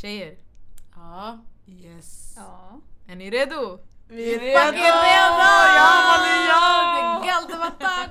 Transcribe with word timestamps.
Tjejer, 0.00 0.36
Ja. 0.94 1.38
Yes. 1.66 2.34
Ja. 2.36 2.80
är 3.06 3.16
ni 3.16 3.30
redo? 3.30 3.78
Vi 4.08 4.34
är 4.34 4.38
Fucking 4.38 4.82
redo! 4.82 4.98
redo! 4.98 5.48
Ja! 5.78 6.18
Det 6.24 7.00
är 7.00 7.26
Galdemattan! 7.26 8.10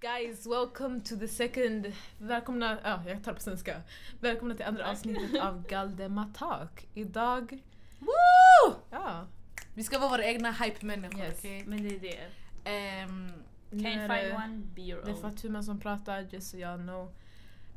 Guys, 0.00 0.46
welcome 0.46 1.00
to 1.00 1.16
the 1.16 1.28
second... 1.28 1.92
Välkomna... 2.18 2.78
Ja, 2.84 3.00
jag 3.06 3.24
tar 3.24 3.32
på 3.32 3.40
svenska. 3.40 3.80
Välkomna 4.20 4.54
till 4.54 4.64
andra 4.64 4.90
avsnittet 4.90 5.40
av 5.42 5.66
Galdematak. 5.66 6.86
Idag... 6.94 7.58
Woo! 7.98 8.74
Ja. 8.90 9.26
Vi 9.74 9.84
ska 9.84 9.98
vara 9.98 10.10
våra 10.10 10.24
egna 10.24 10.50
hype-människor, 10.52 11.20
Yes. 11.24 11.38
okej? 11.38 11.64
Men 11.66 11.82
det 11.88 11.96
är 11.96 12.00
det. 12.00 12.18
Ehm, 12.70 13.32
Can 13.70 13.80
you 13.80 14.08
find 14.08 14.34
one? 14.34 14.62
Be 14.74 14.82
your 14.82 15.02
Det 15.04 15.10
är 15.10 15.14
own. 15.14 15.20
Fatuma 15.22 15.62
som 15.62 15.80
pratar, 15.80 16.20
just 16.30 16.50
so 16.50 16.56
y'all 16.56 16.78
know. 16.82 17.12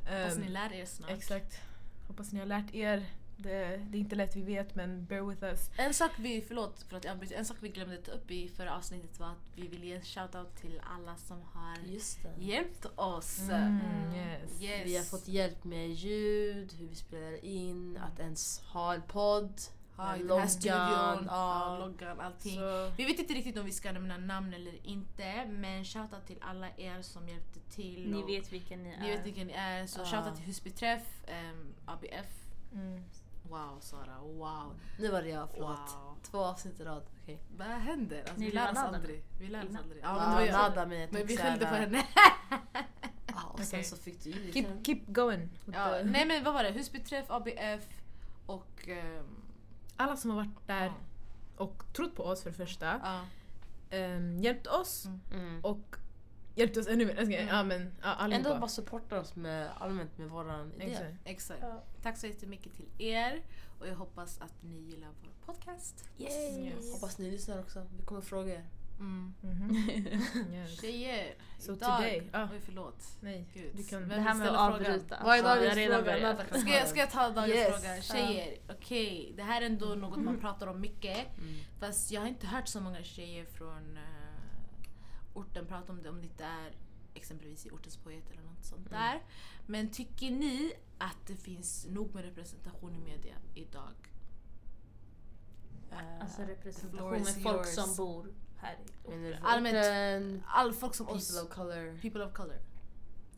Hoppas 0.05 0.35
Ehm, 0.35 0.41
ni 0.41 0.47
lär 0.49 0.73
er 0.73 0.85
snart. 0.85 1.09
Exakt. 1.11 1.59
Hoppas 2.07 2.31
ni 2.33 2.39
har 2.39 2.45
lärt 2.45 2.75
er. 2.75 3.05
Det, 3.37 3.77
det 3.89 3.97
är 3.97 3.99
inte 3.99 4.15
lätt, 4.15 4.35
vi 4.35 4.41
vet, 4.41 4.75
men 4.75 5.05
bear 5.05 5.21
with 5.29 5.43
us. 5.43 5.69
En 5.77 5.93
sak 5.93 6.11
vi, 6.17 6.41
förlåt 6.47 6.83
för 6.89 6.97
att 6.97 7.03
jag 7.05 7.31
en 7.31 7.45
sak 7.45 7.57
vi 7.59 7.69
glömde 7.69 7.97
ta 7.97 8.11
upp 8.11 8.31
i 8.31 8.47
förra 8.49 8.75
avsnittet 8.75 9.19
var 9.19 9.27
att 9.27 9.37
vi 9.55 9.67
vill 9.67 9.83
ge 9.83 9.93
en 9.93 10.01
shoutout 10.01 10.55
till 10.55 10.81
alla 10.95 11.15
som 11.17 11.41
har 11.53 11.77
Just 11.85 12.23
det. 12.23 12.43
hjälpt 12.45 12.85
oss. 12.95 13.39
Mm, 13.49 13.79
yes. 14.15 14.61
Yes. 14.61 14.85
Vi 14.85 14.97
har 14.97 15.03
fått 15.03 15.27
hjälp 15.27 15.63
med 15.63 15.89
ljud, 15.89 16.73
hur 16.79 16.87
vi 16.87 16.95
spelar 16.95 17.45
in, 17.45 17.97
att 17.97 18.19
ens 18.19 18.59
ha 18.59 18.93
en 18.93 19.01
podd. 19.01 19.53
Ja, 19.97 20.15
i 20.17 20.23
den 20.23 20.49
studion, 20.49 20.77
loggan, 20.77 21.25
ja, 21.29 21.77
ja. 21.79 21.85
loggan, 21.85 22.19
allting. 22.19 22.55
Så, 22.55 22.91
Vi 22.97 23.05
vet 23.05 23.19
inte 23.19 23.33
riktigt 23.33 23.57
om 23.57 23.65
vi 23.65 23.71
ska 23.71 23.91
nämna 23.91 24.17
namn 24.17 24.53
eller 24.53 24.87
inte 24.87 25.45
men 25.45 25.85
shoutout 25.85 26.27
till 26.27 26.37
alla 26.41 26.67
er 26.77 27.01
som 27.01 27.27
hjälpte 27.29 27.59
till. 27.59 28.11
Ni 28.11 28.23
och- 28.23 28.29
vet 28.29 28.53
vilka 28.53 28.75
ni 28.75 28.89
är. 28.89 28.99
ni 29.01 29.09
vet 29.11 29.25
vilka 29.25 29.43
ni 29.43 29.53
är. 29.53 29.85
Så 29.87 29.99
Ja. 30.01 30.05
shoutout 30.05 30.35
till 30.35 30.45
Husbyträff, 30.45 31.03
um, 31.51 31.73
ABF. 31.85 32.27
mm. 32.73 33.03
Wow 33.49 33.79
Sara, 33.79 34.19
wow. 34.21 34.73
Nu 34.99 35.09
var 35.11 35.21
det 35.21 35.29
jag, 35.29 35.49
förlåt. 35.53 35.69
wow. 35.69 36.15
Två 36.23 36.37
avsnitt 36.43 36.79
i 36.79 36.83
rad. 36.83 37.03
Okej. 37.23 37.39
Vad 37.57 37.67
händer? 37.67 38.19
Alltså, 38.19 38.35
vi 38.39 38.51
lär 38.51 38.71
oss 38.71 38.77
aldrig. 38.77 39.23
Vi 39.39 39.47
lär 39.47 39.59
oss 39.69 39.75
aldrig. 39.83 40.03
Ja, 40.03 40.07
Ja, 40.07 40.13
men 40.15 40.29
det 40.29 40.35
var 40.35 40.41
jag. 40.41 40.53
nada 40.69 40.85
men 40.85 40.99
jag 40.99 41.13
Men 41.13 41.27
vi 41.27 41.37
skällde 41.37 41.65
på 41.65 41.75
henne. 41.75 42.03
Ja, 43.27 43.41
och 43.53 43.59
sen 43.59 43.79
Okej. 43.79 43.83
så 43.83 43.97
fick 43.97 44.23
du 44.23 44.31
keep, 44.31 44.43
lite. 44.53 44.83
keep 44.83 44.99
going. 45.07 45.49
Ja, 45.73 45.97
nej 46.03 46.25
men 46.25 46.43
vad 46.43 46.53
var 46.53 46.63
det? 46.63 46.71
Husbyträff, 46.71 47.25
ABF 47.31 47.83
och... 48.45 48.87
ehm, 48.87 49.25
Alla 49.97 50.17
som 50.17 50.29
har 50.31 50.37
varit 50.37 50.67
där 50.67 50.85
ja. 50.85 50.93
och 51.57 51.83
trott 51.93 52.15
på 52.15 52.23
oss 52.23 52.43
för 52.43 52.49
det 52.49 52.55
första, 52.57 52.85
Ja. 53.03 53.19
ehm, 53.97 54.39
hjälpt 54.39 54.67
oss 54.67 55.05
Mm. 55.05 55.19
Mm. 55.47 55.65
och 55.65 55.95
hjälpt 56.55 56.77
oss 56.77 56.87
ännu 56.87 57.05
mer. 57.05 57.17
Mm. 57.21 57.47
Ja, 57.47 57.63
men, 57.63 57.91
ja. 58.01 58.15
Ändå 58.31 58.49
bara 58.57 58.67
supporta 58.67 59.19
oss 59.19 59.35
med 59.35 59.69
allmänt 59.77 60.17
med 60.17 60.29
våran 60.29 60.73
idé. 60.73 60.85
Exakt. 60.85 61.13
Exakt. 61.23 61.59
Ja. 61.61 61.83
Tack 62.01 62.17
så 62.17 62.27
jättemycket 62.27 62.73
till 62.75 62.87
er 62.97 63.41
och 63.79 63.87
jag 63.87 63.95
hoppas 63.95 64.41
att 64.41 64.53
ni 64.63 64.77
gillar 64.79 65.09
vår 65.21 65.53
podcast. 65.53 66.09
Yay! 66.17 66.65
Yes. 66.65 66.93
Hoppas 66.93 67.17
ni 67.17 67.31
lyssnar 67.31 67.59
också. 67.59 67.85
Vi 67.99 68.05
kommer 68.05 68.21
fråga 68.21 68.53
er. 68.53 68.65
Mm. 68.99 69.33
Mhm. 69.41 69.75
yes. 70.53 70.81
Tjejer, 70.81 71.35
So 71.59 71.71
idag... 71.73 71.89
today- 72.01 72.29
ah. 72.33 72.47
Oj 72.51 72.59
förlåt. 72.65 73.17
Nej, 73.21 73.45
Gud. 73.53 73.71
du 73.75 73.83
kan... 73.83 73.99
Vem 73.99 74.09
Det 74.09 74.19
här 74.21 74.33
med 74.35 74.47
att 74.49 74.73
avbryta. 74.73 75.17
Vad 75.23 75.37
är 75.39 75.43
dagens 75.43 75.73
fråga? 75.73 76.59
Ska 76.59 76.69
ha 76.69 76.75
jag, 76.77 76.87
ska 76.87 76.99
jag 76.99 77.11
ta 77.11 77.29
dagens 77.41 77.55
Yes. 77.55 77.81
fråga? 77.83 78.01
Tjejer, 78.01 78.57
okej. 78.69 79.33
Det 79.37 79.43
här 79.43 79.61
är 79.61 79.65
ändå 79.65 79.85
något 79.85 80.19
man 80.19 80.39
pratar 80.39 80.67
om 80.67 80.81
mycket. 80.81 81.37
Mm. 81.37 81.55
Fast 81.79 82.11
jag 82.11 82.21
har 82.21 82.27
inte 82.27 82.47
hört 82.47 82.67
så 82.67 82.81
många 82.81 83.03
tjejer 83.03 83.45
från 83.45 83.97
eh, 83.97 84.03
orten 85.33 85.65
prata 85.65 85.91
om 85.91 86.03
det 86.03 86.09
om 86.09 86.21
det 86.21 86.27
inte 86.27 86.43
är 86.43 86.71
exempelvis 87.13 87.65
i 87.65 87.69
ortens 87.71 87.97
poet 87.97 88.31
eller 88.31 88.41
något 88.41 88.65
sånt 88.65 88.87
Mm. 88.87 88.99
där. 89.01 89.21
Men 89.65 89.89
tycker 89.89 90.31
ni 90.31 90.73
att 90.97 91.17
det 91.27 91.35
finns 91.35 91.85
nog 91.89 92.15
med 92.15 92.25
representation 92.25 92.95
i 92.95 92.99
media 92.99 93.35
idag? 93.53 94.11
Eh, 95.91 95.97
Alltså 96.21 96.35
floor 96.35 96.47
representation 96.47 97.11
med 97.11 97.43
folk 97.43 97.55
yours. 97.57 97.75
som 97.75 97.95
bor 97.95 98.27
här 98.63 98.77
i 99.03 99.07
orten. 99.07 99.43
Allmänt- 99.43 100.41
All 100.47 100.73
folk 100.73 100.95
som 100.95 101.07
oss. 101.09 101.27
People 101.29 101.43
of 101.49 101.55
color. 101.55 101.97
People 102.01 102.25
of 102.25 102.33
color. 102.33 102.57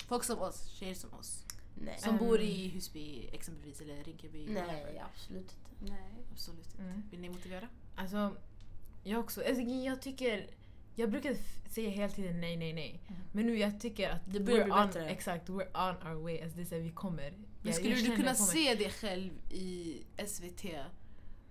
Folk 0.08 0.24
som 0.24 0.40
oss, 0.40 0.68
tjejer 0.68 0.96
som 0.96 1.14
oss. 1.14 1.44
Nej. 1.76 2.00
Som 2.00 2.18
bor 2.18 2.42
i 2.42 2.68
Husby 2.70 3.30
exempelvis 3.32 3.82
eller 3.82 4.04
Rinkeby. 4.04 4.48
Nej, 4.50 5.02
absolut 5.14 5.42
inte. 5.42 5.92
Nej. 5.94 6.26
Absolut 6.32 6.66
inte. 6.66 6.82
Mm. 6.84 7.04
Vill 7.12 7.20
ni 7.20 7.30
motivera? 7.30 7.68
Alltså, 7.96 8.36
jag 9.04 9.20
också. 9.20 9.44
Alltså, 9.48 9.62
jag 9.62 10.02
tycker... 10.02 10.48
Jag 10.98 11.12
brukar 11.12 11.32
f- 11.32 11.62
säga 11.70 11.90
hela 11.90 12.10
tiden 12.14 12.42
nej, 12.42 12.58
nej, 12.58 12.74
nej. 12.74 13.02
Mm. 13.08 13.22
Men 13.32 13.46
nu 13.46 13.58
jag 13.58 13.80
tycker 13.80 14.10
att 14.10 14.22
Det 14.26 14.40
börjar 14.40 14.64
bli 14.64 14.74
on, 14.74 14.88
bättre. 14.88 15.10
Exakt, 15.10 15.50
we're 15.50 15.90
on 15.90 16.08
our 16.16 16.24
way. 16.24 16.42
Alltså, 16.42 16.58
det 16.58 16.64
är 16.64 16.66
så 16.66 16.76
här, 16.76 16.82
vi 16.82 16.92
kommer. 16.92 17.32
Men 17.32 17.48
Jag- 17.62 17.76
skulle 17.76 17.96
jag 17.96 18.10
du 18.10 18.16
kunna 18.16 18.36
se 18.36 18.76
dig 18.76 18.90
själv 18.92 19.32
i 19.52 19.98
SVT? 20.28 20.66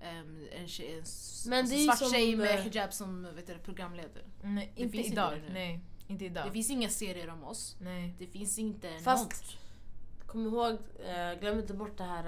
Ehm, 0.05 0.47
en, 0.53 0.69
tjej, 0.69 0.87
en 0.99 1.05
Men 1.51 1.59
alltså 1.59 1.77
det 1.77 1.85
svart 1.85 1.99
som, 1.99 2.11
tjej 2.11 2.37
med 2.37 2.55
eh, 2.59 2.61
hijab 2.63 2.93
som 2.93 3.23
vet 3.35 3.47
du, 3.47 3.59
programledare. 3.59 4.25
Nej, 4.43 4.73
det 4.77 4.83
inte 4.83 4.97
inte 4.97 5.09
idag. 5.13 5.33
det 5.33 5.41
nu. 5.49 5.53
nej, 5.53 5.81
inte 6.07 6.25
idag. 6.25 6.47
Det 6.47 6.51
finns 6.53 6.71
inga 6.71 6.89
serier 6.89 7.31
om 7.31 7.45
oss. 7.45 7.77
nej. 7.81 8.15
Det 8.19 8.27
finns 8.27 8.59
inte 8.59 8.99
Fast- 8.99 9.25
något. 9.25 9.57
Kom 10.27 10.47
ihåg, 10.47 10.73
eh, 11.07 11.41
glöm 11.41 11.59
inte 11.59 11.75
bort 11.75 11.99
det 11.99 12.05
här 12.05 12.27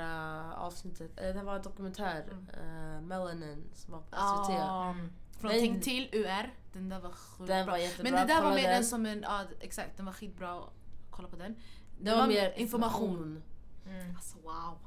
eh, 0.51 0.59
avsnittet. 0.59 1.17
Det 1.17 1.43
var 1.43 1.57
en 1.57 1.63
dokumentär, 1.63 2.25
Mm. 2.63 3.07
Melanin, 3.09 3.65
som 3.75 3.93
var 3.93 4.01
på 4.01 4.07
SVT. 4.07 4.61
Ah, 4.61 4.91
Mm. 4.91 5.13
Från 5.41 5.51
Men- 5.51 5.61
Tänk 5.61 5.85
till 5.85 6.09
UR. 6.13 6.55
Den 6.73 6.89
där 6.89 7.01
var 7.01 7.11
sjukt 7.11 7.49
Den 7.49 7.67
bra. 7.67 7.73
var 7.75 7.79
jättebra. 7.79 8.11
Men 8.11 8.27
det 8.29 8.35
där 8.35 8.43
var 8.43 8.51
mer 8.55 8.63
den. 8.63 8.77
en 8.77 8.85
som 8.85 9.07
en, 9.07 9.23
ja 9.23 9.43
exakt 9.61 9.97
den 9.97 10.07
var 10.07 10.13
skitbra. 10.13 10.63
Kolla 11.11 11.29
på 11.29 11.37
den. 11.37 11.57
Det 12.01 12.15
var 12.15 12.27
mer 12.27 12.53
information. 12.57 13.43
Mm. 13.87 14.17
Alltså 14.17 14.37
wow. 14.39 14.79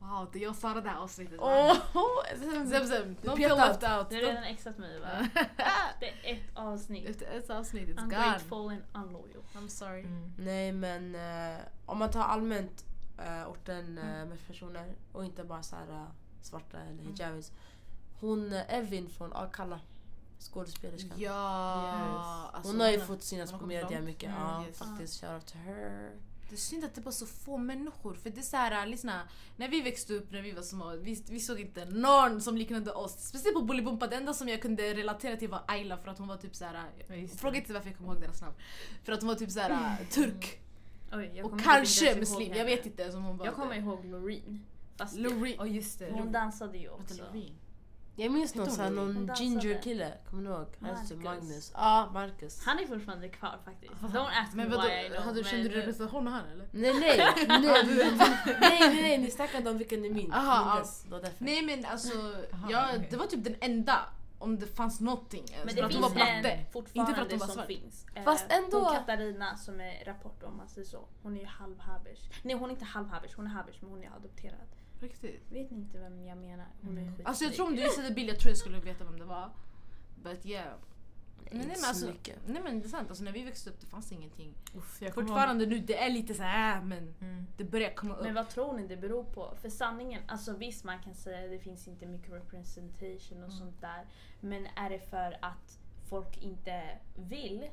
Wow, 0.00 0.28
det 0.32 0.38
är 0.38 0.42
jag 0.42 0.50
och 0.50 0.56
Sara 0.56 0.80
det 0.80 0.88
här 0.88 0.98
avsnittet. 0.98 1.38
Åh! 1.42 1.76
Zem 2.38 2.68
zem, 2.68 3.16
Du 3.22 3.28
don't 3.28 3.36
petar. 3.36 3.36
feel 3.36 3.56
left 3.56 3.82
out. 3.82 4.10
Det 4.10 4.14
har 4.14 4.22
redan 4.22 4.44
exat 4.44 4.78
mig 4.78 5.00
va? 5.00 5.28
Det 6.00 6.06
är 6.30 6.34
ett 6.34 6.42
avsnitt. 6.54 7.08
Efter 7.08 7.26
ett 7.38 7.50
avsnitt, 7.50 7.88
it's 7.88 7.94
gone. 7.94 8.04
Ungrateful 8.04 8.68
and 8.68 8.82
unloyal. 8.94 9.42
I'm 9.54 9.68
sorry. 9.68 10.00
Mm. 10.00 10.32
Nej 10.38 10.72
men 10.72 11.14
eh, 11.14 11.58
om 11.86 11.98
man 11.98 12.10
tar 12.10 12.22
allmänt 12.22 12.84
eh, 13.18 13.50
orten 13.50 13.98
eh, 13.98 14.04
med 14.04 14.46
personer 14.46 14.92
och 15.12 15.24
inte 15.24 15.44
bara 15.44 15.62
så 15.62 15.76
här 15.76 16.06
svarta 16.42 16.78
eller 16.78 17.02
hijabis. 17.02 17.52
Hon 18.20 18.52
eh, 18.52 18.74
Evin 18.74 19.08
från 19.10 19.32
Akalla, 19.32 19.80
skådespelerskan. 20.38 21.12
Ja, 21.16 22.50
alltså, 22.52 22.72
hon 22.72 22.80
har 22.80 22.88
ju 22.88 22.98
hon 22.98 23.06
fått 23.06 23.22
synas 23.22 23.50
hon 23.50 23.60
på 23.60 23.66
media 23.66 24.00
mycket. 24.00 24.30
Mm, 24.30 24.40
ja, 24.42 24.64
yes. 24.66 24.78
faktiskt. 24.78 25.20
Shoutout 25.20 25.46
to 25.46 25.58
her. 25.58 26.10
Det 26.50 26.56
är 26.56 26.58
synd 26.58 26.84
att 26.84 26.94
det 26.94 27.00
var 27.00 27.12
så 27.12 27.26
få 27.26 27.58
människor. 27.58 28.14
För 28.14 28.30
det 28.30 28.40
är 28.40 28.42
så 28.42 28.56
här, 28.56 28.86
lyssna. 28.86 29.28
När 29.56 29.68
vi 29.68 29.80
växte 29.80 30.14
upp, 30.14 30.32
när 30.32 30.42
vi 30.42 30.52
var 30.52 30.62
små, 30.62 30.96
vi, 30.96 31.24
vi 31.28 31.40
såg 31.40 31.60
inte 31.60 31.84
någon 31.84 32.40
som 32.40 32.56
liknade 32.56 32.92
oss. 32.92 33.12
Speciellt 33.12 33.56
på 33.56 33.62
Bolibompa, 33.62 34.06
det 34.06 34.16
enda 34.16 34.34
som 34.34 34.48
jag 34.48 34.62
kunde 34.62 34.94
relatera 34.94 35.36
till 35.36 35.48
var 35.48 35.62
Ayla 35.68 35.96
för 35.96 36.10
att 36.10 36.18
hon 36.18 36.28
var 36.28 36.36
typ 36.36 36.56
så 36.56 36.64
här. 36.64 36.84
Det. 37.08 37.28
Fråga 37.28 37.58
inte 37.58 37.72
varför 37.72 37.88
jag 37.88 37.96
kommer 37.96 38.12
ihåg 38.12 38.20
deras 38.20 38.40
namn. 38.40 38.54
För 39.04 39.12
att 39.12 39.20
hon 39.20 39.28
var 39.28 39.34
typ 39.34 39.50
så 39.50 39.60
här 39.60 39.96
turk. 40.10 40.60
Oj, 41.12 41.32
jag 41.34 41.44
Och 41.44 41.50
kommer 41.50 41.64
kanske 41.64 42.16
muslim, 42.16 42.52
jag 42.54 42.64
vet 42.64 42.86
inte. 42.86 43.12
Som 43.12 43.24
hon 43.24 43.36
var 43.36 43.46
Jag 43.46 43.54
kommer 43.54 43.74
ihåg 43.74 44.04
Loreen. 44.04 44.64
Fast 44.96 45.16
Loreen. 45.16 45.60
Oh, 45.60 45.74
just 45.74 45.98
det. 45.98 46.10
hon 46.12 46.32
dansade 46.32 46.78
ju 46.78 46.88
också. 46.88 47.22
Loreen. 47.22 47.54
Jag 48.20 48.32
minns 48.32 48.54
någon, 48.54 48.66
hon 48.66 48.76
så 48.76 48.82
här, 48.82 48.90
Loreen? 48.90 49.14
någon 49.26 49.36
ginger 49.36 49.82
kille, 49.82 50.12
kommer 50.30 50.42
ni 50.42 50.48
ihåg? 50.50 50.66
Han 50.80 50.96
hette 50.96 51.08
typ. 51.08 51.24
Magnus. 51.24 51.72
Ja, 51.74 52.10
Marcus. 52.12 52.64
Han 52.66 52.78
är 52.78 52.86
fortfarande 52.86 53.28
kvar 53.28 53.58
faktiskt. 53.64 53.92
Don't 53.92 54.28
ask 54.42 54.54
me 54.54 54.62
Men 54.62 54.70
vadå, 54.70 54.82
why 54.88 55.06
I 55.06 55.08
know. 55.08 55.22
hade, 55.22 55.44
kände 55.44 55.62
du 55.68 55.68
men- 55.68 55.78
representation 55.78 56.26
av 56.26 56.32
han 56.32 56.44
eller? 56.52 56.68
Nej 56.70 56.94
nej! 57.00 57.18
nej, 57.48 57.60
nej, 57.60 57.84
nej, 57.86 58.60
nej, 58.60 59.02
nej, 59.02 59.18
ni 59.18 59.30
snackade 59.30 59.70
om 59.70 59.78
vilken 59.78 60.02
ni 60.02 60.10
minns. 60.10 60.34
Aha, 60.34 60.84
var 61.08 61.20
därför. 61.20 61.44
Nej 61.44 61.62
men 61.62 61.84
alltså, 61.84 62.18
Aha, 62.52 62.68
ja, 62.70 62.86
okej. 62.94 63.08
det 63.10 63.16
var 63.16 63.26
typ 63.26 63.44
den 63.44 63.56
enda. 63.60 63.98
Om 64.38 64.58
det 64.58 64.66
fanns 64.66 65.00
någonting. 65.00 65.44
Men 65.64 65.68
för 65.68 65.82
det 65.82 65.88
finns 65.88 65.94
en 65.96 66.02
fortfarande 66.02 66.58
Inte 66.92 67.14
för 67.14 67.22
att 67.22 67.30
hon 67.30 67.38
var 67.38 67.46
som 67.46 67.66
finns. 67.66 68.06
Eh, 68.14 68.22
Fast 68.24 68.46
ändå- 68.48 68.84
Hon 68.84 68.94
Katarina 68.94 69.56
som 69.56 69.80
är 69.80 70.04
rapport 70.04 70.42
om 70.42 70.56
man 70.56 70.68
säger 70.68 70.86
så. 70.86 71.04
Hon 71.22 71.36
är 71.36 71.40
ju 71.40 71.46
halvhabish. 71.46 72.20
Nej 72.42 72.54
hon 72.56 72.64
är 72.70 72.72
inte 72.72 72.84
halvhabish, 72.84 73.34
hon 73.36 73.46
är 73.46 73.50
habish 73.50 73.76
men 73.80 73.90
hon 73.90 74.02
är 74.04 74.10
adopterad. 74.16 74.68
Riktigt. 75.00 75.42
Vet 75.52 75.70
ni 75.70 75.76
inte 75.76 75.98
vem 75.98 76.24
jag 76.26 76.38
menar? 76.38 76.66
Hon 76.82 76.88
är 76.90 76.92
Mm. 77.02 77.04
skitsnygg. 77.06 77.26
Alltså 77.26 77.44
jag 77.44 77.54
tror 77.54 77.66
om 77.66 77.76
du 77.76 77.82
visade 77.82 78.10
bild, 78.10 78.30
jag 78.30 78.38
tror 78.40 78.50
jag 78.50 78.58
skulle 78.58 78.80
veta 78.80 79.04
vem 79.04 79.18
det 79.18 79.24
var. 79.24 79.50
But 80.22 80.46
yeah. 80.46 80.74
Nej, 81.44 81.58
Nej, 81.58 81.66
men 81.66 81.76
så 81.76 81.88
alltså, 81.88 82.06
mycket. 82.06 82.36
nej 82.46 82.62
men 82.62 82.80
det 82.80 82.86
är 82.86 82.88
sant, 82.88 83.08
alltså, 83.08 83.24
när 83.24 83.32
vi 83.32 83.44
växte 83.44 83.70
upp 83.70 83.80
det 83.80 83.86
fanns 83.86 84.12
ingenting. 84.12 84.54
Uff, 84.74 85.02
Fortfarande 85.14 85.66
nu, 85.66 85.78
det 85.78 85.96
är 86.02 86.10
lite 86.10 86.34
så 86.34 86.42
här 86.42 86.80
men 86.82 86.98
ihåg- 87.08 87.14
Mm. 87.20 87.46
det 87.56 87.64
börjar 87.64 87.94
komma 87.94 88.14
upp. 88.14 88.24
Men 88.24 88.34
vad 88.34 88.48
tror 88.48 88.72
ni 88.76 88.86
det 88.86 88.96
beror 88.96 89.24
på? 89.24 89.54
För 89.60 89.68
sanningen, 89.68 90.22
alltså 90.28 90.56
visst 90.56 90.84
man 90.84 91.02
kan 91.02 91.14
säga 91.14 91.44
att 91.44 91.50
det 91.50 91.58
finns 91.58 91.88
inte 91.88 92.06
mycket 92.06 92.32
representation 92.32 93.38
och 93.42 93.48
Mm. 93.48 93.50
sånt 93.50 93.80
där. 93.80 94.06
Men 94.40 94.66
är 94.76 94.90
det 94.90 94.98
för 95.10 95.38
att 95.42 95.78
folk 96.08 96.42
inte 96.42 96.98
vill 97.16 97.68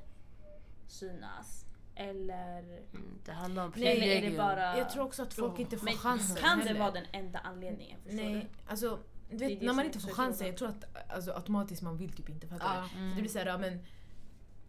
synas? 0.88 1.66
Eller, 2.00 2.60
Mm, 2.94 3.20
det 3.26 3.32
handlar 3.32 3.66
om 3.66 3.74
eller 3.74 3.88
är 3.88 3.96
det 3.96 4.02
privilegium. 4.02 4.38
bara... 4.38 4.78
Jag 4.78 4.90
tror 4.90 5.04
också 5.04 5.24
att 5.24 5.34
folk 5.34 5.54
Oh. 5.54 5.62
inte 5.62 5.78
får 5.78 5.86
men 5.86 5.94
chansen 5.94 6.36
kan 6.36 6.60
det 6.60 6.74
vara 6.74 6.92
den 6.92 7.06
enda 7.12 7.40
anledningen? 7.40 8.00
Nej, 8.06 8.50
alltså 8.68 9.00
du 9.30 9.38
Det 9.38 9.46
är 9.46 9.50
vet, 9.50 9.62
när 9.62 9.74
man 9.74 9.86
inte 9.86 10.00
får 10.00 10.10
chansen, 10.10 10.48
jag 10.48 10.58
tror 10.58 10.68
att 10.70 11.12
alltså, 11.14 11.32
automatiskt 11.32 11.82
man 11.82 11.98
vill 11.98 12.14
typ 12.14 12.30
inte 12.30 12.48
Ja. 12.50 12.56
det. 12.58 12.90
Så 13.10 13.16
det 13.16 13.22
blir 13.22 13.30
såhär, 13.30 13.46
ja, 13.46 13.58
men 13.58 13.80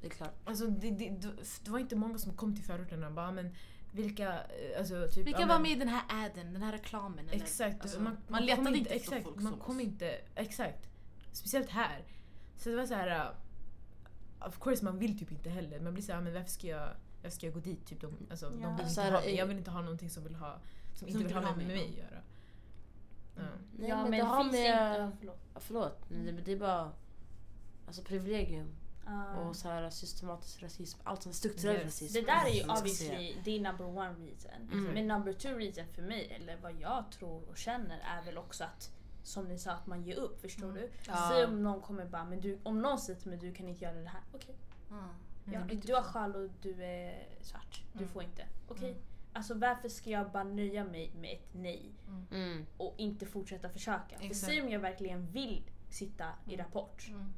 Det 0.00 0.06
är 0.06 0.10
klart. 0.10 0.34
Alltså, 0.44 0.66
det, 0.66 0.90
det, 0.90 1.08
det 1.64 1.70
var 1.70 1.78
inte 1.78 1.96
många 1.96 2.18
som 2.18 2.32
kom 2.36 2.54
till 2.54 2.64
förorterna 2.64 3.06
och 3.06 3.12
bara 3.12 3.32
men 3.32 3.54
vilka, 3.92 4.28
eh, 4.32 4.78
alltså 4.78 5.08
typ... 5.14 5.26
Vilka 5.26 5.40
ja, 5.40 5.46
var 5.46 5.54
men- 5.54 5.62
med 5.62 5.70
i 5.70 5.74
den 5.74 5.88
här 5.88 6.02
adden, 6.26 6.52
den 6.52 6.62
här 6.62 6.72
reklamen? 6.72 7.28
Eller? 7.28 7.42
Exakt, 7.42 7.82
Alltså, 7.82 8.00
man, 8.00 8.16
man 8.28 8.38
kom 8.38 8.46
letade 8.46 8.78
inte 8.78 8.90
exakt, 8.90 9.12
efter 9.12 9.22
folk 9.24 9.36
man 9.42 9.52
som 9.52 9.60
kom 9.60 9.76
oss. 9.76 9.82
inte, 9.82 10.18
exakt. 10.34 10.88
Speciellt 11.32 11.70
här. 11.70 12.02
Så 12.56 12.68
det 12.68 12.76
var 12.76 12.86
så 12.86 12.94
här. 12.94 13.26
uh, 13.26 14.48
of 14.48 14.58
course 14.60 14.84
man 14.84 14.98
vill 14.98 15.18
typ 15.18 15.32
inte 15.32 15.50
heller, 15.50 15.80
man 15.80 15.92
blir 15.94 16.04
såhär, 16.04 16.20
men 16.20 16.32
varför 16.34 16.50
ska 16.50 16.66
jag, 16.66 16.88
varför 17.22 17.36
ska 17.36 17.46
jag 17.46 17.54
gå 17.54 17.60
dit? 17.60 17.86
Typ, 17.86 18.00
de, 18.00 18.26
alltså, 18.30 18.46
Ja. 18.46 18.68
de 18.68 18.76
vill 18.76 18.96
här, 18.96 19.12
ha 19.12 19.24
Jag 19.24 19.46
vill 19.46 19.58
inte 19.58 19.70
ha 19.70 19.80
någonting 19.82 20.10
som, 20.10 20.24
vill 20.24 20.34
ha, 20.34 20.58
som, 20.94 21.08
inte 21.08 21.20
inte 21.20 21.34
vill 21.34 21.34
ha 21.34 21.40
vill 21.40 21.48
ha 21.48 21.56
med 21.56 21.66
mig, 21.66 21.88
att 21.90 21.96
göra. 21.96 22.22
Ja. 23.36 23.42
Nej, 23.78 23.88
ja 23.88 23.96
men, 24.02 24.10
men 24.10 24.20
det 24.20 24.26
har 24.26 24.42
finns 24.42 24.52
med... 24.52 24.60
inte... 24.60 25.00
Ja, 25.00 25.10
förlåt. 25.18 25.40
Ja, 25.54 25.60
förlåt, 25.60 26.10
men 26.10 26.26
det, 26.26 26.32
det 26.42 26.52
är 26.52 26.56
bara 26.58 26.92
alltså, 27.86 28.02
privilegium 28.02 28.74
Ah. 29.10 29.34
och 29.40 29.56
så 29.56 29.68
här, 29.68 29.90
systematisk 29.90 30.62
rasism. 30.62 31.00
Allt 31.04 31.22
sånt 31.22 31.34
strukturell 31.34 31.76
Yes. 31.76 31.84
rasism. 31.84 32.14
Det 32.14 32.26
där 32.26 32.44
är 32.46 32.50
ju 32.54 32.60
som 32.60 32.68
jag 32.68 32.78
obviously 32.78 33.36
din 33.44 33.62
number 33.62 33.84
one 33.86 34.14
reason. 34.14 34.68
Mm. 34.72 34.84
Men 34.94 35.06
number 35.08 35.32
two 35.32 35.48
reason 35.48 35.84
för 35.94 36.02
mig, 36.02 36.32
eller 36.40 36.56
vad 36.62 36.72
jag 36.80 37.04
tror 37.10 37.48
och 37.50 37.56
känner, 37.56 37.98
är 37.98 38.24
väl 38.24 38.38
också 38.38 38.64
att 38.64 38.90
som 39.22 39.44
ni 39.44 39.58
sa, 39.58 39.72
att 39.72 39.86
man 39.86 40.02
ger 40.02 40.16
upp. 40.16 40.40
Förstår 40.40 40.72
du? 40.72 40.90
Ja. 41.06 41.28
Säg 41.32 41.44
om 41.44 41.62
någon 41.62 41.80
kommer 41.80 42.04
bara, 42.06 42.24
men 42.24 42.40
du, 42.40 42.58
om 42.62 42.82
någon 42.82 42.98
säger 42.98 43.20
till 43.20 43.30
mig 43.30 43.38
du 43.38 43.54
kan 43.54 43.68
inte 43.68 43.84
göra 43.84 43.94
det 44.00 44.08
här. 44.08 44.22
Okej, 44.34 44.54
Ja. 44.90 45.08
Ja, 45.52 45.60
Mm. 45.60 45.80
du 45.80 45.94
har 45.94 46.02
sjal 46.02 46.36
och 46.36 46.50
du 46.62 46.84
är 46.84 47.26
svart. 47.40 47.82
Du 47.92 47.98
Mm. 47.98 48.08
får 48.08 48.22
inte. 48.22 48.46
Okej. 48.68 48.90
Mm. 48.90 49.02
Alltså 49.32 49.54
varför 49.54 49.88
ska 49.88 50.10
jag 50.10 50.30
bara 50.30 50.44
nöja 50.44 50.84
mig 50.84 51.12
med 51.20 51.32
ett 51.32 51.48
nej 51.52 51.92
Mm. 52.30 52.66
och 52.76 52.94
inte 52.98 53.26
fortsätta 53.26 53.68
försöka? 53.68 54.18
För 54.18 54.24
Exakt. 54.26 54.52
säg 54.52 54.62
om 54.62 54.68
jag 54.68 54.80
verkligen 54.80 55.26
vill 55.26 55.62
sitta 55.88 56.24
i 56.46 56.54
Mm. 56.54 56.64
Rapport. 56.66 57.08
Mm. 57.08 57.32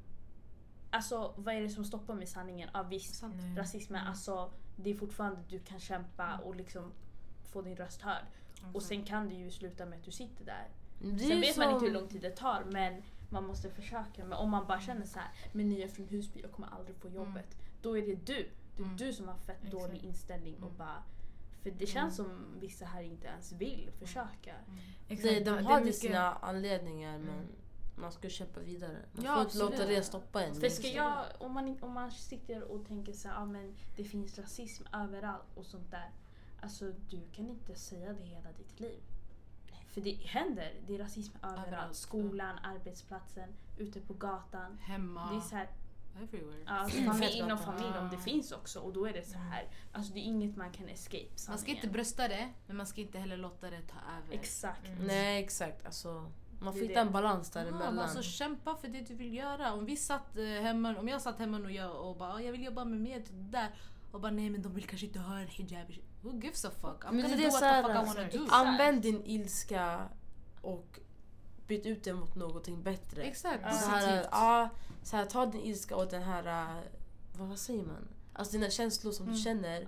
Alltså 0.91 1.35
vad 1.37 1.55
är 1.55 1.61
det 1.61 1.69
som 1.69 1.85
stoppar 1.85 2.15
mig 2.15 2.25
i 2.25 2.27
sanningen? 2.27 2.71
Ja 2.75 2.83
visst, 2.83 3.15
Sant. 3.15 3.35
Nej. 3.37 3.57
rasismen, 3.57 4.07
alltså 4.07 4.51
det 4.77 4.91
är 4.91 4.95
fortfarande 4.95 5.41
du 5.49 5.59
kan 5.59 5.81
kämpa 5.81 6.39
och 6.45 6.55
liksom 6.57 6.93
få 7.53 7.63
din 7.63 7.77
röst 7.77 8.03
hörd. 8.03 8.25
Och 8.75 8.83
sen 8.83 9.05
kan 9.05 9.29
det 9.29 9.35
ju 9.35 9.51
sluta 9.51 9.87
med 9.87 9.99
att 9.99 10.05
du 10.05 10.11
sitter 10.11 10.45
där. 10.45 10.69
Det 10.99 11.09
är 11.09 11.19
Sen 11.29 11.41
vet 11.41 11.57
man 11.57 11.69
inte 11.69 11.79
som- 11.79 11.87
hur 11.87 11.93
lång 11.95 12.09
tid 12.09 12.23
det 12.23 12.31
tar 12.37 12.65
men 12.73 13.03
man 13.31 13.47
måste 13.47 13.71
försöka. 13.71 14.25
Men 14.25 14.33
om 14.33 14.51
man 14.51 14.67
bara 14.67 14.81
känner 14.81 15.07
så 15.07 15.19
här, 15.19 15.29
men 15.53 15.69
ni 15.69 15.81
är 15.83 15.89
från 15.89 16.07
Husby, 16.09 16.41
jag 16.41 16.53
kommer 16.53 16.69
aldrig 16.69 16.97
få 16.97 17.09
jobbet. 17.09 17.57
Då 17.83 17.99
är 17.99 18.03
det 18.03 18.15
du. 18.27 18.49
Det 18.77 18.83
är 18.83 18.85
Mm. 18.85 18.97
du 18.97 19.13
som 19.13 19.29
har 19.29 19.37
fett 19.37 19.57
Exakt. 19.65 19.73
dålig 19.73 20.05
inställning 20.05 20.55
och 20.55 20.63
Mm. 20.63 20.77
bara 20.79 21.03
för 21.63 21.71
det 21.71 21.87
känns 21.87 22.17
som 22.17 22.47
vissa 22.61 22.85
här 22.85 23.03
inte 23.03 23.27
ens 23.27 23.53
vill 23.53 23.91
försöka. 23.99 24.55
Exakt, 25.09 25.35
Det, 25.35 25.45
de 25.45 25.65
har 25.67 25.81
mycket- 25.81 25.97
sina 25.97 26.33
anledningar 26.35 27.19
men 27.19 27.29
Mm. 27.35 27.47
man 27.97 28.13
ska 28.13 28.29
kämpa 28.29 28.61
vidare. 28.61 28.97
Man 29.13 29.25
Ja, 29.25 29.35
får 29.35 29.43
inte 29.45 29.59
låta 29.59 29.87
det 29.87 30.03
stoppa 30.03 30.45
en. 30.45 30.55
För 30.55 30.69
ska 30.69 30.89
jag, 30.89 31.25
om 31.39 31.53
man, 31.53 31.79
om 31.83 31.93
man 31.93 32.11
sitter 32.11 32.63
och 32.63 32.87
tänker 32.87 33.13
så 33.13 33.29
här, 33.29 33.37
ah, 33.43 33.47
men 33.47 33.75
det 33.97 34.05
finns 34.05 34.39
rasism 34.39 34.85
överallt 34.93 35.47
och 35.57 35.67
sånt 35.67 35.91
där. 35.91 36.11
Alltså 36.63 36.93
du 37.09 37.21
kan 37.33 37.49
inte 37.51 37.75
säga 37.75 38.13
det 38.13 38.25
hela 38.25 38.53
ditt 38.53 38.81
liv. 38.81 39.01
För 39.93 40.01
det 40.01 40.13
händer, 40.13 40.75
det 40.87 40.95
är 40.95 40.99
rasism 40.99 41.37
överallt. 41.43 41.67
Överallt, 41.67 41.97
Skolan, 41.97 42.59
arbetsplatsen, 42.59 43.49
ute 43.79 44.01
på 44.01 44.15
gatan. 44.15 44.79
Hemma. 44.79 45.31
Det 45.31 45.37
är 45.37 45.41
så 45.41 45.57
här, 45.57 45.69
Everywhere. 46.23 46.63
Ja, 46.67 46.73
alltså 46.73 47.03
familj, 47.03 47.39
inom 47.39 47.49
gatan. 47.59 47.75
familj 47.79 47.99
om 47.99 48.09
det 48.11 48.17
Ah. 48.17 48.21
finns 48.21 48.53
också 48.53 48.81
och 48.81 48.93
då 48.93 49.07
är 49.07 49.13
det 49.13 49.23
så 49.29 49.39
här. 49.39 49.69
Alltså 49.93 50.13
det 50.13 50.21
är 50.21 50.23
inget 50.23 50.57
man 50.57 50.71
kan 50.73 50.89
escape 50.89 51.25
Man 51.29 51.39
ska 51.39 51.53
sanningen. 51.53 51.77
inte 51.77 51.89
brösta 51.89 52.29
det, 52.29 52.49
men 52.67 52.77
man 52.77 52.87
ska 52.87 53.01
inte 53.01 53.19
heller 53.19 53.37
låta 53.37 53.71
det 53.71 53.81
ta 53.83 53.97
över. 54.19 54.35
Exakt. 54.35 54.89
Mm. 54.89 55.07
Nej 55.07 55.45
exakt, 55.45 55.87
alltså, 55.87 56.31
man 56.61 56.73
får 56.73 56.81
Det 56.81 56.87
hitta 56.87 57.01
det. 57.01 57.07
en 57.07 57.13
balans 57.13 57.53
Ja, 57.55 57.61
däremellan. 57.61 57.95
men 57.95 58.05
alltså 58.05 58.23
kämpa 58.23 58.77
för 58.77 58.89
det 58.89 59.01
du 59.01 59.15
vill 59.15 59.35
göra. 59.35 59.73
Om 59.73 59.85
vi 59.85 59.97
satt 59.97 60.37
eh, 60.37 60.45
hemma, 60.45 60.97
om 60.97 61.09
jag 61.09 61.21
satt 61.23 61.39
hemma 61.39 61.59
och, 61.59 61.73
jag, 61.73 62.09
och 62.09 62.17
bara 62.17 62.33
"Ah, 62.35 62.41
jag 62.41 62.53
vill 62.53 62.65
jobba 62.65 62.85
med 62.85 63.23
det 63.23 63.59
där 63.59 63.69
och 64.13 64.21
bara 64.21 64.33
nej 64.33 64.51
men 64.51 64.63
de 64.63 64.75
vill 64.75 64.87
kanske 64.87 65.07
inte 65.07 65.19
ha 65.19 65.39
en 65.39 65.49
hijab. 65.49 65.87
Who 66.23 66.41
gives 66.41 66.65
a 66.65 66.71
fuck? 66.81 67.05
I'm 67.05 67.13
Men 67.13 67.17
det 67.17 67.23
gonna 67.23 67.35
är 67.35 67.37
do 67.37 67.43
det 67.45 67.51
what 67.51 67.61
the 67.61 67.83
fuck 67.83 68.03
I 68.03 68.39
wanna 68.39 68.47
do. 68.47 68.53
Använd 68.55 69.03
din 69.03 69.25
ilska 69.25 70.09
och 70.61 70.99
byt 71.71 71.87
ut 71.87 72.05
det 72.05 72.13
mot 72.15 72.35
någonting 72.35 72.83
bättre. 72.83 73.23
Exakt, 73.23 73.61
Ja. 73.65 73.73
Så 73.73 73.87
här, 73.91 74.01
positivt. 74.01 74.29
ja, 74.33 74.69
så 75.03 75.17
här, 75.17 75.25
ta 75.25 75.47
din 75.47 75.61
ilska 75.61 75.97
och 75.97 76.09
den 76.11 76.23
här, 76.23 76.75
vad, 77.39 77.49
vad 77.49 77.59
säger 77.59 77.83
man? 77.85 78.09
Alltså 78.33 78.53
dina 78.53 78.71
känslor 78.71 79.13
som 79.13 79.25
Mm. 79.27 79.37
du 79.37 79.43
känner. 79.43 79.87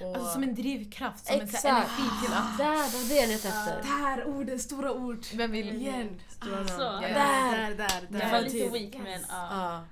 Och, 0.00 0.14
Alltså 0.16 0.32
som 0.32 0.42
en 0.42 0.54
drivkraft, 0.54 1.26
som 1.26 1.34
en 1.34 1.42
Exakt! 1.42 1.64
här 1.64 1.76
energi 1.76 2.24
till 2.24 2.34
att... 2.34 2.58
Där, 2.58 2.90
det 2.92 2.98
var 2.98 3.08
det 3.08 3.14
jag 3.20 3.28
letade 3.28 3.54
efter. 3.54 3.82
Där, 3.82 4.26
orden, 4.26 4.58
stora 4.58 4.92
ord. 4.92 5.24
Vem 5.34 5.50
vill... 5.50 5.68
Igen. 5.76 6.20
Stora 6.28 6.58
Alltså, 6.58 6.78
namn. 6.78 7.02
Där, 7.02 7.60
där, 7.60 7.74
där. 7.74 8.06
Det 8.10 8.18
Ja, 8.18 8.28
var 8.32 8.42
typ. 8.42 8.52
lite 8.52 8.68
weak 8.68 8.94
men 9.04 9.06
Yes. 9.20 9.26
ja. 9.28 9.48
Ja. 9.50 9.84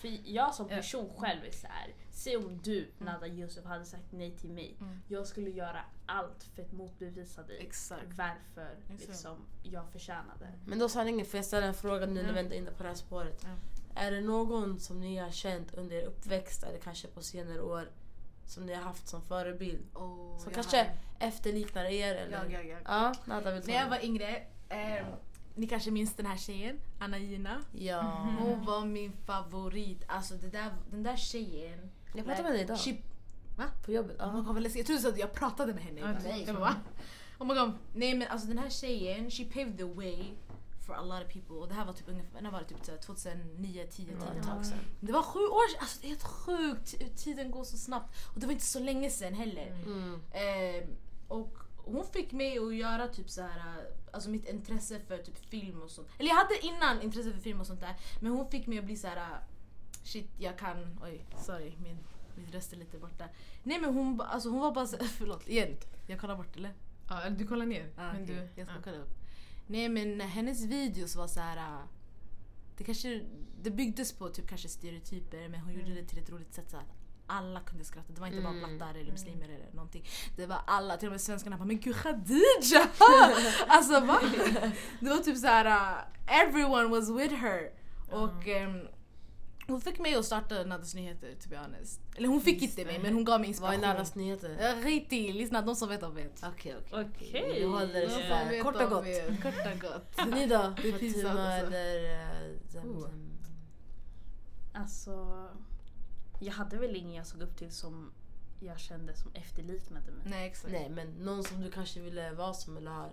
För 0.00 0.08
jag 0.24 0.54
som 0.54 0.68
person 0.68 1.10
själv 1.18 1.44
är 1.44 1.50
så 1.50 1.66
här. 1.66 1.88
Se 2.24 2.36
om 2.36 2.60
du, 2.62 2.88
Nada 2.98 3.26
Yusuf, 3.26 3.64
hade 3.64 3.84
sagt 3.84 4.12
nej 4.12 4.30
till 4.36 4.50
mig. 4.50 4.76
Mm. 4.80 5.00
Jag 5.08 5.26
skulle 5.26 5.50
göra 5.50 5.80
allt 6.06 6.44
för 6.54 6.62
att 6.62 6.72
motbevisa 6.72 7.42
dig. 7.42 7.58
Exakt. 7.60 8.06
Varför 8.08 8.70
Exakt. 8.90 9.08
liksom, 9.08 9.36
jag 9.62 9.88
förtjänade. 9.92 10.52
Men 10.66 10.78
då 10.78 10.88
sanningen, 10.88 11.26
får 11.26 11.38
jag 11.38 11.44
ställa 11.44 11.66
en 11.66 11.74
fråga 11.74 12.06
nu 12.06 12.12
när 12.14 12.20
Ja. 12.22 12.26
vi 12.28 12.32
vänder 12.34 12.56
in 12.56 12.66
på 12.76 12.82
det 12.82 12.88
här 12.88 12.96
spåret. 12.96 13.42
Ja. 13.44 14.00
Är 14.00 14.10
det 14.10 14.20
någon 14.20 14.80
som 14.80 15.00
ni 15.00 15.16
har 15.16 15.30
känt 15.30 15.74
under 15.74 15.96
er 15.96 16.06
uppväxt 16.06 16.62
eller 16.62 16.78
kanske 16.78 17.08
på 17.08 17.22
senare 17.22 17.60
år 17.60 17.90
som 18.46 18.66
ni 18.66 18.74
har 18.74 18.82
haft 18.82 19.08
som 19.08 19.22
förebild? 19.22 19.84
Oh, 19.94 20.38
Som 20.38 20.52
kanske 20.52 20.76
har- 20.76 20.96
efterliknar 21.28 21.84
er 21.84 22.14
eller? 22.14 22.42
Jag, 22.44 22.52
jag, 22.52 22.66
jag. 22.66 22.80
Ja, 22.84 23.14
Nada 23.24 23.50
vill 23.54 23.62
När 23.66 23.74
jag 23.74 23.88
var 23.90 24.04
yngre, 24.04 24.36
eh, 24.68 25.06
ni 25.54 25.66
kanske 25.66 25.90
minns 25.90 26.14
den 26.14 26.26
här 26.26 26.36
tjejen, 26.36 26.80
Anna 26.98 27.18
Gina. 27.18 27.62
Ja. 27.72 28.00
Hon 28.40 28.64
var 28.64 28.84
min 28.84 29.12
favorit. 29.12 30.04
Alltså 30.08 30.34
det 30.34 30.48
där, 30.48 30.74
den 30.90 31.02
där 31.02 31.16
tjejen. 31.16 31.90
Jag 32.14 32.24
pratade 32.26 32.42
med 32.42 32.52
dig 32.52 32.60
idag. 32.62 32.78
She, 32.78 32.96
På 33.84 33.92
jobbet. 33.92 34.20
oh 34.20 34.34
my. 34.52 34.60
God, 34.62 34.76
jag 34.76 34.86
trodde 34.86 35.00
så 35.02 35.08
att 35.08 35.18
jag 35.18 35.32
pratade 35.32 35.74
med 35.74 35.82
henne. 35.82 36.00
Det- 36.00 36.28
nej. 36.28 36.44
Jag 36.46 36.54
bara, 36.54 36.64
va? 36.64 36.74
Oh 37.38 37.46
my 37.46 37.54
God. 37.54 37.72
Nej 37.94 38.14
men 38.14 38.28
alltså 38.28 38.48
den 38.48 38.58
här 38.58 38.70
tjejen, 38.70 39.30
she 39.30 39.44
paved 39.44 39.78
the 39.78 39.84
way 39.84 40.24
for 40.86 40.94
a 40.94 41.02
lot 41.02 41.26
of 41.26 41.32
people. 41.32 41.56
Och 41.56 41.68
det 41.68 41.74
här 41.74 41.84
var 41.84 41.92
typ 41.92 42.08
ungefär, 42.08 42.40
när 42.40 42.50
var 42.50 42.58
det 42.60 42.64
typ 42.66 42.84
så 42.84 42.90
här 42.90 42.98
2009, 42.98 43.86
10, 43.90 44.06
Det 44.06 44.14
var 44.14 44.26
10 44.30 44.40
ett 44.40 44.46
tag 44.46 44.66
sedan. 44.66 44.78
Det 45.00 45.12
var 45.12 45.22
sju 45.22 45.38
år 45.40 45.68
sedan, 45.70 45.78
alltså 45.80 45.98
det 46.00 46.06
är 46.06 46.08
helt 46.08 46.22
sjukt. 46.22 47.18
Tiden 47.24 47.50
går 47.50 47.64
så 47.64 47.76
snabbt. 47.78 48.16
Och 48.34 48.40
det 48.40 48.46
var 48.46 48.52
inte 48.52 48.64
så 48.64 48.78
länge 48.78 49.10
sedan 49.10 49.34
heller. 49.34 49.66
Mm. 49.86 50.20
Eh, 50.32 50.88
och 51.28 51.58
hon 51.76 52.04
fick 52.06 52.32
mig 52.32 52.58
att 52.58 52.74
göra 52.74 53.08
typ 53.08 53.30
så 53.30 53.42
här, 53.42 53.86
alltså 54.12 54.30
mitt 54.30 54.48
intresse 54.48 55.00
för 55.08 55.18
typ 55.18 55.36
film 55.50 55.82
och 55.82 55.90
sånt. 55.90 56.08
Eller 56.18 56.28
jag 56.28 56.36
hade 56.36 56.66
innan 56.66 57.02
intresse 57.02 57.32
för 57.32 57.40
film 57.40 57.60
och 57.60 57.66
sånt 57.66 57.80
där. 57.80 57.96
Men 58.20 58.32
hon 58.32 58.50
fick 58.50 58.66
mig 58.66 58.78
att 58.78 58.84
bli 58.84 58.96
så 58.96 59.06
här. 59.08 59.38
Shit 60.04 60.30
jag 60.38 60.58
kan, 60.58 61.00
oj 61.02 61.26
sorry 61.46 61.72
min, 61.82 61.98
min 62.36 62.52
röst 62.52 62.72
är 62.72 62.76
lite 62.76 62.98
borta. 62.98 63.24
Nej 63.62 63.80
men 63.80 63.94
hon, 63.94 64.20
alltså 64.20 64.48
hon 64.48 64.60
var 64.60 64.72
bara 64.72 64.86
så, 64.86 64.96
förlåt 65.18 65.48
igen. 65.48 65.76
Jag 66.06 66.20
kollar 66.20 66.36
bort 66.36 66.56
eller? 66.56 66.74
Ja, 67.08 67.20
eller 67.22 67.36
du 67.36 67.46
kollar 67.46 67.66
ner. 67.66 67.90
Ah, 67.96 68.12
men 68.12 68.22
okej, 68.22 68.34
du, 68.34 68.60
jag 68.60 68.66
ska 68.68 68.76
ja. 68.76 68.82
kolla 68.84 68.96
upp. 68.98 69.14
Nej 69.66 69.88
men 69.88 70.20
hennes 70.20 70.64
videos 70.64 71.16
var 71.16 71.26
så 71.26 71.40
här. 71.40 71.56
äh, 71.56 71.78
Det 72.76 72.84
kanske, 72.84 73.20
det 73.62 73.70
byggdes 73.70 74.12
på 74.12 74.28
typ 74.28 74.48
kanske 74.48 74.68
stereotyper 74.68 75.48
men 75.48 75.60
hon 75.60 75.72
gjorde 75.72 75.84
Mm. 75.86 75.96
det 75.96 76.04
till 76.08 76.18
ett 76.18 76.30
roligt 76.30 76.54
sätt 76.54 76.70
så 76.70 76.76
att 76.76 76.92
alla 77.26 77.60
kunde 77.60 77.84
skratta. 77.84 78.12
Det 78.12 78.20
var 78.20 78.26
inte 78.26 78.40
bara 78.42 78.52
Mm. 78.54 78.76
blattar 78.78 78.94
eller 78.94 79.12
muslimer 79.12 79.48
eller 79.48 79.70
någonting. 79.72 80.04
Det 80.36 80.46
var 80.46 80.58
alla, 80.66 80.96
till 80.96 81.08
och 81.08 81.12
med 81.12 81.20
svenskarna 81.20 81.56
bara 81.58 81.64
men 81.64 81.80
gud 81.80 81.96
Khadija! 81.96 82.88
alltså 83.68 84.00
va? 84.00 84.20
Det 85.00 85.08
var 85.10 85.16
typ 85.18 85.36
så 85.38 85.46
här. 85.46 85.66
äh, 85.66 86.42
everyone 86.42 86.88
was 86.88 87.10
with 87.10 87.34
her. 87.34 87.70
Och 88.10 88.48
ehm, 88.48 88.88
hon 89.66 89.80
fick 89.80 89.98
mig 89.98 90.14
att 90.14 90.24
starta 90.24 90.64
Nadas 90.64 90.94
nyheter 90.94 91.34
to 91.42 91.48
be 91.48 91.58
honest. 91.58 92.00
Eller 92.16 92.28
hon 92.28 92.40
fick 92.40 92.62
inte 92.62 92.84
mig 92.84 92.98
men 92.98 93.14
hon 93.14 93.24
gav 93.24 93.40
mig 93.40 93.54
Vad 93.60 93.70
är 93.70 93.74
inspiration. 93.74 93.80
Nadas 93.80 94.14
nyheter? 94.14 94.56
Ja, 94.60 94.82
Skit 94.82 95.12
i, 95.12 95.32
lyssna 95.32 95.62
de 95.62 95.76
som 95.76 95.88
vet 95.88 96.00
de 96.00 96.14
vet. 96.14 96.42
Okej 96.42 96.76
okej. 96.86 97.06
Okej. 97.06 97.52
Vi 97.54 97.64
håller 97.64 98.00
det 98.00 98.10
sådär. 98.10 98.62
Kort 98.62 98.82
och 98.82 98.90
gott. 98.90 99.06
Kort 99.42 99.74
och 99.74 99.80
gott. 99.80 100.34
Ni 100.34 100.46
då? 100.46 100.74
Det 100.82 100.88
är 100.88 100.98
pinsamt 100.98 101.38
alltså. 101.38 101.66
eller 101.66 102.12
eh, 102.12 102.58
Zemzem? 102.68 103.30
Alltså, 104.74 105.48
jag 106.40 106.52
hade 106.52 106.76
väl 106.76 106.96
ingen 106.96 107.14
jag 107.14 107.26
såg 107.26 107.42
upp 107.42 107.56
till 107.56 107.70
som 107.70 108.12
jag 108.60 108.80
kände 108.80 109.14
som 109.16 109.32
efterliknade 109.34 110.12
mig. 110.12 110.22
Nej 110.26 110.46
exakt. 110.46 110.72
Nej 110.72 110.90
men 110.90 111.08
någon 111.08 111.44
som 111.44 111.60
du 111.60 111.70
kanske 111.70 112.00
ville 112.00 112.32
vara 112.32 112.52
som 112.52 112.76
eller 112.76 112.90
har... 112.90 113.10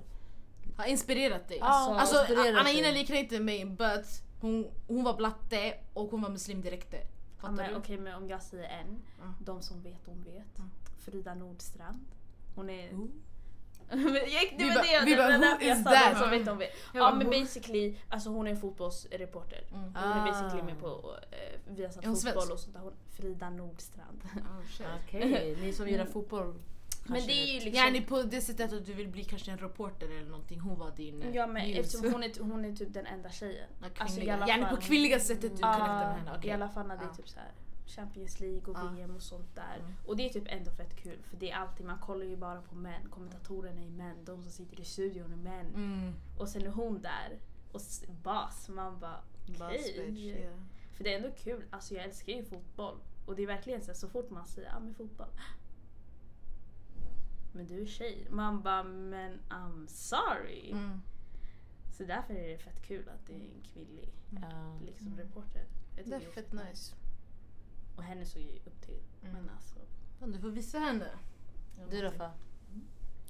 Har 0.77 0.85
inspirerat 0.85 1.47
dig. 1.47 1.57
Ja, 1.57 1.95
alltså 1.99 2.19
inspirerat 2.19 2.55
Anna 2.55 2.63
dig. 2.63 2.79
Ina 2.79 2.91
liknar 2.91 3.17
inte 3.17 3.39
mig 3.39 3.65
but 3.65 4.23
hon, 4.41 4.71
hon 4.87 5.03
var 5.03 5.17
blatte 5.17 5.73
och 5.93 6.11
hon 6.11 6.21
var 6.21 6.29
muslim 6.29 6.61
direkt. 6.61 6.93
Ja, 6.93 6.99
Fattar 7.37 7.53
men, 7.55 7.69
du? 7.73 7.75
Okej 7.79 7.97
men 7.97 8.15
om 8.15 8.29
jag 8.29 8.41
säger 8.43 8.63
en, 8.69 9.01
Ja. 9.19 9.33
de 9.45 9.61
som 9.61 9.81
vet 9.81 10.05
de 10.05 10.23
vet. 10.23 10.57
Mm. 10.59 10.69
Frida 10.99 11.35
Nordstrand. 11.35 12.05
Hon 12.55 12.69
är... 12.69 12.91
Men 12.91 13.09
jag, 14.15 14.55
det 14.57 14.63
var 14.67 14.73
bara- 14.75 14.81
det, 14.83 15.05
vi 15.05 15.15
bara, 15.15 15.37
var 15.37 15.57
who 15.59 15.63
is 15.63 15.83
that? 15.83 16.13
de 16.13 16.19
som 16.19 16.29
vet 16.29 16.45
de 16.45 16.57
vet. 16.57 16.69
Ja 16.93 16.99
bara, 16.99 17.15
men 17.15 17.29
basically, 17.29 17.97
alltså 18.09 18.29
hon 18.29 18.47
är 18.47 18.51
en 18.51 18.57
fotbollsreporter. 18.57 19.63
Mm. 19.71 19.83
Hon 19.83 19.95
är 19.95 20.21
Ah. 20.21 20.25
basically 20.25 20.63
med 20.63 20.79
på 20.79 21.15
eh, 21.31 21.59
Viasat 21.75 21.97
Är 22.05 22.07
fotboll 22.07 22.17
svensk? 22.33 22.51
och 22.51 22.59
sånt 22.59 22.73
där. 22.73 22.81
Hon, 22.81 22.93
Frida 23.09 23.49
Nordstrand. 23.49 24.21
Oh. 24.35 24.85
Okej, 25.05 25.57
ni 25.61 25.73
som 25.73 25.87
gillar 25.87 26.05
fotboll. 26.13 26.53
Men 27.07 27.27
det 27.27 27.31
är 27.33 27.45
ju 27.47 27.53
liksom... 27.53 27.73
Yani 27.73 28.01
på 28.01 28.21
det 28.23 28.41
sättet 28.41 28.73
att 28.73 28.85
du 28.85 28.93
vill 28.93 29.07
bli 29.07 29.23
kanske 29.23 29.51
en 29.51 29.57
reporter 29.57 30.09
eller 30.09 30.29
någonting. 30.29 30.59
Hon 30.59 30.79
var 30.79 30.91
din 30.91 31.21
eh, 31.21 31.35
Ja 31.35 31.47
men 31.47 31.67
muse. 31.67 31.79
eftersom 31.79 32.11
hon 32.13 32.23
är, 32.23 32.39
hon 32.43 32.65
är 32.65 32.75
typ 32.75 32.93
den 32.93 33.05
enda 33.05 33.29
tjejen. 33.29 33.69
Ja, 33.81 33.87
Alltså, 33.97 34.03
i 34.05 34.19
kvinnliga. 34.19 34.35
alla 34.35 34.47
Yani 34.47 34.63
fall- 34.65 34.75
på 34.75 34.81
kvinnliga 34.81 35.19
sättet 35.19 35.41
du 35.55 35.61
connectar 35.61 36.07
med 36.07 36.17
henne. 36.17 36.31
okej. 36.37 36.49
I 36.49 36.53
alla 36.53 36.69
fall 36.69 36.87
när 36.87 36.97
det 36.97 37.03
är 37.03 37.15
typ 37.15 37.29
så 37.29 37.39
här 37.39 37.51
Champions 37.87 38.39
League 38.39 38.61
och 38.73 38.77
Ja. 38.77 38.91
VM 38.95 39.15
och 39.15 39.21
sånt 39.21 39.55
där. 39.55 39.77
Mm. 39.79 39.91
Och 40.07 40.17
det 40.17 40.25
är 40.25 40.29
typ 40.29 40.43
ändå 40.47 40.71
fett 40.71 40.95
kul 41.03 41.19
för 41.23 41.37
det 41.37 41.51
är 41.51 41.55
alltid, 41.55 41.85
man 41.85 41.99
kollar 41.99 42.25
ju 42.25 42.35
bara 42.37 42.61
på 42.61 42.75
män. 42.75 43.09
Kommentatorerna 43.09 43.81
är 43.81 43.89
män, 43.89 44.25
de 44.25 44.41
som 44.41 44.51
sitter 44.51 44.79
i 44.79 44.85
studion 44.85 45.31
är 45.33 45.37
män. 45.37 45.65
Mm. 45.75 46.13
Och 46.37 46.49
sen 46.49 46.61
är 46.65 46.69
hon 46.69 47.01
där 47.01 47.39
och 47.71 47.81
bas. 48.23 48.69
Man 48.69 48.99
bara 48.99 49.21
okej. 49.49 50.03
Bitch, 50.07 50.19
yeah. 50.19 50.53
För 50.93 51.03
det 51.03 51.13
är 51.13 51.17
ändå 51.17 51.31
kul, 51.37 51.63
alltså 51.69 51.93
jag 51.93 52.03
älskar 52.03 52.33
ju 52.33 52.43
fotboll. 52.45 52.97
Och 53.25 53.35
det 53.35 53.43
är 53.43 53.47
verkligen 53.47 53.81
så, 53.81 53.87
här, 53.87 53.93
så 53.93 54.07
fort 54.09 54.29
man 54.29 54.45
säger 54.45 54.69
ja 54.69 54.79
men 54.79 54.93
fotboll. 54.93 55.27
Men 57.53 57.67
du 57.67 57.81
är 57.81 57.85
tjej. 57.85 58.27
Man 58.29 58.61
bara 58.61 58.83
men 58.83 59.39
I'm 59.49 59.87
sorry. 59.87 60.71
Mm. 60.71 61.01
Så 61.97 62.03
därför 62.03 62.33
är 62.33 62.47
det 62.49 62.57
fett 62.57 62.81
kul 62.81 63.09
att 63.09 63.27
det 63.27 63.33
är 63.33 63.39
en 63.39 63.61
kvinnlig 63.73 64.09
Ja. 64.41 64.79
liksom, 64.85 65.17
reporter. 65.17 65.65
Det 65.95 66.01
är 66.15 66.19
fett 66.19 66.53
nice. 66.53 66.95
Och 67.95 68.03
henne 68.03 68.25
såg 68.25 68.41
jag 68.41 68.49
ju 68.51 68.57
upp 68.57 68.81
till. 68.81 68.99
Mm. 69.21 69.33
Men 69.33 69.49
alltså. 69.49 69.75
Fan, 70.19 70.31
Du 70.31 70.39
får 70.39 70.49
visa 70.49 70.79
henne. 70.79 71.07
Du 71.89 72.01
då 72.01 72.11
Fa? 72.11 72.31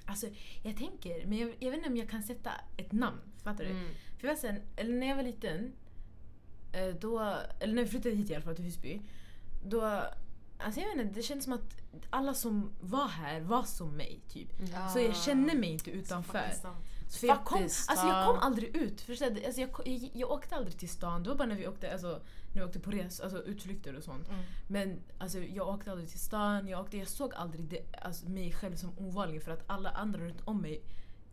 Alltså, 0.05 0.27
jag 0.63 0.77
tänker, 0.77 1.25
men 1.27 1.37
jag, 1.37 1.49
jag 1.59 1.69
vet 1.71 1.77
inte 1.77 1.89
om 1.89 1.97
jag 1.97 2.09
kan 2.09 2.23
sätta 2.23 2.51
ett 2.77 2.91
namn. 2.91 3.17
Fattar 3.43 3.63
du? 3.63 3.69
Mm. 3.69 3.89
För 4.17 4.27
jag 4.27 4.37
sen, 4.37 4.61
eller 4.75 4.93
när 4.93 5.07
jag 5.07 5.15
var 5.15 5.23
liten, 5.23 5.73
eh, 6.73 6.87
då, 6.95 7.19
eller 7.59 7.73
när 7.73 7.83
vi 7.83 7.89
flyttade 7.89 8.15
hit 8.15 8.29
i 8.29 8.35
alla 8.35 8.43
fall 8.43 8.55
till 8.55 8.65
Husby, 8.65 9.01
då, 9.65 10.03
alltså 10.65 10.79
jag 10.81 10.95
vet 10.95 11.05
inte, 11.05 11.19
det 11.19 11.23
kändes 11.23 11.43
som 11.43 11.53
att 11.53 11.75
alla 12.09 12.33
som 12.33 12.71
var 12.81 13.07
här 13.07 13.41
var 13.41 13.63
som 13.63 13.97
mig 13.97 14.21
typ. 14.29 14.49
Så 14.93 14.99
jag 14.99 15.15
kände 15.15 15.55
mig 15.55 15.69
inte 15.69 15.91
utanför. 15.91 16.51
För 17.19 17.27
jag 17.27 17.45
kom, 17.45 17.63
alltså 17.63 18.07
jag 18.07 18.25
kom 18.25 18.37
aldrig 18.37 18.75
ut. 18.75 19.01
Förstår 19.01 19.29
du? 19.29 19.45
Alltså 19.45 19.61
jag, 19.61 19.69
jag, 19.85 20.09
jag 20.13 20.31
åkte 20.31 20.55
aldrig 20.55 20.77
till 20.77 20.89
stan. 20.89 21.23
Det 21.23 21.29
var 21.29 21.37
bara 21.37 21.47
när 21.47 21.55
vi 21.55 21.67
åkte, 21.67 21.91
alltså, 21.91 22.21
när 22.53 22.61
vi 22.61 22.67
åkte 22.67 22.79
på 22.79 22.91
res, 22.91 23.19
alltså 23.19 23.43
utflykter 23.43 23.95
och 23.95 24.03
sånt. 24.03 24.29
Mm. 24.29 24.41
Men 24.67 24.99
alltså, 25.17 25.39
jag 25.39 25.67
åkte 25.67 25.91
aldrig 25.91 26.09
till 26.09 26.19
stan. 26.19 26.67
Jag, 26.67 26.81
åkte, 26.81 26.97
jag 26.97 27.07
såg 27.07 27.33
aldrig 27.33 27.65
det, 27.65 27.95
alltså, 28.01 28.29
mig 28.29 28.51
själv 28.51 28.75
som 28.75 28.99
ovanlig 28.99 29.43
för 29.43 29.51
att 29.51 29.63
alla 29.67 29.89
andra 29.89 30.19
runt 30.19 30.41
om 30.45 30.61
mig 30.61 30.81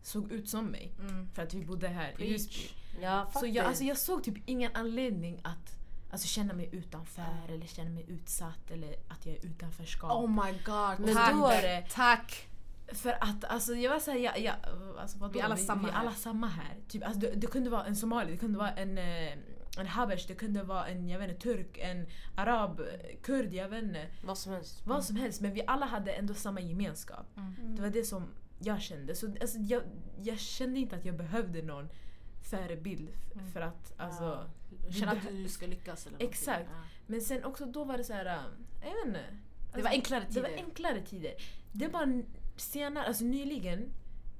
såg 0.01 0.31
ut 0.31 0.49
som 0.49 0.65
mig. 0.65 0.93
Mm. 0.99 1.29
För 1.33 1.43
att 1.43 1.53
vi 1.53 1.65
bodde 1.65 1.87
här 1.87 2.11
i 2.11 2.15
Preach. 2.15 2.31
Husby. 2.31 2.69
Ja, 3.01 3.23
faktiskt. 3.23 3.39
Så 3.39 3.45
jag, 3.45 3.65
alltså, 3.65 3.83
jag 3.83 3.97
såg 3.97 4.23
typ 4.23 4.37
ingen 4.45 4.75
anledning 4.75 5.39
att 5.43 5.78
alltså, 6.09 6.27
känna 6.27 6.53
mig 6.53 6.69
utanför 6.71 7.23
eller 7.49 7.67
känna 7.67 7.89
mig 7.89 8.05
utsatt 8.07 8.71
eller 8.71 8.95
att 9.07 9.25
jag 9.25 9.35
är 9.35 9.45
utanförskap. 9.45 10.11
Oh 10.11 10.29
my 10.45 10.51
god, 10.65 10.99
Men 11.05 11.15
tack! 11.15 11.33
då 11.33 11.47
är 11.47 11.61
det- 11.61 11.85
Tack! 11.91 12.45
För 12.93 13.09
att 13.23 13.43
alltså, 13.43 13.75
jag 13.75 13.91
var 13.91 13.99
såhär, 13.99 14.19
jag, 14.19 14.39
jag, 14.39 14.55
alltså, 14.99 15.17
vadå? 15.17 15.33
Vi 15.33 15.39
är 15.39 15.43
alla 15.43 15.57
samma 15.57 15.81
vi 15.83 15.89
är 15.89 15.93
här. 15.93 15.99
alla 15.99 16.11
samma 16.13 16.47
här. 16.47 16.75
Typ, 16.87 17.03
alltså, 17.05 17.19
det, 17.19 17.31
det 17.35 17.47
kunde 17.47 17.69
vara 17.69 17.85
en 17.85 17.95
somali, 17.95 18.31
det 18.31 18.37
kunde 18.37 18.57
vara 18.59 18.71
en, 18.71 18.97
eh, 18.97 19.33
en 19.77 19.87
habesh, 19.87 20.27
det 20.27 20.35
kunde 20.35 20.63
vara 20.63 20.87
en 20.87 21.09
jag 21.09 21.19
vet 21.19 21.29
inte, 21.29 21.41
turk, 21.41 21.77
en 21.77 22.07
arab, 22.35 22.81
kurd, 23.23 23.53
jag 23.53 23.69
vet 23.69 23.83
inte. 23.83 24.07
Vad 24.23 24.37
som 24.37 24.53
helst. 24.53 24.81
Vad 24.85 25.03
som 25.05 25.15
helst 25.15 25.41
men 25.41 25.53
vi 25.53 25.63
alla 25.67 25.85
hade 25.85 26.11
ändå 26.11 26.33
samma 26.33 26.61
gemenskap. 26.61 27.37
Mm. 27.37 27.75
Det 27.75 27.81
var 27.81 27.89
det 27.89 28.03
som 28.03 28.23
jag 28.59 28.81
kände. 28.81 29.15
Så, 29.15 29.35
alltså, 29.41 29.57
jag, 29.57 29.81
jag 30.21 30.39
kände 30.39 30.79
inte 30.79 30.95
att 30.95 31.05
jag 31.05 31.17
behövde 31.17 31.61
någon 31.61 31.89
förebild 32.41 33.09
Mm. 33.33 33.51
för 33.51 33.61
att 33.61 33.93
alltså, 33.97 34.23
Ja. 34.85 34.91
Känna 34.91 35.11
att 35.11 35.27
du 35.31 35.47
ska 35.49 35.67
lyckas 35.67 36.05
eller 36.05 36.11
någonting. 36.11 36.29
Exakt. 36.29 36.65
Ja. 36.71 36.81
Men 37.07 37.21
sen 37.21 37.43
också 37.43 37.65
då 37.65 37.83
var 37.83 37.97
det 37.97 38.03
så 38.03 38.13
här, 38.13 38.25
äh, 38.25 38.41
jag 38.81 38.95
vet 38.95 39.05
inte. 39.07 39.25
Det 39.73 39.81
var 39.81 39.89
enklare 39.89 40.25
Det 40.29 40.41
var 40.41 40.49
tider. 40.49 40.63
enklare 40.63 41.01
tider. 41.01 41.33
Det 41.71 41.87
var 41.87 42.23
senare, 42.55 43.05
alltså 43.05 43.23
nyligen, 43.23 43.89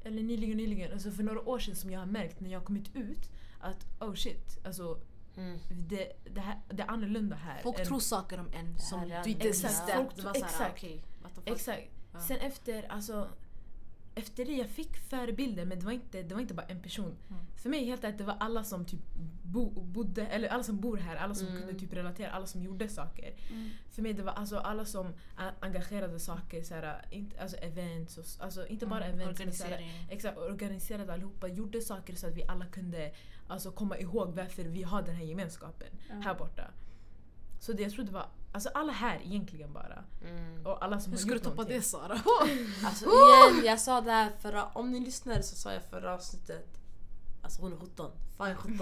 eller 0.03 0.23
nyligen 0.23 0.57
nyligen, 0.57 0.91
alltså 0.93 1.11
för 1.11 1.23
några 1.23 1.41
år 1.49 1.59
sedan 1.59 1.75
som 1.75 1.91
jag 1.91 1.99
har 1.99 2.05
märkt 2.07 2.39
när 2.39 2.49
jag 2.49 2.59
har 2.59 2.65
kommit 2.65 2.95
ut 2.95 3.29
att 3.59 3.85
oh 3.99 4.13
shit, 4.13 4.59
alltså 4.65 4.99
Mm. 5.37 5.59
det, 5.69 6.11
det, 6.33 6.41
här, 6.41 6.59
det 6.69 6.83
är 6.83 6.87
annorlunda 6.87 7.35
här. 7.35 7.61
Folk 7.63 7.79
än- 7.79 7.85
tror 7.85 7.99
saker 7.99 8.39
om 8.39 8.49
en 8.53 8.77
som 8.79 8.99
du 9.23 9.29
inte 9.29 9.47
Exakt. 9.47 9.73
visste. 9.73 9.93
Folk 10.23 10.35
exakt. 10.37 10.83
Exakt. 11.45 11.89
Ja. 12.13 12.19
Sen 12.19 12.37
efter, 12.37 12.91
alltså 12.91 13.27
efter 14.19 14.45
det 14.45 14.53
jag 14.53 14.67
fick 14.69 14.97
förebilder 14.97 15.65
men 15.65 15.79
det 15.79 15.85
var 15.85 15.91
inte, 15.91 16.23
det 16.23 16.33
var 16.35 16.41
inte 16.41 16.53
bara 16.53 16.65
en 16.65 16.81
person. 16.81 17.15
Mm. 17.29 17.41
För 17.55 17.69
mig 17.69 17.85
helt 17.85 18.03
ärligt, 18.03 18.17
det 18.17 18.23
var 18.23 18.37
alla 18.39 18.63
som 18.63 18.85
typ 18.85 18.99
bo, 19.43 19.69
bodde, 19.69 20.27
eller 20.27 20.47
alla 20.49 20.63
som 20.63 20.79
bor 20.79 20.97
här, 20.97 21.15
alla 21.15 21.35
som 21.35 21.47
Mm. 21.47 21.59
kunde 21.59 21.79
typ 21.79 21.93
relatera, 21.93 22.31
alla 22.31 22.45
som 22.45 22.63
gjorde 22.63 22.89
saker. 22.89 23.33
Mm. 23.49 23.69
För 23.91 24.01
mig 24.01 24.13
det 24.13 24.23
var 24.23 24.33
alltså 24.33 24.57
alla 24.57 24.85
som 24.85 25.13
engagerade 25.59 26.19
saker, 26.19 26.63
såhär, 26.63 27.05
inte, 27.11 27.41
alltså 27.41 27.57
events, 27.57 28.17
och, 28.17 28.25
alltså 28.45 28.67
inte 28.67 28.85
bara 28.85 29.05
Mm, 29.05 29.19
events 29.19 29.39
men 29.39 29.53
såhär, 29.53 30.05
exakt, 30.09 30.37
organiserade 30.37 31.13
allihopa, 31.13 31.47
gjorde 31.47 31.81
saker 31.81 32.15
så 32.15 32.27
att 32.27 32.35
vi 32.35 32.43
alla 32.43 32.65
kunde 32.65 33.11
alltså, 33.47 33.71
komma 33.71 33.97
ihåg 33.97 34.35
varför 34.35 34.63
vi 34.63 34.83
har 34.83 35.01
den 35.01 35.15
här 35.15 35.25
gemenskapen 35.25 35.87
här 36.09 36.35
borta. 36.35 36.63
Så 37.59 37.73
det, 37.73 37.83
jag 37.83 37.91
tror 37.91 38.05
det 38.05 38.11
var 38.11 38.25
alltså 38.51 38.69
alla 38.73 38.91
här 38.91 39.21
egentligen 39.23 39.73
bara. 39.73 40.03
Mm. 40.29 40.65
Och 40.65 40.83
alla 40.85 40.99
som 40.99 41.11
Hur 41.11 41.19
ska 41.19 41.29
du 41.33 41.39
toppa 41.39 41.49
någonting. 41.49 41.77
det 41.77 41.81
Sara? 41.83 42.19
Alltså 42.85 43.05
igen, 43.05 43.65
jag 43.65 43.79
sa 43.79 44.01
det 44.01 44.11
här 44.11 44.31
förra... 44.39 44.65
Om 44.65 44.91
ni 44.91 44.99
lyssnade 44.99 45.43
så 45.43 45.55
sa 45.55 45.73
jag 45.73 45.83
förra 45.83 46.13
avsnittet. 46.13 46.67
Alltså 47.41 47.61
hon 47.61 47.73
är 47.73 47.77
17. 47.77 48.11
Fan 48.37 48.49
jag 48.49 48.57
är 48.57 48.61
17. 48.61 48.77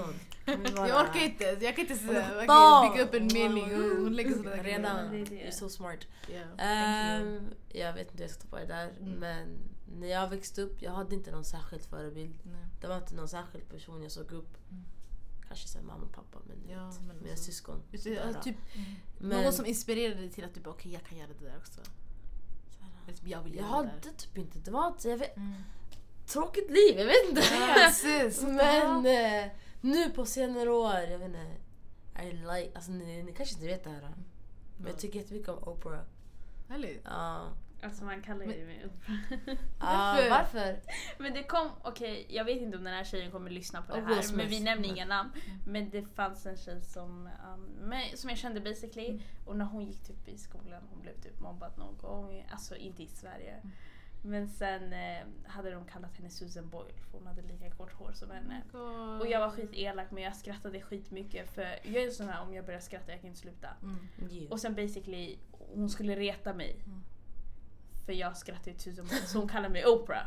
Kan 0.45 0.63
vi 0.63 0.71
bara- 0.71 0.87
Jag 0.89 1.01
orkar 1.09 1.19
inte, 1.25 1.43
jag 1.43 1.75
kan 1.75 1.81
inte 1.85 1.95
säga, 1.95 2.45
bra. 2.45 2.89
bygga 2.91 3.03
upp 3.05 3.13
en 3.13 3.27
mening 3.33 3.63
och 3.75 3.97
hon 4.03 4.13
lägger 4.15 4.35
sådär 4.35 4.63
Redan. 4.63 5.11
Det 5.11 5.17
är 5.21 5.25
det. 5.25 5.35
You're 5.35 5.51
so 5.51 5.69
smart. 5.69 5.99
Yeah. 6.29 6.47
Ehm, 6.57 7.49
jag 7.69 7.93
vet 7.93 8.01
inte 8.11 8.17
hur 8.17 8.23
jag 8.23 8.31
ska 8.31 8.41
toppa 8.41 8.59
det 8.59 8.65
där. 8.65 8.89
Mm. 8.99 9.11
Men 9.11 9.57
när 9.99 10.07
jag 10.07 10.27
växte 10.29 10.61
upp, 10.61 10.81
jag 10.81 10.91
hade 10.91 11.15
inte 11.15 11.31
någon 11.31 11.45
särskild 11.45 11.83
förebild. 11.85 12.35
Nej. 12.43 12.65
Det 12.81 12.87
var 12.87 12.97
inte 12.97 13.15
någon 13.15 13.27
särskild 13.27 13.69
person 13.69 14.03
jag 14.03 14.11
såg 14.11 14.31
upp. 14.31 14.57
Mm. 14.71 14.83
Kanske 15.47 15.67
här 15.77 15.85
mamma 15.85 16.05
och 16.05 16.11
pappa 16.13 16.39
men, 16.47 16.57
Ja, 16.69 16.87
inte 16.89 17.01
men 17.07 17.17
mina 17.17 17.29
alltså- 17.29 17.45
syskon. 17.45 17.81
Vet 17.91 18.05
ja, 18.05 18.41
typ, 18.41 18.55
Men 19.19 19.43
Någon 19.43 19.53
som 19.53 19.65
inspirerade 19.65 20.19
dig 20.21 20.29
till 20.31 20.43
att 20.43 20.53
du 20.53 20.59
bara 20.61 20.69
okej 20.69 20.91
jag 20.93 21.03
kan 21.03 21.17
göra 21.17 21.29
det 21.39 21.45
där 21.45 21.57
också. 21.57 21.81
såhär, 22.79 23.17
typ, 23.17 23.27
jag 23.27 23.43
vill 23.43 23.55
jag 23.55 23.63
det 23.65 23.69
hade 23.69 23.87
där. 24.03 24.11
typ 24.17 24.37
inte, 24.37 24.59
det 24.59 24.71
var 24.71 24.87
jag 25.03 25.17
vet, 25.17 25.37
Mm. 25.37 25.53
tråkigt 26.25 26.69
liv, 26.71 26.97
jag 26.99 27.05
vet 27.05 27.29
inte. 27.29 27.41
The 27.41 27.91
Men 28.47 29.05
eh, 29.45 29.51
nu 29.81 30.09
på 30.09 30.25
senare 30.25 30.69
år, 30.69 30.93
jag 30.95 31.19
vet 31.19 31.27
inte. 31.27 31.51
I 32.23 32.31
like, 32.31 32.71
alltså 32.75 32.91
ni, 32.91 33.23
ni 33.23 33.33
kanske 33.33 33.55
inte 33.55 33.67
vet 33.67 33.83
det 33.83 33.89
här. 33.89 34.01
Men 34.77 34.87
jag 34.87 34.99
tycker 34.99 35.19
jättemycket 35.19 35.49
om 35.49 35.63
Oprah. 35.63 36.03
Härligt. 36.69 37.01
Ja. 37.05 37.47
Alltså 37.81 38.03
man 38.03 38.21
kallar 38.21 38.45
ju 38.45 38.65
med 38.65 38.85
Oprah. 38.85 39.57
Ah, 39.79 40.15
Varför? 40.15 40.29
varför? 40.29 40.79
Men 41.17 41.33
det 41.33 41.43
kom, 41.43 41.69
okej 41.83 42.25
jag 42.29 42.45
vet 42.45 42.61
inte 42.61 42.77
om 42.77 42.83
den 42.83 42.93
här 42.93 43.03
tjejen 43.03 43.31
kommer 43.31 43.49
lyssna 43.49 43.81
på 43.81 43.95
det 43.95 44.01
här 44.01 44.21
Smith. 44.21 44.37
men 44.37 44.47
vi 44.49 44.59
nämner 44.59 44.89
inga 44.89 45.05
namn. 45.05 45.29
Mm. 45.45 45.59
Men 45.65 45.89
det 45.89 46.05
fanns 46.15 46.45
en 46.45 46.57
tjej 46.57 46.81
som, 46.81 47.29
um, 47.53 47.93
som 48.15 48.29
jag 48.29 48.39
kände 48.39 48.61
basically 48.61 49.07
Mm. 49.09 49.21
och 49.45 49.57
när 49.57 49.65
hon 49.65 49.85
gick 49.85 50.03
typ 50.03 50.27
i 50.27 50.37
skolan 50.37 50.81
hon 50.89 51.01
blev 51.01 51.13
typ 51.21 51.39
mobbad 51.39 51.71
någon 51.77 51.97
gång, 51.97 52.45
alltså 52.51 52.75
inte 52.75 53.03
i 53.03 53.07
Sverige. 53.07 53.53
Mm. 53.53 53.71
Men 54.21 54.49
sen 54.49 54.93
eh, 54.93 55.23
hade 55.45 55.71
de 55.71 55.85
kallat 55.85 56.17
henne 56.17 56.29
Susan 56.29 56.69
Boyle 56.69 56.93
för 57.11 57.17
hon 57.17 57.27
hade 57.27 57.41
lika 57.41 57.69
kort 57.71 57.93
hår 57.93 58.11
som 58.13 58.31
henne. 58.31 58.61
God. 58.71 59.21
Och 59.21 59.27
jag 59.27 59.39
var 59.39 59.49
skitelak 59.49 60.11
men 60.11 60.23
jag 60.23 60.35
skrattade 60.35 60.81
skitmycket 60.81 61.53
för 61.55 61.61
jag 61.83 62.03
är 62.03 62.09
sån 62.11 62.29
här 62.29 62.41
om 62.41 62.53
jag 62.53 62.65
börjar 62.65 62.79
skratta 62.79 63.11
jag 63.11 63.21
kan 63.21 63.27
inte 63.27 63.39
sluta. 63.39 63.67
Mm. 63.83 63.97
Yeah. 64.31 64.51
Och 64.51 64.59
sen 64.59 64.75
basically 64.75 65.37
hon 65.73 65.89
skulle 65.89 66.15
reta 66.15 66.53
mig. 66.53 66.75
Mm. 66.85 67.03
För 68.07 68.13
jag 68.13 68.37
skrattade 68.37 68.73
till 68.73 68.81
Susan 68.81 69.05
Boyle 69.07 69.27
så 69.27 69.37
hon 69.37 69.49
kallade 69.49 69.69
mig 69.69 69.85
Oprah. 69.85 70.25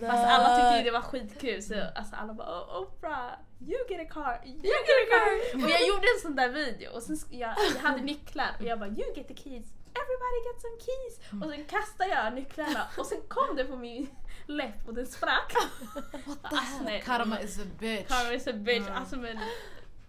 Fast 0.00 0.24
alla 0.24 0.56
tyckte 0.56 0.76
ju 0.78 0.84
det 0.84 0.90
var 0.90 1.00
skitkul 1.00 1.62
så 1.62 1.74
alltså 1.94 2.16
alla 2.16 2.34
bara 2.34 2.48
oh, 2.48 2.82
Oprah, 2.82 3.30
you 3.60 3.78
get 3.88 4.00
a 4.00 4.12
car, 4.14 4.40
you 4.44 4.62
get 4.62 4.74
a 5.04 5.06
car. 5.10 5.64
Och 5.64 5.70
jag 5.70 5.86
gjorde 5.88 6.06
en 6.16 6.20
sån 6.22 6.36
där 6.36 6.48
video 6.48 6.92
och 6.92 7.02
sen 7.02 7.16
jag, 7.30 7.54
jag 7.74 7.80
hade 7.80 8.02
nycklar 8.02 8.50
och 8.58 8.64
jag 8.64 8.78
bara 8.78 8.88
you 8.88 9.14
get 9.16 9.28
the 9.28 9.34
keys, 9.34 9.66
everybody 10.00 10.38
get 10.46 10.60
some 10.60 10.78
keys. 10.86 11.42
Och 11.42 11.50
sen 11.50 11.64
kastade 11.64 12.10
jag 12.10 12.34
nycklarna 12.34 12.86
och 12.98 13.06
sen 13.06 13.20
kom 13.28 13.56
det 13.56 13.64
på 13.64 13.76
min 13.76 14.08
läpp 14.46 14.88
och 14.88 14.94
den 14.94 15.06
sprack. 15.06 15.52
Alltså, 16.42 16.82
nej, 16.84 17.02
Karma 17.06 17.40
is 17.40 17.58
a 17.58 17.66
bitch. 17.78 18.08
Karma 18.08 18.34
is 18.34 18.46
a 18.46 18.52
bitch. 18.52 18.88
Ja. 18.88 18.94
Alltså, 18.94 19.16
men, 19.16 19.38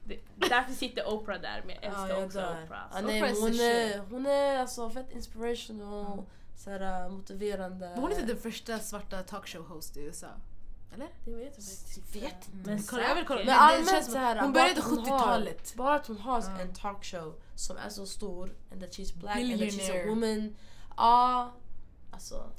det, 0.04 0.20
därför 0.36 0.74
sitter 0.74 1.08
Oprah 1.14 1.42
där 1.42 1.64
men 1.66 1.76
jag 1.76 1.84
älskar 1.84 2.10
Ja, 2.10 2.10
jag 2.10 2.26
också 2.26 2.40
dör. 2.40 2.64
Oprah. 2.64 2.92
Så. 2.92 3.02
nej, 3.02 3.36
hon, 3.42 3.52
the 3.52 3.64
är, 3.64 4.00
hon 4.00 4.26
är 4.26 4.60
alltså 4.60 4.90
fett 4.90 5.12
inspirational, 5.12 6.26
såhär, 6.56 7.10
motiverande. 7.10 7.90
Men 7.90 8.00
hon 8.00 8.12
inte 8.12 8.26
den 8.26 8.38
första 8.38 8.80
svarta 8.80 9.24
talkshow-host 9.24 9.98
i 9.98 10.02
USA. 10.02 10.28
Eller? 10.94 11.08
Det 11.26 11.32
vet 11.32 11.44
jag 11.46 11.54
faktiskt 11.56 11.98
inte. 11.98 12.20
Vet 12.20 12.48
inte. 12.54 12.70
Men 12.70 12.84
Kolla, 12.84 13.04
jag 13.04 13.16
vill 13.16 13.26
kolla. 13.26 13.40
Men 13.40 13.46
Men 13.48 13.56
allmänt 13.60 13.90
känns 13.90 14.06
som- 14.06 14.14
såhär, 14.14 14.40
hon 14.42 14.54
började 14.54 14.80
att 14.80 14.86
hon 14.86 14.98
70-talet. 15.06 15.70
Har, 15.72 15.78
bara 15.78 15.96
att 15.96 16.08
hon 16.08 16.18
har 16.18 16.42
Ja. 16.42 16.60
en 16.62 16.74
talkshow 16.74 17.36
som 17.56 17.78
är 17.78 17.90
så 17.90 18.06
stor, 18.06 18.56
and 18.72 18.82
that 18.82 18.90
she's 18.92 19.18
black, 19.20 19.36
and 19.38 19.52
that 19.52 19.60
she's 19.60 20.04
a 20.04 20.10
woman. 20.10 20.56
Ja, 20.98 21.54
alltså. 22.12 22.50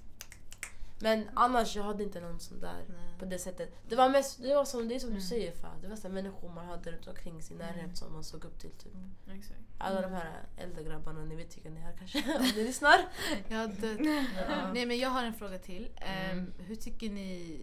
Men 0.99 1.29
annars 1.35 1.77
jag 1.77 1.83
hade 1.83 2.03
inte 2.05 2.21
någon 2.21 2.41
sån 2.41 2.61
där 2.61 2.85
Nej. 2.89 3.19
på 3.19 3.25
det 3.25 3.39
sättet. 3.39 3.75
Det 3.89 3.97
var 3.97 4.09
mest, 4.09 4.43
det 4.43 4.55
var 4.55 4.65
som, 4.65 4.89
det 4.89 4.95
är 4.95 4.99
som 4.99 5.09
Mm. 5.09 5.21
du 5.21 5.27
säger 5.27 5.53
Fa. 5.53 5.69
Det 5.83 5.89
var 5.89 5.97
så 5.97 6.09
människor 6.09 6.49
man 6.49 6.67
hade 6.67 6.91
runt 6.93 7.07
omkring 7.07 7.43
sin 7.43 7.57
närhet 7.59 7.85
Mm. 7.85 7.97
som 7.97 8.13
man 8.13 8.25
såg 8.25 8.45
upp 8.45 8.59
till 8.59 8.71
typ. 8.71 8.93
Exakt. 9.33 9.61
Alla 9.79 10.01
de 10.01 10.13
här 10.13 10.43
äldre 10.57 10.83
grabbarna, 10.85 11.25
ni 11.25 11.37
vet 11.37 11.57
vilka 11.57 11.71
ni 11.71 11.81
är 11.81 11.97
kanske 11.99 12.19
om 12.39 12.43
ni 12.43 12.65
lyssnar. 12.65 13.09
Jag 13.49 13.59
har 13.59 13.69
dött. 13.69 14.27
Ja. 14.49 14.73
Nej 14.73 14.87
men 14.87 14.99
jag 14.99 15.11
har 15.11 15.25
en 15.25 15.35
fråga 15.35 15.59
till. 15.59 15.89
Mm. 15.97 16.53
hur 16.59 16.77
tycker 16.77 17.11
ni 17.11 17.61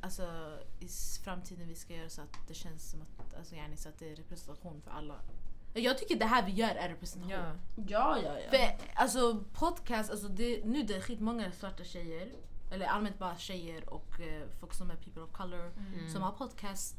alltså, 0.00 0.22
i 0.80 0.88
framtiden 1.24 1.68
vi 1.68 1.74
ska 1.74 1.94
göra 1.94 2.08
så 2.08 2.22
att 2.22 2.36
det 2.48 2.54
känns 2.54 2.90
som 2.90 3.02
att, 3.02 3.34
alltså, 3.34 3.54
yani, 3.54 3.76
så 3.76 3.88
att 3.88 3.98
det 3.98 4.12
är 4.12 4.16
representation 4.16 4.80
för 4.82 4.90
alla 4.90 5.14
Jag 5.74 5.98
tycker 5.98 6.16
det 6.16 6.24
här 6.26 6.46
vi 6.46 6.52
gör 6.52 6.68
är 6.74 6.88
representation. 6.88 7.32
Ja. 7.32 7.54
Ja, 7.88 8.18
ja, 8.24 8.38
ja. 8.38 8.50
För 8.50 8.76
alltså 8.94 9.44
podcast, 9.52 10.10
alltså 10.10 10.28
det, 10.28 10.64
nu 10.64 10.82
det 10.82 10.94
är 10.94 11.00
skitmånga 11.00 11.52
svarta 11.52 11.84
tjejer, 11.84 12.28
eller 12.70 12.86
allmänt 12.86 13.18
bara 13.18 13.36
tjejer 13.36 13.88
och 13.88 14.20
eh, 14.20 14.42
folk 14.60 14.74
som 14.74 14.90
är 14.90 14.96
people 14.96 15.22
of 15.22 15.32
color 15.32 15.72
som 16.12 16.22
har 16.22 16.32
podcast 16.32 16.96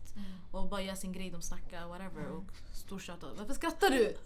och 0.52 0.70
bara 0.70 0.82
gör 0.82 0.96
sin 0.96 1.12
grej, 1.14 1.30
de 1.30 1.42
snackar 1.42 1.88
whatever 1.88 2.26
och 2.26 2.44
stortjatar. 2.74 3.30
Varför 3.38 3.54
skrattar 3.54 3.90
du? 3.90 4.18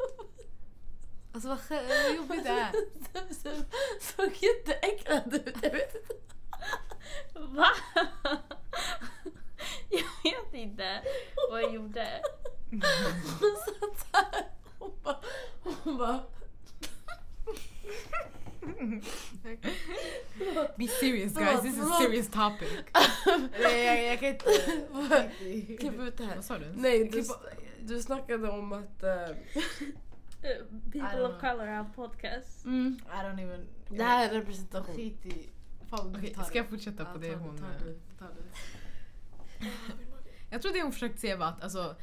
Alltså 1.34 1.50
vad 1.50 2.16
jobbigt 2.16 2.44
det 2.44 2.50
är. 2.50 2.72
Såg 4.02 4.32
jätteäcklad 4.44 5.34
ut. 5.34 5.58
Jag 5.64 5.72
vet 5.72 5.96
inte. 5.96 6.20
Va? 7.56 7.68
jag 9.90 10.32
vet 10.32 10.54
inte 10.54 11.02
vad 11.50 11.62
jag 11.62 11.74
gjorde. 11.74 12.22
Hon 12.72 12.82
satt 13.66 14.08
här. 14.14 14.46
Hon 14.80 14.92
bara... 15.04 15.18
Hon 15.84 15.98
bara 15.98 16.20
Be 20.78 20.88
serious 20.88 21.34
guys, 21.34 21.62
this 21.62 21.78
is 21.78 21.82
a 21.82 21.98
serious 22.00 22.28
topic. 22.28 22.70
Nej, 23.62 23.86
jag, 23.86 24.04
jag 24.04 24.20
kan 24.20 24.30
inte... 24.30 24.46
Klipp 25.80 26.00
ut 26.00 26.18
det 26.18 26.26
här. 26.26 26.36
Vad 26.36 26.46
sa 26.46 26.58
du? 26.58 26.66
Nej, 26.76 27.10
du, 27.10 27.24
du 27.82 28.02
snackade 28.02 28.50
om 28.50 28.74
att... 28.74 29.04
Uh, 29.04 29.36
People 30.92 31.28
of 31.28 31.40
color 31.42 31.66
have 31.66 31.90
podcasts. 31.96 32.66
mm, 32.66 33.00
I 33.06 33.10
don't 33.26 33.40
even... 33.40 33.68
det 33.90 34.04
här 34.04 34.30
är 34.30 34.34
representation. 34.34 34.96
Skit 34.96 35.26
i... 35.26 35.50
Fan, 35.90 36.16
Okej, 36.18 36.34
ta 36.34 36.44
ska 36.44 36.58
jag 36.58 36.70
fortsätta 36.70 37.06
på 37.06 37.18
det 37.18 37.36
hon... 37.36 37.58
Ta 37.58 37.66
det, 37.86 37.94
ta 38.20 38.26
det. 38.26 38.44
Jag 40.50 40.62
tror 40.62 40.74
det 40.74 40.82
hon 40.82 40.92
försökte 40.92 41.22
säga 41.22 41.38
var 41.38 41.48
att 41.48 41.64
alltså, 41.64 41.96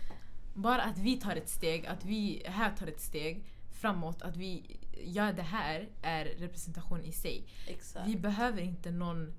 bara 0.54 0.82
att 0.82 0.98
vi 0.98 1.20
tar 1.20 1.36
ett 1.36 1.48
steg, 1.48 1.86
att 1.86 2.04
vi 2.04 2.42
här 2.46 2.76
tar 2.76 2.86
ett 2.86 3.00
steg 3.00 3.44
framåt, 3.72 4.22
att 4.22 4.36
vi 4.36 4.78
gör 5.04 5.32
det 5.32 5.42
här 5.42 5.88
är 6.02 6.24
representation 6.24 7.04
i 7.04 7.12
sig. 7.12 7.46
Exakt. 7.66 8.08
Vi 8.08 8.16
behöver 8.16 8.62
inte 8.62 8.90
någon 8.90 9.34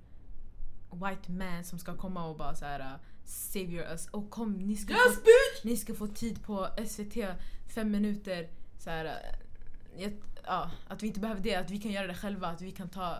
white 0.90 1.32
man 1.32 1.64
som 1.64 1.78
ska 1.78 1.96
komma 1.96 2.26
och 2.26 2.36
bara 2.36 2.54
så 2.54 2.64
här 2.64 2.80
uh, 2.80 3.00
savior 3.24 3.84
us. 3.92 4.08
Och 4.08 4.30
kom, 4.30 4.52
ni 4.52 4.76
ska, 4.76 4.92
Yes 4.92 5.14
få, 5.14 5.20
bitch! 5.20 5.64
ni 5.64 5.76
ska 5.76 5.94
få 5.94 6.06
tid 6.06 6.42
på 6.42 6.68
SVT, 6.86 7.16
fem 7.74 7.90
minuter. 7.90 8.48
Så 8.78 8.90
här, 8.90 9.04
uh, 9.98 10.12
ja, 10.44 10.70
att 10.88 11.02
vi 11.02 11.06
inte 11.06 11.20
behöver 11.20 11.40
det, 11.40 11.54
att 11.54 11.70
vi 11.70 11.78
kan 11.78 11.92
göra 11.92 12.06
det 12.06 12.14
själva, 12.14 12.48
att 12.48 12.62
vi 12.62 12.70
kan 12.70 12.88
ta 12.88 13.18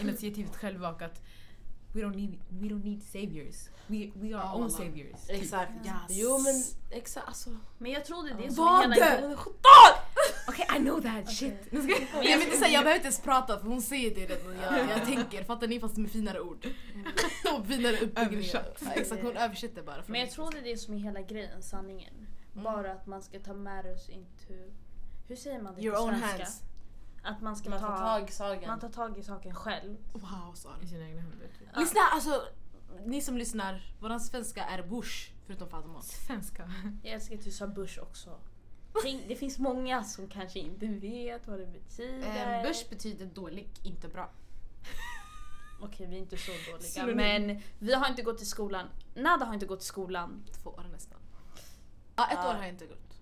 initiativet 0.00 0.56
själva 0.56 0.90
och 0.90 1.02
att 1.02 1.22
we 1.96 2.02
don't 2.02 2.16
need, 2.16 2.38
we 2.48 2.68
don't 2.68 2.84
need 2.84 3.02
saviors. 3.02 3.68
We, 3.86 3.96
we 4.14 4.26
are 4.26 4.30
Ja, 4.30 4.52
own 4.54 4.60
wallah. 4.60 4.70
saviors. 4.76 5.26
typ. 5.26 5.42
Exakt. 5.42 5.72
Yes. 5.84 5.94
Jo 6.08 6.38
men 6.38 6.54
exakt 7.00 7.28
alltså. 7.28 7.50
Men 7.78 7.92
jag 7.92 8.04
tror 8.04 8.22
det 8.24 8.30
är 8.30 8.46
det 8.48 8.54
som 8.54 8.64
Vad 8.64 8.78
är 8.78 8.82
hela 8.82 8.94
det? 8.94 9.20
grejen. 9.20 9.36
Okej, 10.48 10.66
I 10.76 10.78
know 10.78 11.00
that 11.02 11.32
shit. 11.32 11.54
Ska 11.66 11.76
jag- 11.76 11.84
Men 12.14 12.22
jag, 12.26 12.38
vill 12.38 12.46
inte 12.46 12.56
säga, 12.58 12.68
jag 12.72 12.84
behöver 12.84 12.94
inte 12.94 13.06
ens 13.06 13.20
prata 13.20 13.58
för 13.58 13.66
hon 13.68 13.82
säger 13.82 14.14
det 14.14 14.26
redan. 14.26 14.56
Jag, 14.78 14.90
jag 14.90 15.04
tänker, 15.14 15.44
fattar 15.44 15.66
ni? 15.68 15.80
Fast 15.80 15.96
med 15.96 16.10
finare 16.10 16.40
ord. 16.40 16.66
och 17.58 17.66
finare 17.66 17.96
uppbyggningar. 17.96 18.66
Ja, 18.80 18.92
exakt, 18.94 19.22
hon 19.22 19.36
översätter 19.36 19.82
bara. 19.82 20.02
Men 20.06 20.20
jag 20.20 20.30
tror 20.30 20.50
det 20.50 20.58
är 20.58 20.62
det 20.62 20.76
som 20.78 20.94
är 20.94 20.98
hela 20.98 21.20
grejen, 21.20 21.62
sanningen. 21.62 22.14
Bara 22.52 22.92
att 22.92 23.06
man 23.06 23.22
ska 23.22 23.38
ta 23.40 23.52
med 23.54 23.86
oss 23.94 24.08
into... 24.08 24.54
Hur 25.28 25.36
säger 25.36 25.62
man 25.62 25.74
det 25.74 25.82
Your 25.82 25.96
på 25.96 26.02
own 26.02 26.08
svenska? 26.10 26.28
hands. 26.44 26.62
Att 27.26 27.40
man 27.40 27.56
ska 27.56 27.70
Man 27.70 27.78
ta, 27.80 27.86
tar 27.86 27.96
tag 28.18 28.28
i 28.28 28.32
saken. 28.32 28.68
man 28.68 28.80
tar 28.80 28.88
tag 28.88 29.18
i 29.18 29.22
saken 29.22 29.54
själv. 29.54 29.96
Wow, 30.12 30.54
sorry. 30.54 30.84
I 30.84 30.86
sina 30.86 31.08
egna 31.08 31.20
händer. 31.20 31.46
Typ. 31.58 31.68
Ja. 31.74 31.80
Lyssna, 31.80 32.00
alltså 32.12 32.42
ni 33.04 33.20
som 33.20 33.36
lyssnar, 33.38 33.94
våran 34.00 34.20
svenska 34.20 34.64
är 34.64 34.82
bush 34.82 35.30
förutom 35.46 35.68
Fatima. 35.68 36.02
Svenska. 36.02 36.70
Jag 37.02 37.12
älskar 37.12 37.34
att 37.36 37.44
du 37.44 37.50
sa 37.50 37.66
börs 37.66 37.98
också. 37.98 38.38
Det 39.28 39.36
finns 39.36 39.58
många 39.58 40.04
som 40.04 40.28
kanske 40.28 40.58
inte 40.58 40.86
vet 40.86 41.46
vad 41.48 41.58
det 41.58 41.66
betyder. 41.66 42.58
Eh, 42.58 42.68
bush 42.68 42.90
betyder 42.90 43.26
dålig, 43.26 43.68
inte 43.84 44.08
bra. 44.08 44.30
Okej, 45.80 46.06
vi 46.06 46.16
är 46.16 46.20
inte 46.20 46.36
så 46.36 46.50
dåliga. 46.70 46.88
Synonym. 46.88 47.16
Men 47.46 47.62
vi 47.78 47.94
har 47.94 48.08
inte 48.08 48.22
gått 48.22 48.42
i 48.42 48.44
skolan. 48.44 48.86
Nada 49.14 49.44
har 49.44 49.54
inte 49.54 49.66
gått 49.66 49.82
i 49.82 49.84
skolan. 49.84 50.44
Två 50.62 50.70
år 50.70 50.86
nästan. 50.92 51.18
Ja, 52.16 52.26
ett 52.26 52.38
Ja. 52.42 52.48
år 52.50 52.54
har 52.54 52.60
jag 52.62 52.68
inte 52.72 52.86
gått. 52.86 53.18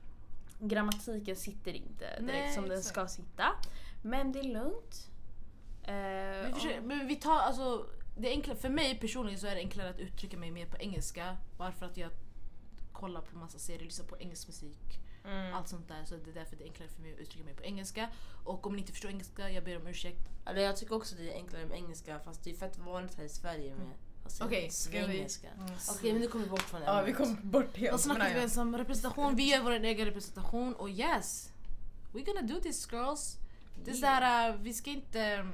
Grammatiken 0.59 1.37
sitter 1.37 1.73
inte 1.73 2.05
direkt 2.21 2.23
Nej, 2.27 2.55
som 2.55 2.69
den 2.69 2.79
exakt. 2.79 2.95
ska 2.95 3.07
sitta. 3.09 3.45
Men 4.05 4.33
det 4.33 4.39
är 4.39 4.43
lugnt. 4.45 5.09
Eh, 5.83 6.47
Vi 6.47 6.53
försöker, 6.55 6.81
men 6.81 7.07
vi 7.09 7.17
tar 7.17 7.39
alltså, 7.39 7.87
det 8.17 8.29
är 8.29 8.33
enklare, 8.33 8.57
för 8.59 8.69
mig 8.69 8.99
personligen 9.01 9.41
så 9.41 9.47
är 9.47 9.55
det 9.55 9.61
enklare 9.61 9.91
att 9.91 9.99
uttrycka 9.99 10.37
mig 10.37 10.51
mer 10.51 10.67
på 10.67 10.77
engelska. 10.77 11.37
Bara 11.59 11.73
för 11.73 11.87
att 11.87 11.97
jag 11.97 12.11
kollar 12.93 13.21
på 13.21 13.37
massa 13.39 13.59
serier, 13.59 13.85
lyssnar 13.85 14.07
på 14.07 14.17
engelsk 14.19 14.47
musik. 14.47 15.01
mm. 15.25 15.55
Allt 15.55 15.69
sånt 15.69 15.89
där. 15.89 16.05
Så 16.05 16.15
det 16.17 16.31
är 16.31 16.35
därför 16.35 16.57
det 16.57 16.65
är 16.65 16.67
enklare 16.67 16.89
för 16.89 17.03
mig 17.03 17.13
att 17.13 17.19
uttrycka 17.19 17.45
mig 17.45 17.55
på 17.55 17.63
engelska. 17.65 18.09
Och 18.45 18.67
om 18.67 18.73
ni 18.73 18.79
inte 18.81 18.93
förstår 18.93 19.09
engelska, 19.11 19.51
jag 19.51 19.65
ber 19.65 19.77
om 19.81 19.87
ursäkt. 19.87 20.29
Alltså, 20.45 20.63
jag 20.63 20.77
tycker 20.77 20.95
också 20.95 21.15
det 21.17 21.33
är 21.33 21.37
enklare 21.37 21.67
med 21.67 21.77
engelska 21.79 22.19
fast 22.19 22.45
det 22.45 22.51
är 22.51 22.55
fett 22.55 22.79
vanligt 22.79 23.15
här 23.15 23.25
i 23.25 23.29
Sverige 23.29 23.75
med 23.75 23.87
alltså, 24.25 24.45
Okej, 24.45 24.71
ska 24.71 24.99
vi- 24.99 25.05
svengelska. 25.05 25.49
Okej 25.91 26.13
men 26.13 26.23
nu 26.23 26.29
kommer 26.29 26.45
vi 26.45 26.51
bort 26.51 26.61
från 26.63 26.83
Ja, 26.83 27.03
vi 27.03 27.13
ämnet. 27.13 27.17
kom 27.17 27.51
bort 27.51 27.77
helt. 27.77 27.93
Vad 27.93 28.01
snackar 28.01 28.29
vi 28.35 28.39
ens 28.39 28.57
om 28.57 28.77
representation? 28.79 29.37
Vi 29.37 29.51
gör 29.51 29.63
vår 29.63 29.71
egen 29.73 30.07
representation 30.07 30.75
och 30.75 30.91
yes! 30.91 31.51
We're 32.13 32.25
gonna 32.25 32.43
do 32.43 32.61
this 32.61 32.89
girls. 32.93 33.37
Det 33.85 33.91
är 33.91 33.95
såhär, 33.95 34.51
uh, 34.51 34.61
vi 34.61 34.75
ska 34.75 34.91
inte... 34.91 35.47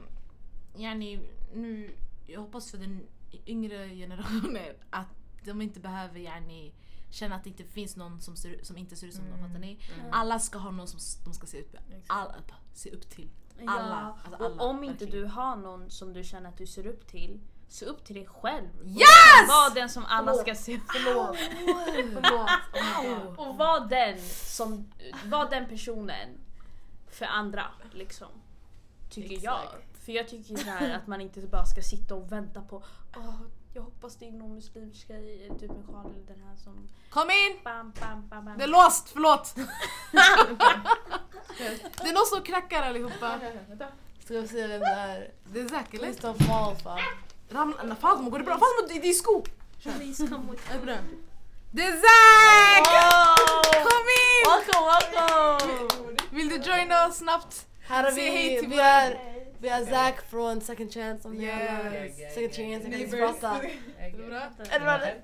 Yani, 0.76 1.20
nu, 1.54 1.90
jag 2.26 2.40
hoppas 2.40 2.70
för 2.70 2.78
den 2.78 3.06
yngre 3.46 3.88
generationen 3.88 4.74
att 4.90 5.08
de 5.44 5.62
inte 5.62 5.80
behöver 5.80 6.18
yani, 6.18 6.72
känna 7.10 7.34
att 7.34 7.44
det 7.44 7.50
inte 7.50 7.64
finns 7.64 7.96
någon 7.96 8.20
som, 8.20 8.36
ser, 8.36 8.58
som 8.62 8.78
inte 8.78 8.96
ser 8.96 9.06
ut 9.06 9.14
som 9.14 9.30
dem. 9.30 9.38
Fattar 9.38 9.58
ni? 9.58 9.78
Alla 10.12 10.38
ska 10.38 10.58
ha 10.58 10.70
någon 10.70 10.88
som 10.88 11.00
de 11.24 11.34
ska 11.34 11.46
se 11.46 11.60
upp, 11.60 11.76
alla, 12.06 12.34
se 12.74 12.90
upp 12.90 13.10
till. 13.10 13.30
Alla, 13.66 14.14
Ja, 14.16 14.18
alltså 14.24 14.44
alla, 14.44 14.54
och 14.54 14.70
om 14.70 14.84
inte 14.84 15.04
verkligen. 15.04 15.26
du 15.26 15.32
har 15.34 15.56
någon 15.56 15.90
som 15.90 16.12
du 16.12 16.24
känner 16.24 16.48
att 16.48 16.56
du 16.56 16.66
ser 16.66 16.86
upp 16.86 17.06
till, 17.06 17.40
se 17.68 17.86
upp 17.86 18.04
till 18.04 18.14
dig 18.14 18.26
själv. 18.26 18.68
Yes! 18.84 19.48
Var 19.48 19.74
den 19.74 19.88
som 19.88 20.04
alla 20.04 20.34
ska 20.34 20.54
se 20.54 20.76
upp 20.76 20.82
Förlåt. 20.92 21.36
Förlåt. 22.12 22.50
Oh. 23.06 23.48
Och 23.48 23.56
var 23.56 23.88
den 23.88 24.18
som, 24.30 24.92
var 25.24 25.50
den 25.50 25.68
personen 25.68 26.28
för 27.10 27.26
andra 27.26 27.66
liksom. 27.92 28.28
Tycker 29.10 29.44
jag. 29.44 29.60
För 30.04 30.12
jag 30.12 30.28
tycker 30.28 30.56
så 30.56 30.70
här 30.70 30.96
att 30.96 31.06
man 31.06 31.20
inte 31.20 31.40
bara 31.40 31.64
ska 31.64 31.82
sitta 31.82 32.14
och 32.14 32.32
vänta 32.32 32.62
på 32.62 32.82
Åh, 33.16 33.40
jag 33.74 33.82
hoppas 33.82 34.16
det 34.16 34.28
är 34.28 34.32
någon 34.32 34.54
muslimsk 34.54 35.06
tjej, 35.06 35.50
typ 35.60 35.70
en 35.70 35.86
sjal 35.86 36.06
eller 36.06 36.26
den 36.26 36.42
här 36.42 36.56
som 36.56 36.88
Kom 37.10 37.30
in! 37.30 37.58
bam 37.64 37.92
bam 38.00 38.28
bam 38.28 38.44
bam. 38.44 38.58
Det 38.58 38.64
är 38.64 38.68
låst, 38.68 39.08
förlåt! 39.08 39.54
det 41.96 42.08
är 42.08 42.12
någon 42.12 42.26
som 42.26 42.42
knackar 42.42 42.82
allihopa. 42.82 43.40
Ska 44.24 44.40
vi 44.40 44.48
se 44.48 44.66
vem 44.66 44.80
det 44.80 44.86
är? 44.86 45.32
Det 45.44 45.60
är 45.60 45.64
don't 45.64 46.42
fall 46.42 46.76
fam. 46.76 46.98
Ramla, 47.48 47.96
Fatima 47.96 48.30
går 48.30 48.38
det 48.38 48.44
bra? 48.44 48.54
Fatima 48.54 49.00
det 49.00 49.08
är 49.08 49.12
sko! 49.12 49.44
Please 49.82 50.26
come 50.26 50.50
with 50.50 50.74
Är 50.74 51.02
det 51.72 51.82
är 51.82 51.92
Zack! 51.92 52.86
Kom 53.82 54.06
in! 54.20 54.42
Welcome, 54.50 54.86
welcome! 54.90 56.16
Vill 56.36 56.48
du 56.48 56.56
joina 56.56 57.06
oss 57.06 57.16
snabbt? 57.16 57.66
Här 57.82 58.04
har 58.04 58.10
Säg 58.10 58.30
hej 58.30 58.54
vi, 58.54 58.60
till 58.60 58.68
vi 58.70 58.78
är, 58.80 59.18
vi 59.58 59.68
är 59.68 59.84
Zack 59.86 60.30
från 60.30 60.60
Second 60.60 60.92
Chance 60.94 61.28
om 61.28 61.34
ni 61.34 61.44
Yes. 61.44 61.70
alla 61.70 61.90
Second 62.34 62.54
Chance, 62.54 62.60
jag 62.72 62.82
kan 62.82 63.00
inte 63.00 63.16
prata. 63.16 63.60
Är 63.98 64.10
det 64.10 64.26
bra? 64.26 64.40
Är 64.70 64.78
det 64.78 64.84
bra? 64.84 64.98
det? 64.98 65.14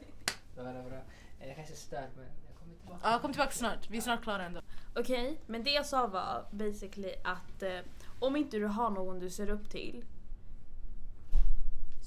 Det 0.56 0.62
var 0.62 0.72
bra. 0.72 0.98
Jag 1.46 1.56
kanske 1.56 1.74
stört 1.74 2.10
men 2.16 2.24
jag 2.48 2.58
kommer 2.58 2.74
tillbaka. 2.76 3.00
Ja, 3.10 3.18
kom 3.18 3.32
tillbaka 3.32 3.52
snart. 3.52 3.90
Vi 3.90 3.96
är 3.96 4.02
snart 4.02 4.22
klara 4.22 4.44
ändå. 4.44 4.60
Okej, 4.96 5.40
men 5.46 5.64
det 5.64 5.70
jag 5.70 5.86
sa 5.86 6.06
var 6.06 6.44
basically 6.50 7.12
att 7.24 7.62
eh, 7.62 7.78
om 8.20 8.36
inte 8.36 8.56
du 8.56 8.66
har 8.66 8.90
någon 8.90 9.18
du 9.20 9.30
ser 9.30 9.50
upp 9.50 9.70
till, 9.70 10.04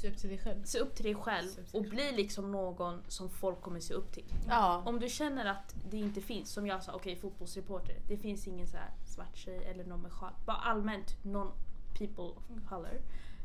Se 0.01 0.09
upp 0.09 0.17
till 0.17 0.29
dig 0.29 0.37
själv. 0.37 0.63
se 0.63 0.79
upp 0.79 0.95
till 0.95 1.05
dig 1.05 1.15
själv 1.15 1.47
till 1.47 1.65
och 1.73 1.81
dig 1.81 1.89
bli 1.91 2.11
liksom 2.11 2.51
någon 2.51 3.01
som 3.07 3.29
folk 3.29 3.61
kommer 3.61 3.79
se 3.79 3.93
upp 3.93 4.11
till. 4.11 4.25
Ja. 4.47 4.83
Om 4.85 4.99
du 4.99 5.09
känner 5.09 5.45
att 5.45 5.75
det 5.89 5.97
inte 5.97 6.21
finns, 6.21 6.51
som 6.51 6.67
jag 6.67 6.83
sa, 6.83 6.93
okej 6.93 7.15
fotbollsreporter, 7.15 7.95
det 8.07 8.17
finns 8.17 8.47
ingen 8.47 8.67
så 8.67 8.77
här 8.77 8.91
svart 9.05 9.37
tjej 9.37 9.65
eller 9.65 9.85
någon 9.85 10.01
med 10.01 10.11
sjal. 10.11 10.33
Bara 10.45 10.57
allmänt 10.57 11.23
non 11.23 11.51
people 11.97 12.23
of 12.23 12.69
color. 12.69 13.01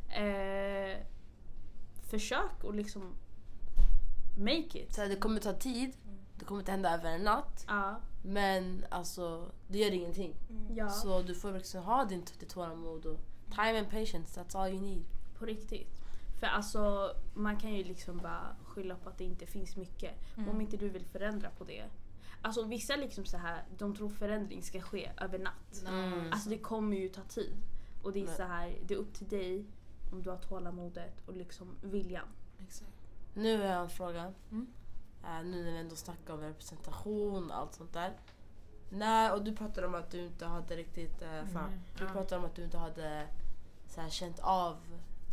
Eh, 0.08 0.98
försök 2.10 2.64
och 2.64 2.74
liksom 2.74 3.14
make 4.36 4.78
it. 4.78 4.94
Så 4.94 5.00
här, 5.00 5.08
det 5.08 5.16
kommer 5.16 5.40
ta 5.40 5.52
tid, 5.52 5.96
det 6.38 6.44
kommer 6.44 6.60
inte 6.60 6.72
hända 6.72 6.94
över 6.94 7.10
en 7.14 7.22
natt. 7.22 7.64
Ja. 7.68 7.96
Men 8.22 8.84
alltså, 8.90 9.52
det 9.68 9.78
gör 9.78 9.90
ingenting. 9.90 10.34
ja, 10.74 10.88
Så 10.88 11.22
du 11.22 11.34
får 11.34 11.50
verkligen 11.52 11.86
ha 11.86 12.04
din, 12.04 12.24
ditt 12.40 12.48
tålamod 12.48 13.06
och 13.06 13.18
time 13.50 13.78
and 13.78 13.90
patience, 13.90 14.40
that's 14.40 14.58
all 14.58 14.70
you 14.72 14.80
need. 14.80 15.04
på 15.38 15.44
riktigt. 15.44 16.03
För 16.44 16.48
alltså, 16.50 17.14
man 17.34 17.56
kan 17.56 17.72
ju 17.74 17.84
liksom 17.84 18.18
bara 18.18 18.56
skylla 18.64 18.96
på 18.96 19.08
att 19.08 19.18
det 19.18 19.24
inte 19.24 19.46
finns 19.46 19.76
mycket. 19.76 20.14
Men 20.34 20.48
Om 20.48 20.60
inte 20.60 20.76
du 20.76 20.88
vill 20.88 21.04
förändra 21.04 21.50
på 21.50 21.64
det. 21.64 21.84
Alltså 22.42 22.62
vissa 22.64 22.96
liksom 22.96 23.24
så 23.24 23.36
här, 23.36 23.64
de 23.78 23.96
tror 23.96 24.08
förändring 24.08 24.62
ska 24.62 24.80
ske 24.80 25.10
över 25.20 25.38
natt. 25.38 25.82
Mm. 25.86 26.32
Alltså 26.32 26.48
det 26.48 26.58
kommer 26.58 26.96
ju 26.96 27.08
ta 27.08 27.22
tid. 27.22 27.56
Och 28.02 28.12
det 28.12 28.20
är 28.20 28.24
Nej. 28.26 28.36
så 28.36 28.42
här, 28.42 28.78
det 28.86 28.94
är 28.94 28.98
upp 28.98 29.14
till 29.14 29.28
dig 29.28 29.64
om 30.12 30.22
du 30.22 30.30
har 30.30 30.36
tålamodet 30.36 31.20
och 31.26 31.36
liksom 31.36 31.76
viljan. 31.82 32.28
Exakt. 32.58 32.90
Nu 33.34 33.58
har 33.58 33.64
jag 33.64 33.82
en 33.82 33.90
fråga. 33.90 34.32
Mm. 34.50 34.66
Eh, 35.24 35.44
nu 35.44 35.64
när 35.64 35.72
vi 35.72 35.78
ändå 35.78 35.96
snackar 35.96 36.34
om 36.34 36.40
representation 36.40 37.50
och 37.50 37.56
allt 37.56 37.74
sånt 37.74 37.92
där. 37.92 38.12
Nej, 38.90 39.30
och 39.30 39.44
du 39.44 39.56
pratade 39.56 39.86
om 39.86 39.94
att 39.94 40.10
du 40.10 40.26
inte 40.26 40.46
hade 40.46 40.76
riktigt... 40.76 41.22
Eh, 41.22 41.44
fan, 41.52 41.64
Mm, 41.68 41.80
Du 41.98 42.06
pratade 42.06 42.38
om 42.38 42.44
att 42.44 42.54
du 42.54 42.64
inte 42.64 42.78
hade 42.78 43.28
så 43.88 44.00
här, 44.00 44.10
känt 44.10 44.38
av 44.38 44.76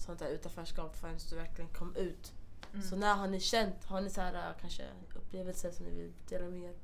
sånt 0.02 0.20
där 0.20 0.30
utanförskap 0.30 0.96
förrän 0.96 1.18
du 1.30 1.36
verkligen 1.36 1.70
kom 1.74 1.96
ut. 1.96 2.34
Mm. 2.74 2.84
Så 2.84 2.96
när 2.96 3.16
har 3.16 3.28
ni 3.28 3.40
känt, 3.40 3.84
har 3.86 4.02
ni 4.02 4.10
så 4.10 4.22
här, 4.22 4.34
eh, 4.34 4.56
kanske 4.62 4.84
upplevelser 5.16 5.72
som 5.72 5.86
ni 5.86 5.92
vill 5.92 6.14
dela 6.30 6.46
med 6.50 6.62
er? 6.64 6.76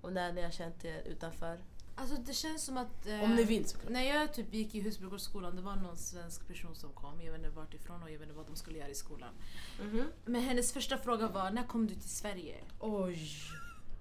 Och 0.00 0.12
när 0.12 0.32
ni 0.32 0.42
har 0.42 0.50
känt 0.50 0.84
er 0.84 1.02
utanför? 1.06 1.58
Alltså 1.94 2.16
det 2.16 2.32
känns 2.32 2.64
som 2.64 2.76
att... 2.76 3.06
eh, 3.06 3.22
Om 3.22 3.34
ni 3.34 3.44
vill 3.44 3.68
såklart. 3.68 3.92
När 3.92 4.02
jag 4.02 4.34
typ 4.34 4.54
gick 4.54 4.74
i 4.74 4.80
Husbygårdsskolan, 4.80 5.56
det 5.56 5.62
var 5.62 5.76
någon 5.76 5.96
svensk 5.96 6.46
person 6.48 6.74
som 6.74 6.92
kom. 6.92 7.20
Jag 7.22 7.32
vet 7.32 7.38
inte 7.44 7.56
vart 7.56 7.74
ifrån 7.74 8.02
och 8.02 8.10
jag 8.10 8.18
vet 8.18 8.22
inte 8.28 8.36
vad 8.36 8.46
de 8.46 8.56
skulle 8.56 8.78
göra 8.78 8.88
i 8.88 8.94
skolan. 8.94 9.34
Mhm. 9.82 10.04
Men 10.24 10.42
hennes 10.42 10.72
första 10.72 10.98
fråga 10.98 11.28
var, 11.28 11.50
när 11.50 11.66
kom 11.66 11.86
du 11.86 11.94
till 11.94 12.10
Sverige? 12.10 12.56
Oj. 12.80 13.30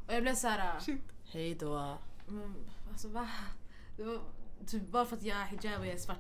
Och 0.08 0.14
jag 0.14 0.22
blev 0.24 0.36
såhär... 0.36 0.80
Hej 1.26 1.56
då. 1.56 1.98
Men, 2.28 2.56
alltså 2.92 3.08
va? 3.08 3.30
Det 3.98 4.04
var, 4.04 4.20
typ, 4.68 4.88
bara 4.88 5.06
för 5.06 5.18
att 5.18 5.24
jag 5.24 5.38
är 5.38 5.46
hijab 5.46 5.80
och 5.80 5.86
jag 5.88 5.94
är 5.94 6.00
svart 6.00 6.18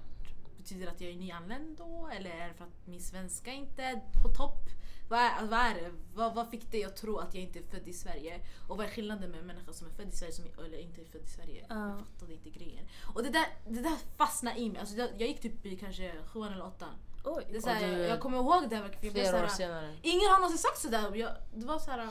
betyder 0.61 0.85
det 0.85 0.91
att 0.91 1.01
jag 1.01 1.11
är 1.11 1.15
nyanländ 1.15 1.77
då? 1.77 2.09
Eller 2.13 2.29
är 2.29 2.47
det 2.47 2.53
för 2.53 2.63
att 2.63 2.87
min 2.87 3.01
svenska 3.01 3.53
inte 3.53 3.83
är 3.83 3.95
på 4.23 4.29
topp? 4.29 4.69
Vad 5.09 5.19
är, 5.19 5.45
vad 5.45 5.59
är 5.59 5.73
det? 5.73 5.91
Vad, 6.13 6.35
vad 6.35 6.49
fick 6.49 6.71
dig 6.71 6.83
att 6.83 6.95
tro 6.95 7.17
att 7.17 7.33
jag 7.33 7.43
inte 7.43 7.59
är 7.59 7.63
född 7.63 7.87
i 7.87 7.93
Sverige? 7.93 8.39
Och 8.67 8.77
vad 8.77 8.85
är 8.85 8.89
skillnaden 8.89 9.31
med 9.31 9.39
en 9.39 9.45
människa 9.45 9.73
som 9.73 9.87
är 9.87 9.91
född 9.91 10.07
i 10.07 10.11
Sverige 10.11 10.33
som, 10.33 10.45
eller 10.65 10.77
inte 10.77 11.01
är 11.01 11.05
född 11.05 11.21
i 11.21 11.27
Sverige? 11.27 11.65
Ja. 11.69 11.89
Jag 11.89 11.99
fattade 11.99 12.33
inte 12.33 12.49
grejen. 12.49 12.85
Och 13.15 13.23
det 13.23 13.29
där, 13.29 13.45
det 13.67 13.81
där 13.81 13.97
fastnade 14.17 14.59
i 14.59 14.69
mig. 14.69 14.79
Alltså, 14.79 14.95
jag, 14.95 15.09
jag 15.17 15.27
gick 15.27 15.41
typ 15.41 15.65
i 15.65 15.77
kanske 15.77 16.13
sjuan 16.25 16.53
eller 16.53 16.65
åttan. 16.65 16.93
Oj. 17.23 17.47
Det 17.51 17.57
är 17.57 17.61
såhär, 17.61 17.95
du- 17.95 18.03
jag 18.03 18.19
kommer 18.19 18.37
ihåg 18.37 18.69
det 18.69 18.75
här 18.75 18.97
Jag 19.01 19.11
Flera 19.11 19.43
år 19.43 19.47
senare. 19.47 19.97
Ingen 20.01 20.29
har 20.29 20.39
någonsin 20.39 20.57
sagt 20.57 20.77
sådär. 20.77 21.15
Jag, 21.15 21.31
det 21.53 21.65
var 21.65 21.79
såhär, 21.79 22.05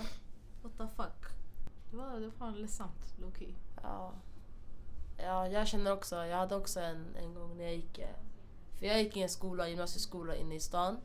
what 0.63 0.73
the 0.79 0.87
fuck. 0.97 1.33
Det 1.91 1.97
var, 1.97 2.21
det 2.21 2.27
var 2.27 2.33
fan 2.33 2.55
ledsamt, 2.55 3.19
low 3.19 3.33
key. 3.39 3.53
Ja. 3.83 4.13
ja, 5.17 5.49
jag 5.49 5.69
känner 5.69 5.93
också, 5.93 6.17
jag 6.27 6.37
hade 6.37 6.57
också 6.57 6.81
en, 6.81 7.17
en 7.17 7.35
gång 7.35 7.57
när 7.57 7.65
jag 7.65 7.75
gick, 7.75 7.99
eh, 7.99 8.09
för 8.81 8.87
jag 8.87 9.03
gick 9.03 9.16
i 9.16 9.23
en 9.23 9.29
skola, 9.29 9.69
gymnasieskola 9.69 10.37
inne 10.37 10.55
i 10.55 10.61
stan. 10.61 10.99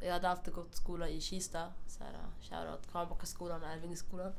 Jag 0.00 0.12
hade 0.12 0.28
alltid 0.28 0.54
gått 0.54 0.76
skola 0.76 1.08
i 1.08 1.20
Kista, 1.20 1.62
eh, 2.00 2.06
shoutout 2.40 2.90
Kvarnbackaskolan 2.90 3.62
och 3.62 3.68
Älvingeskolan. 3.68 4.32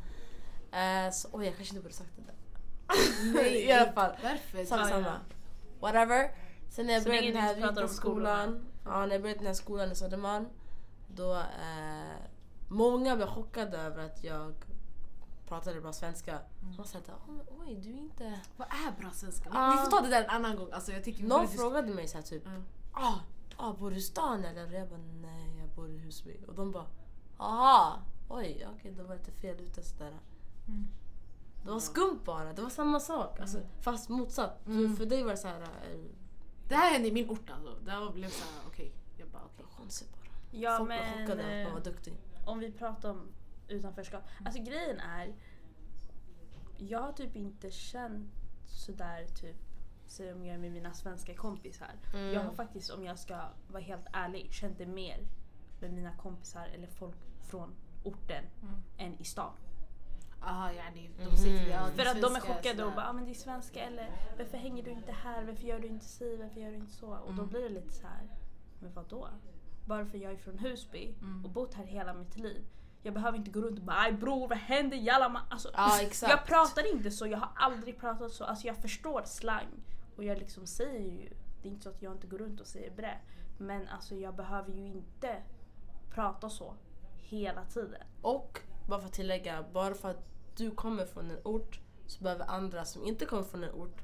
Eh, 0.71 1.11
så, 1.11 1.27
oj, 1.31 1.45
jag 1.45 1.55
kanske 1.55 1.75
inte 1.75 1.83
borde 1.83 1.93
sagt 1.95 2.09
det 2.15 2.21
där. 2.23 3.45
I 3.45 3.71
alla 3.71 3.91
fall. 3.91 4.11
Varför? 4.23 4.65
Samma, 4.65 4.81
Ja, 4.81 4.87
samma. 4.87 5.19
Whatever. 5.79 6.31
Sen 6.69 6.85
när 6.85 6.93
jag 6.93 7.03
Så 7.03 7.09
började 7.09 7.27
den 7.27 7.41
här 7.41 7.55
vita 7.55 7.87
skolan, 7.87 8.65
ja, 8.85 9.05
när 9.05 9.11
jag 9.15 9.21
började 9.21 9.39
den 9.39 9.47
här 9.47 9.53
skolan 9.53 9.91
i 9.91 9.95
Södermalm, 9.95 10.45
då 11.07 11.33
eh, 11.35 12.17
många 12.67 13.15
blev 13.15 13.27
chockade 13.27 13.77
över 13.77 14.05
att 14.05 14.23
jag 14.23 14.53
pratade 15.47 15.81
bra 15.81 15.93
svenska. 15.93 16.39
De 16.61 16.73
sa 16.73 16.97
att 16.97 17.11
"Oj, 17.59 17.75
du 17.75 17.89
är 17.93 17.97
inte... 17.97 18.39
Vad 18.57 18.67
är 18.67 19.01
bra 19.01 19.11
svenska? 19.11 19.49
Ah. 19.53 19.71
Vi 19.71 19.77
får 19.77 19.91
ta 19.91 20.01
det 20.01 20.09
där 20.09 20.23
en 20.23 20.29
annan 20.29 20.55
gång. 20.55 20.71
Alltså, 20.71 20.91
jag 20.91 21.03
tycker 21.03 21.23
Någon 21.23 21.47
frågade 21.47 21.93
mig 21.93 22.07
så 22.07 22.17
här, 22.17 22.23
typ 22.23 22.45
Mm. 22.45 22.63
Ah, 22.97 23.19
ah, 23.57 23.73
bor 23.73 23.91
du 23.91 23.97
i 23.97 24.01
stan 24.01 24.45
eller? 24.45 24.71
Jag 24.71 24.89
bara 24.89 24.99
nej, 25.21 25.57
jag 25.59 25.69
bor 25.69 25.89
i 25.89 25.97
Husby. 25.97 26.37
Och 26.47 26.55
de 26.55 26.71
bara 26.71 26.85
aha, 27.37 28.01
oj, 28.29 28.67
okej 28.75 28.91
då 28.97 29.03
var 29.03 29.15
det 29.15 29.19
lite 29.19 29.31
fel 29.31 29.59
ute 29.59 29.83
sådär. 29.83 30.13
Mm. 30.67 30.87
Det 31.63 31.71
var 31.71 31.79
skumt 31.79 32.19
bara, 32.25 32.53
det 32.53 32.61
var 32.61 32.69
samma 32.69 32.99
sak. 32.99 33.39
Alltså, 33.39 33.59
fast 33.81 34.09
motsatt. 34.09 34.65
Mm. 34.67 34.89
För, 34.89 34.95
för 34.97 35.09
dig 35.09 35.23
var 35.23 35.31
det 35.31 35.37
så 35.37 35.47
här, 35.47 35.61
eh, 35.61 35.99
Det 36.67 36.75
här 36.75 36.91
hände 36.91 37.07
i 37.07 37.11
min 37.11 37.29
ort 37.29 37.49
alltså. 37.49 37.75
Det 37.85 37.91
här 37.91 38.11
blev 38.11 38.29
såhär, 38.29 38.61
okej. 38.67 38.93
Jag 39.17 39.29
bara 39.29 39.43
okej. 39.45 39.65
konstigt 39.77 40.11
bara. 40.11 40.27
Ja 40.51 40.77
Folk 40.77 40.89
var 40.89 40.97
men 40.97 41.27
chockade 41.27 41.41
att 41.41 41.49
man 41.49 41.67
eh, 41.67 41.73
var 41.73 41.79
duktig. 41.79 42.13
om 42.45 42.59
vi 42.59 42.71
pratar 42.71 43.09
om 43.09 43.27
utanförskap. 43.67 44.23
Alltså 44.45 44.61
grejen 44.61 44.99
är, 44.99 45.35
jag 46.77 46.99
har 46.99 47.11
typ 47.11 47.35
inte 47.35 47.71
känt 47.71 48.31
sådär 48.65 49.27
typ 49.27 49.55
som 50.07 50.25
jag 50.25 50.45
gör 50.47 50.57
med 50.57 50.71
mina 50.71 50.93
svenska 50.93 51.33
kompisar. 51.35 51.91
Mm. 52.13 52.33
Jag 52.33 52.41
har 52.43 52.51
faktiskt, 52.53 52.89
om 52.89 53.03
jag 53.03 53.19
ska 53.19 53.39
vara 53.67 53.83
helt 53.83 54.05
ärlig, 54.13 54.47
känt 54.51 54.77
det 54.77 54.85
mer 54.85 55.19
med 55.79 55.93
mina 55.93 56.15
kompisar 56.15 56.67
eller 56.67 56.87
folk 56.87 57.15
från 57.49 57.73
orten 58.03 58.43
Mm. 58.61 58.75
än 58.97 59.21
i 59.21 59.23
stan. 59.23 59.53
Aha, 60.41 60.71
yani, 60.71 61.09
de 61.31 61.37
säger 61.37 61.59
till 61.59 61.69
ja, 61.71 61.85
För 61.95 62.05
att 62.05 62.21
de 62.21 62.35
är 62.35 62.39
chockade 62.39 62.83
och 62.85 62.93
bara 62.93 63.09
ah, 63.09 63.13
men 63.13 63.25
det 63.25 63.31
är 63.31 63.33
svenska 63.35 63.79
eller 63.79 64.09
varför 64.37 64.57
hänger 64.57 64.83
du 64.83 64.91
inte 64.91 65.11
här? 65.11 65.43
Varför 65.45 65.63
gör 65.63 65.79
du 65.79 65.87
inte 65.87 66.05
si? 66.05 66.35
Varför 66.37 66.59
gör 66.59 66.69
du 66.69 66.75
inte 66.75 66.91
så? 66.93 67.07
Och 67.09 67.33
då 67.33 67.41
Mm. 67.41 67.47
blir 67.49 67.61
det 67.61 67.69
lite 67.69 67.93
så 67.93 68.07
här. 68.07 68.27
men 68.79 68.93
vad 68.93 69.05
då? 69.09 69.27
Bara 69.85 70.05
för 70.05 70.17
jag 70.17 70.31
är 70.31 70.37
från 70.37 70.57
Husby 70.57 71.13
Mm. 71.21 71.45
och 71.45 71.51
bott 71.51 71.73
här 71.73 71.85
hela 71.85 72.13
mitt 72.13 72.37
liv. 72.37 72.65
Jag 73.03 73.13
behöver 73.13 73.37
inte 73.37 73.51
gå 73.51 73.61
runt 73.61 73.79
och 73.79 73.85
bara 73.85 73.97
aj 73.99 74.11
bror 74.13 74.47
vad 74.47 74.57
händer 74.57 74.97
jalla 74.97 75.29
man? 75.29 75.41
Alltså, 75.49 75.69
exakt. 76.01 76.31
jag 76.31 76.45
pratar 76.45 76.93
inte 76.95 77.11
så, 77.11 77.27
jag 77.27 77.37
har 77.37 77.49
aldrig 77.55 77.99
pratat 77.99 78.31
så. 78.31 78.43
Alltså 78.43 78.67
jag 78.67 78.77
förstår 78.77 79.23
slang. 79.25 79.67
Och 80.17 80.23
jag 80.23 80.37
liksom 80.37 80.67
säger 80.67 81.11
ju, 81.11 81.29
det 81.61 81.67
är 81.67 81.71
inte 81.71 81.83
så 81.83 81.89
att 81.89 82.01
jag 82.01 82.11
inte 82.13 82.27
går 82.27 82.37
runt 82.37 82.61
och 82.61 82.67
säger 82.67 82.91
brä. 82.91 83.17
Men 83.57 83.87
alltså 83.87 84.15
jag 84.15 84.35
behöver 84.35 84.71
ju 84.71 84.87
inte 84.87 85.35
prata 86.09 86.49
så 86.49 86.73
hela 87.17 87.65
tiden. 87.65 88.01
Och 88.21 88.59
bara 88.87 88.99
för 88.99 89.07
att 89.07 89.13
tillägga, 89.13 89.65
bara 89.73 89.93
för 89.93 90.09
att 90.09 90.29
du 90.55 90.71
kommer 90.71 91.05
från 91.05 91.31
en 91.31 91.39
ort 91.43 91.79
så 92.07 92.23
behöver 92.23 92.45
andra 92.45 92.85
som 92.85 93.03
inte 93.05 93.25
kommer 93.25 93.43
från 93.43 93.63
en 93.63 93.71
ort 93.73 94.01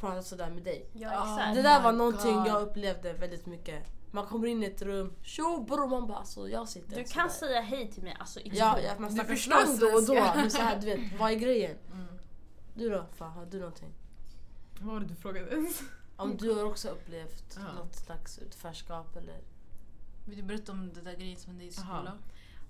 prata 0.00 0.22
sådär 0.22 0.50
med 0.50 0.62
dig. 0.62 0.86
Ja 0.92 1.10
Ah, 1.14 1.34
exakt. 1.36 1.54
det 1.56 1.62
där 1.62 1.78
my 1.78 1.84
var 1.84 1.92
någonting 1.92 2.34
God. 2.34 2.46
jag 2.46 2.62
upplevde 2.62 3.12
väldigt 3.12 3.46
mycket. 3.46 3.84
Man 4.10 4.26
kommer 4.26 4.46
in 4.48 4.62
i 4.62 4.66
ett 4.66 4.82
rum, 4.82 5.12
tjo 5.22 5.64
bror 5.64 5.88
man 5.88 6.06
bara 6.06 6.18
alltså 6.18 6.48
jag 6.48 6.68
sitter 6.68 6.88
Du 6.88 6.94
sådär. 6.94 7.04
kan 7.04 7.30
säga 7.30 7.60
hej 7.60 7.90
till 7.90 8.02
mig, 8.02 8.16
alltså 8.20 8.40
it's 8.40 8.50
Ja, 8.54 8.78
ja 8.80 8.92
man 8.98 9.08
Du 9.08 9.14
snackar 9.14 9.28
förstår 9.34 9.56
slang 9.64 9.78
då 9.78 9.86
och 9.96 10.06
då 10.06 10.14
men 10.36 10.50
så 10.50 10.62
här, 10.62 10.80
du 10.80 10.86
vet, 10.86 11.00
vad 11.20 11.30
är 11.30 11.34
grejen? 11.36 11.76
Mm. 11.92 12.18
Du 12.74 12.90
då? 12.90 13.04
Fan, 13.14 13.30
har 13.32 13.46
du 13.46 13.58
någonting? 13.58 13.92
Vad 14.82 14.92
var 14.94 15.00
det 15.00 15.06
du 15.06 15.14
frågade? 15.14 15.66
Om 16.16 16.36
du 16.36 16.50
har 16.54 16.64
också 16.64 16.88
upplevt 16.88 17.58
Ja. 17.58 17.72
något 17.72 17.96
slags 17.96 18.38
utförskap 18.38 19.16
eller? 19.16 19.40
Vill 20.24 20.36
du 20.36 20.42
berätta 20.42 20.72
om 20.72 20.92
det 20.94 21.00
där 21.00 21.16
grejen 21.16 21.36
som 21.36 21.50
hände 21.50 21.64
i 21.64 21.72
Aha. 21.78 21.98
skolan? 21.98 22.18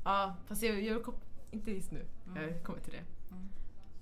Ja, 0.05 0.37
fast 0.46 0.62
jag, 0.62 0.83
jag 0.83 1.03
kom, 1.05 1.14
inte 1.51 1.70
just 1.70 1.92
nu. 1.92 2.07
Mm. 2.27 2.42
Jag 2.42 2.62
kommer 2.62 2.81
till 2.81 2.92
det. 2.92 3.05
Mm. 3.35 3.48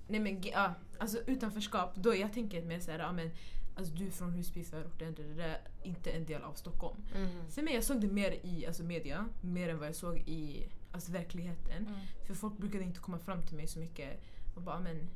Nej 0.07 0.19
men 0.19 0.41
ja, 0.43 0.73
alltså 0.99 1.17
utanförskap, 1.27 1.95
då 1.95 2.15
jag 2.15 2.33
tänker 2.33 2.61
mer 2.63 2.79
såhär, 2.79 2.99
ja 2.99 3.11
men 3.11 3.31
alltså 3.75 3.93
du 3.93 4.07
är 4.07 4.11
från 4.11 4.31
Husby 4.33 4.63
förorten, 4.63 5.13
det 5.15 5.23
där 5.33 5.49
är 5.49 5.61
inte 5.83 6.11
en 6.11 6.25
del 6.25 6.41
av 6.41 6.53
Stockholm. 6.53 6.97
Mhm. 7.15 7.49
Sen 7.49 7.65
men 7.65 7.73
jag 7.73 7.83
såg 7.83 8.01
det 8.01 8.07
mer 8.07 8.31
i 8.43 8.65
alltså, 8.67 8.83
media, 8.83 9.25
mer 9.41 9.69
än 9.69 9.79
vad 9.79 9.87
jag 9.87 9.95
såg 9.95 10.17
i 10.17 10.69
alltså, 10.91 11.11
verkligheten. 11.11 11.87
Mm. 11.87 11.99
För 12.27 12.33
folk 12.33 12.57
brukade 12.57 12.83
inte 12.83 12.99
komma 12.99 13.19
fram 13.19 13.43
till 13.43 13.55
mig 13.55 13.67
så 13.67 13.79
mycket 13.79 14.21
och 14.55 14.61
bara 14.61 14.79
men... 14.79 15.09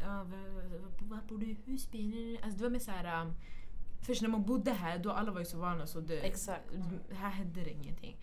Ja, 0.00 0.26
var 1.00 1.20
bor 1.28 1.38
du 1.38 1.46
i 1.46 1.58
Husby? 1.64 2.38
Alltså 2.42 2.58
det 2.58 2.62
var 2.62 2.70
mer 2.70 2.78
såhär... 2.78 3.22
Um, 3.22 3.34
först 4.00 4.22
när 4.22 4.28
man 4.28 4.42
bodde 4.44 4.72
här, 4.72 4.98
då 4.98 5.10
alla 5.10 5.32
var 5.32 5.38
ju 5.40 5.44
så 5.46 5.58
vana 5.58 5.86
så 5.86 6.00
det, 6.00 6.18
Exakt. 6.18 6.64
här 7.12 7.30
hände 7.30 7.60
det 7.60 7.70
ingenting. 7.70 8.16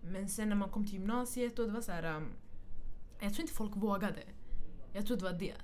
Men 0.00 0.28
sen 0.28 0.48
när 0.48 0.56
man 0.56 0.68
kom 0.68 0.84
till 0.84 0.94
gymnasiet 0.94 1.58
och 1.58 1.66
det 1.66 1.72
var 1.72 1.80
så 1.80 1.92
här. 1.92 2.16
Um, 2.16 2.32
jag 3.20 3.34
tror 3.34 3.40
inte 3.42 3.54
folk 3.54 3.76
vågade. 3.76 4.22
Jag 4.92 5.06
tror 5.06 5.16
det 5.16 5.24
var 5.24 5.32
det. 5.32 5.54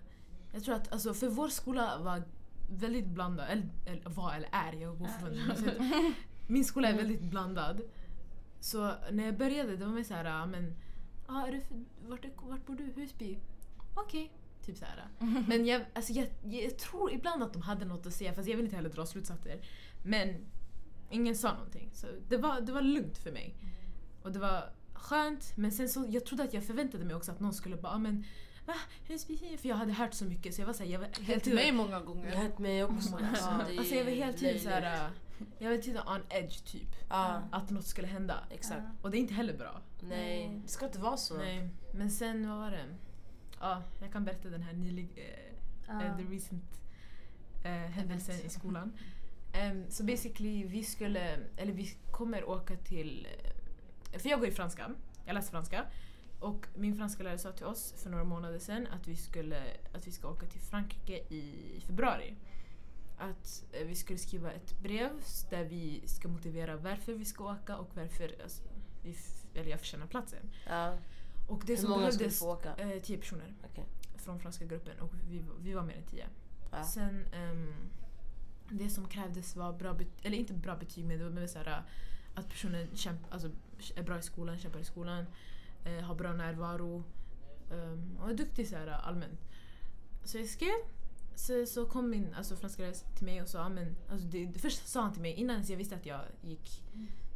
Jag 0.52 0.64
tror 0.64 0.74
att, 0.74 0.92
alltså, 0.92 1.14
för 1.14 1.28
vår 1.28 1.48
skola 1.48 1.98
var 2.02 2.22
väldigt 2.70 3.06
blandad, 3.06 3.46
eller, 3.50 3.68
eller 3.86 4.10
var 4.10 4.34
eller 4.34 4.48
är, 4.52 4.72
jag 4.72 4.98
går 4.98 5.06
fortfarande 5.06 5.38
gymnasiet. 5.38 5.78
Min 6.46 6.64
skola 6.64 6.88
är 6.88 6.96
väldigt 6.96 7.22
blandad. 7.22 7.80
Så 8.60 8.94
när 9.10 9.24
jag 9.24 9.38
började, 9.38 9.76
det 9.76 9.84
var 9.84 9.92
mer 9.92 10.04
såhär, 10.04 10.42
ah, 10.42 10.46
men 10.46 10.76
ah, 11.26 11.46
är 11.46 11.52
du, 11.52 11.60
för- 11.60 11.84
vart, 12.08 12.24
vart 12.42 12.66
bor 12.66 12.76
du? 12.76 12.84
Husby? 12.84 13.38
Okej. 13.94 14.32
Typ 14.70 14.78
såhär. 14.78 15.08
Men 15.48 15.66
jag, 15.66 15.82
alltså 15.92 16.12
jag, 16.12 16.28
jag 16.42 16.78
tror 16.78 17.12
ibland 17.12 17.42
att 17.42 17.52
de 17.52 17.62
hade 17.62 17.84
något 17.84 18.06
att 18.06 18.12
säga 18.12 18.34
fast 18.34 18.48
jag 18.48 18.56
vill 18.56 18.64
inte 18.64 18.76
heller 18.76 18.90
dra 18.90 19.06
slutsatser. 19.06 19.60
Men 20.02 20.46
ingen 21.10 21.36
sa 21.36 21.52
någonting. 21.52 21.90
Så 21.92 22.06
det 22.28 22.36
var, 22.36 22.60
det 22.60 22.72
var 22.72 22.82
lugnt 22.82 23.18
för 23.18 23.32
mig. 23.32 23.54
Och 24.22 24.32
det 24.32 24.38
var 24.38 24.72
skönt 24.92 25.56
men 25.56 25.72
sen 25.72 25.88
så, 25.88 26.06
jag 26.08 26.24
trodde 26.24 26.42
att 26.42 26.54
jag 26.54 26.64
förväntade 26.64 27.04
mig 27.04 27.16
också 27.16 27.32
att 27.32 27.40
någon 27.40 27.54
skulle 27.54 27.76
bara 27.76 27.92
ah, 27.92 27.98
men 27.98 28.24
va? 28.66 28.74
Husby? 29.04 29.56
För 29.58 29.68
jag 29.68 29.76
hade 29.76 29.92
hört 29.92 30.14
så 30.14 30.24
mycket 30.24 30.54
så 30.54 30.60
jag 30.60 30.66
var 30.66 30.74
såhär, 30.74 30.90
jag 30.90 30.98
var 30.98 31.06
Helt 31.06 31.20
helt 31.28 31.46
mig 31.54 31.72
många 31.72 32.00
gånger. 32.00 32.30
Det 32.30 32.36
hänt 32.36 32.58
mig 32.58 32.84
också. 32.84 33.18
Ja, 33.20 33.26
Alltså, 33.28 33.50
det 33.66 33.74
är 33.74 33.78
alltså 33.78 33.94
jag 33.94 34.04
var 34.04 34.10
hela 34.10 34.32
tiden 34.32 34.60
såhär, 34.60 35.10
jag 35.58 35.70
var 35.70 35.78
tiden 35.78 36.02
on 36.08 36.20
edge 36.28 36.64
typ. 36.64 36.96
Ja, 37.08 37.42
Att 37.50 37.70
något 37.70 37.86
skulle 37.86 38.06
hända. 38.06 38.44
exakt. 38.50 38.82
Och 39.02 39.10
det 39.10 39.18
är 39.18 39.20
inte 39.20 39.34
heller 39.34 39.56
bra. 39.56 39.80
Nej, 40.00 40.60
det 40.62 40.68
ska 40.68 40.86
inte 40.86 40.98
vara 40.98 41.16
så. 41.16 41.36
Nej. 41.36 41.68
Men 41.94 42.10
sen, 42.10 42.48
vad 42.48 42.58
var 42.58 42.70
det? 42.70 42.84
Ja, 43.60 43.82
jag 44.00 44.12
kan 44.12 44.24
berätta 44.24 44.48
den 44.48 44.62
här 44.62 44.72
nylig, 44.72 45.08
eh, 45.16 45.54
Ja. 45.88 46.02
eh, 46.04 46.16
the 46.16 46.22
recent 46.22 46.80
eh, 47.64 47.70
händelsen 47.72 48.34
i 48.46 48.48
skolan. 48.48 48.92
Em, 49.52 49.90
så 49.90 50.04
basically, 50.04 50.64
vi 50.66 50.82
skulle, 50.84 51.38
eller 51.56 51.72
vi 51.72 51.94
kommer 52.10 52.44
åka 52.48 52.76
till, 52.76 53.28
eh, 54.12 54.18
för 54.18 54.28
jag 54.28 54.38
går 54.40 54.48
i 54.48 54.52
franska, 54.52 54.90
jag 55.26 55.34
läser 55.34 55.50
franska. 55.50 55.84
Och 56.40 56.66
min 56.76 56.96
franska 56.96 57.22
lärare 57.22 57.38
sa 57.38 57.52
till 57.52 57.66
oss 57.66 57.94
för 58.02 58.10
några 58.10 58.24
månader 58.24 58.58
sedan 58.58 58.86
att 58.86 59.08
vi, 59.08 59.16
skulle, 59.16 59.62
att 59.94 60.06
vi 60.06 60.12
ska 60.12 60.28
åka 60.28 60.46
till 60.46 60.60
Frankrike 60.60 61.16
i 61.34 61.80
februari. 61.86 62.34
Att 63.18 63.64
eh, 63.72 63.86
vi 63.86 63.94
skulle 63.94 64.18
skriva 64.18 64.52
ett 64.52 64.78
brev 64.82 65.10
där 65.50 65.64
vi 65.64 66.02
ska 66.06 66.28
motivera 66.28 66.76
varför 66.76 67.12
vi 67.12 67.24
ska 67.24 67.52
åka 67.52 67.76
och 67.76 67.90
varför 67.96 68.34
alltså, 68.42 68.62
vi, 69.02 69.16
eller 69.54 69.70
jag 69.70 69.80
förtjänar 69.80 70.06
platsen. 70.06 70.50
Ja. 70.68 70.98
Och 71.50 71.62
det 71.66 71.72
Hur 71.72 71.80
som 71.80 71.90
många 71.90 72.06
skulle 72.06 72.18
behövdes... 72.18 72.38
få 72.38 72.52
åka? 72.52 72.74
Eh, 72.76 73.02
tio 73.02 73.18
personer. 73.18 73.54
Okej. 73.70 73.84
från 74.16 74.40
franska 74.40 74.64
gruppen 74.64 75.00
och 75.00 75.10
vi, 75.28 75.44
vi 75.60 75.72
var 75.72 75.82
mer 75.82 75.96
än 75.96 76.02
tio. 76.06 76.26
Ja. 76.70 76.84
Sen 76.84 77.24
ehm, 77.32 77.74
det 78.70 78.90
som 78.90 79.08
krävdes 79.08 79.56
var 79.56 79.72
bra 79.72 79.94
betyg, 79.94 80.12
eller 80.22 80.36
inte 80.38 80.52
bra 80.54 80.76
betyg 80.76 81.04
men 81.04 81.18
det 81.18 81.24
var 81.24 81.30
mer 81.30 81.46
såhär 81.46 81.82
att 82.34 82.48
personen 82.48 82.88
kämp, 82.94 83.20
alltså, 83.30 83.50
är 83.96 84.02
bra 84.02 84.18
i 84.18 84.22
skolan, 84.22 84.58
kämpar 84.58 84.80
i 84.80 84.84
skolan, 84.84 85.26
eh, 85.84 86.00
har 86.04 86.14
bra 86.14 86.32
närvaro 86.32 87.04
ehm, 87.72 88.16
och 88.22 88.30
är 88.30 88.34
duktig 88.34 88.68
såhär 88.68 88.86
allmänt. 88.86 89.40
Så 90.24 90.38
jag 90.38 90.46
skrev, 90.48 90.76
så, 91.34 91.66
så 91.66 91.86
kom 91.86 92.10
min 92.10 92.34
alltså, 92.34 92.56
franska 92.56 92.82
lärare 92.82 92.96
till 93.16 93.26
mig 93.26 93.42
och 93.42 93.48
sa, 93.48 93.60
"Ah, 93.64 93.68
men, 93.68 93.96
alltså, 94.10 94.26
det, 94.26 94.46
det, 94.46 94.58
först 94.58 94.88
sa 94.88 95.02
han 95.02 95.12
till 95.12 95.22
mig 95.22 95.32
innan 95.32 95.62
jag 95.68 95.76
visste 95.76 95.94
att 95.94 96.06
jag 96.06 96.20
gick, 96.42 96.82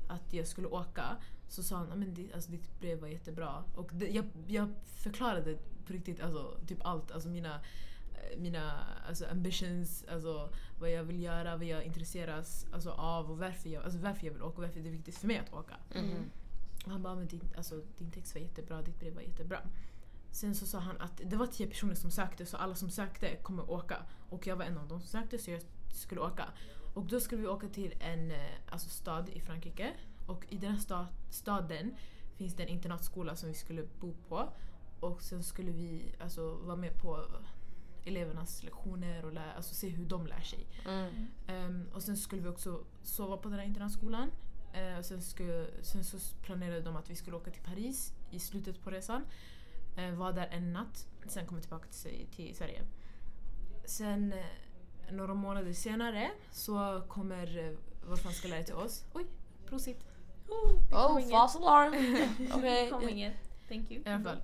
att 0.09 0.33
jag 0.33 0.47
skulle 0.47 0.69
åka, 0.69 1.17
så 1.49 1.63
sa 1.63 1.77
han, 1.77 1.93
"Ah, 1.93 1.97
men 1.97 2.15
det, 2.15 2.33
alltså, 2.35 2.51
ditt 2.51 2.81
brev 2.81 3.01
var 3.01 3.09
jättebra. 3.09 3.65
Och 3.75 3.91
det, 3.93 4.09
jag, 4.09 4.25
jag 4.47 4.69
förklarade 4.85 5.59
på 5.87 5.93
riktigt 5.93 6.21
alltså, 6.21 6.59
typ 6.67 6.79
allt, 6.85 7.11
alltså 7.11 7.29
mina 7.29 7.55
eh, 8.15 8.39
mina 8.39 8.73
alltså, 9.09 9.27
ambitions, 9.27 10.05
alltså, 10.09 10.51
vad 10.81 10.91
jag 10.91 11.05
vill 11.05 11.23
göra, 11.23 11.57
vad 11.57 11.67
jag 11.67 11.85
intresseras 11.85 12.67
alltså, 12.73 12.91
av 12.91 13.31
och 13.31 13.39
varför 13.39 13.69
jag, 13.69 13.85
alltså, 13.85 13.99
varför 13.99 14.27
jag 14.27 14.33
vill 14.33 14.43
åka 14.43 14.57
och 14.57 14.63
varför 14.63 14.81
det 14.81 14.89
är 14.89 14.93
viktigt 14.93 15.17
för 15.19 15.27
mig 15.27 15.39
att 15.39 15.53
åka. 15.53 15.77
Mhm. 15.95 16.31
Och 16.85 16.91
han 16.91 17.03
bara, 17.03 17.15
men 17.15 17.27
din, 17.27 17.41
alltså, 17.57 17.83
din 17.99 18.11
text 18.11 18.35
var 18.35 18.41
jättebra, 18.43 18.83
ditt 18.83 19.01
brev 19.01 19.15
var 19.15 19.23
jättebra. 19.23 19.61
Sen 20.31 20.55
så 20.55 20.67
sa 20.67 20.79
han 20.79 21.01
att 21.01 21.21
det 21.25 21.37
var 21.37 21.47
tio 21.47 21.67
personer 21.67 21.95
som 21.95 22.11
sökte 22.11 22.47
så 22.47 22.57
alla 22.57 22.75
som 22.75 22.91
sökte 22.91 23.37
kommer 23.37 23.71
åka. 23.71 23.97
Och 24.29 24.47
jag 24.47 24.57
var 24.57 24.65
en 24.65 24.79
av 24.79 24.89
dem 24.89 25.01
som 25.01 25.09
sökte 25.09 25.39
så 25.39 25.51
jag 25.51 25.63
skulle 25.95 26.21
åka. 26.21 26.49
Och 26.95 27.05
då 27.07 27.21
skulle 27.21 27.41
vi 27.41 27.47
åka 27.47 27.69
till 27.69 27.95
en 28.01 28.31
eh, 28.31 28.37
alltså, 28.69 28.89
stad 28.89 29.29
i 29.29 29.41
Frankrike. 29.41 29.93
Och 30.27 30.45
i 30.49 30.57
den 30.57 30.71
här 30.71 30.79
sta- 30.79 31.07
staden 31.31 31.97
finns 32.37 32.55
det 32.55 32.63
en 32.63 32.69
internatskola 32.69 33.37
som 33.37 33.49
vi 33.49 33.55
skulle 33.55 33.87
bo 34.01 34.15
på. 34.29 34.49
Och 35.01 35.23
sen 35.23 35.43
skulle 35.43 35.71
vi 35.71 36.15
alltså, 36.21 36.55
vara 36.55 36.77
med 36.77 37.01
på 37.01 37.27
elevernas 38.05 38.63
lektioner 38.63 39.25
och 39.25 39.33
lära, 39.33 39.53
alltså, 39.53 39.75
se 39.75 39.89
hur 39.89 40.05
de 40.05 40.27
lär 40.27 40.41
sig. 40.41 40.67
Mm. 40.89 41.27
Ehm, 41.47 41.89
och 41.95 42.03
sen 42.03 42.17
skulle 42.17 42.43
vi 42.43 42.49
också 42.49 42.85
sova 43.03 43.37
på 43.37 43.49
den 43.49 43.59
här 43.59 43.67
internatskolan. 43.67 44.31
Uh, 44.77 44.99
och 44.99 45.05
sen, 45.05 45.23
skulle, 45.23 45.67
sen 45.83 46.05
så 46.05 46.19
planerade 46.43 46.81
de 46.81 46.97
att 46.97 47.11
vi 47.11 47.17
skulle 47.17 47.37
åka 47.37 47.51
till 47.51 47.63
Paris 47.63 48.13
i 48.31 48.39
slutet 48.39 48.81
på 48.83 48.91
resan. 48.91 49.23
Uh, 49.99 50.15
vara 50.15 50.33
där 50.33 50.47
en 50.47 50.73
natt, 50.73 51.07
sen 51.27 51.47
komma 51.47 51.61
tillbaka 51.61 51.89
till, 51.89 52.27
till 52.31 52.57
Sverige. 52.57 52.83
Sen 53.85 54.33
eh, 54.33 54.45
några 55.13 55.35
månader 55.35 55.73
senare 55.73 56.31
så 56.51 57.03
kommer 57.09 57.59
uh, 57.59 57.79
vår 58.09 58.17
franska 58.17 58.49
lärare 58.49 58.65
till 58.65 58.75
oss. 58.75 59.05
Oj, 59.13 59.27
prosit! 59.67 60.14
Oh, 60.93 61.21
inget. 61.21 61.31
false 61.31 61.59
alarm! 61.59 61.93
Okej. 62.55 62.85
Det 62.85 62.91
kom 62.91 63.09
inget. 63.09 63.35
Thank 63.69 63.91
you. 63.91 64.03
I 64.07 64.09
alla 64.09 64.25
fall. 64.25 64.41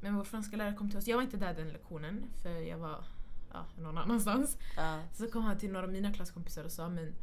Men 0.00 0.16
vår 0.16 0.24
franska 0.24 0.56
lärare 0.56 0.74
kom 0.74 0.88
till 0.88 0.98
oss. 0.98 1.08
Jag 1.08 1.16
var 1.16 1.22
inte 1.22 1.36
där 1.36 1.54
den 1.54 1.68
lektionen 1.68 2.30
för 2.42 2.50
jag 2.50 2.78
var 2.78 3.04
ja, 3.52 3.66
någon 3.78 3.98
annanstans. 3.98 4.58
Ja. 4.76 5.02
Så 5.12 5.30
kom 5.30 5.42
han 5.42 5.58
till 5.58 5.72
några 5.72 5.86
av 5.86 5.92
mina 5.92 6.12
klasskompisar 6.12 6.64
och 6.64 6.72
sa 6.72 6.88
men 6.88 7.14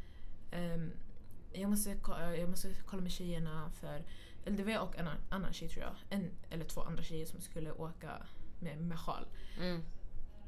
ehm, 0.52 0.92
jag, 1.54 1.70
måste, 1.70 1.92
eh, 1.92 2.40
jag 2.40 2.50
måste 2.50 2.74
kolla 2.86 3.02
med 3.02 3.12
tjejerna 3.12 3.72
för, 3.80 4.06
eller 4.46 4.58
det 4.58 4.64
var 4.64 4.72
jag 4.72 4.84
och 4.84 4.98
en 4.98 5.08
annan, 5.30 5.54
tjej 5.54 5.70
tror 5.70 5.84
jag, 5.84 5.96
en 6.10 6.32
eller 6.50 6.66
två 6.66 6.82
andra 6.82 7.04
tjejer 7.04 7.26
som 7.26 7.42
skulle 7.42 7.72
åka 7.72 8.12
med, 8.60 8.82
med 8.82 9.00
sjal. 9.00 9.26
Mm. 9.60 9.82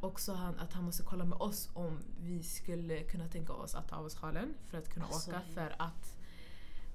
Och 0.01 0.19
sa 0.19 0.33
han 0.35 0.59
att 0.59 0.73
han 0.73 0.83
måste 0.83 1.03
kolla 1.03 1.25
med 1.25 1.37
oss 1.37 1.69
om 1.73 1.99
vi 2.19 2.43
skulle 2.43 3.03
kunna 3.03 3.27
tänka 3.27 3.53
oss 3.53 3.75
att 3.75 3.87
ta 3.87 3.95
av 3.95 4.05
oss 4.05 4.15
sjalen 4.15 4.53
för 4.67 4.77
att 4.77 4.89
kunna 4.89 5.05
Alltså, 5.05 5.31
åka 5.31 5.41
för 5.41 5.75
att, 5.79 6.17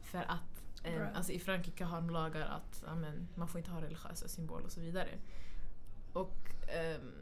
för 0.03 0.23
att 0.29 0.54
Bra. 0.85 1.09
alltså 1.14 1.33
i 1.33 1.38
Frankrike 1.38 1.85
har 1.85 1.97
de 1.97 2.11
lagar 2.11 2.40
att 2.40 2.83
ja, 2.87 2.94
men, 2.94 3.29
man 3.35 3.49
får 3.49 3.59
inte 3.59 3.70
ha 3.70 3.81
religiösa 3.81 4.29
symboler 4.29 4.64
och 4.64 4.73
så 4.73 4.81
vidare. 4.81 5.09
Och, 6.12 6.51
ehm, 6.68 7.12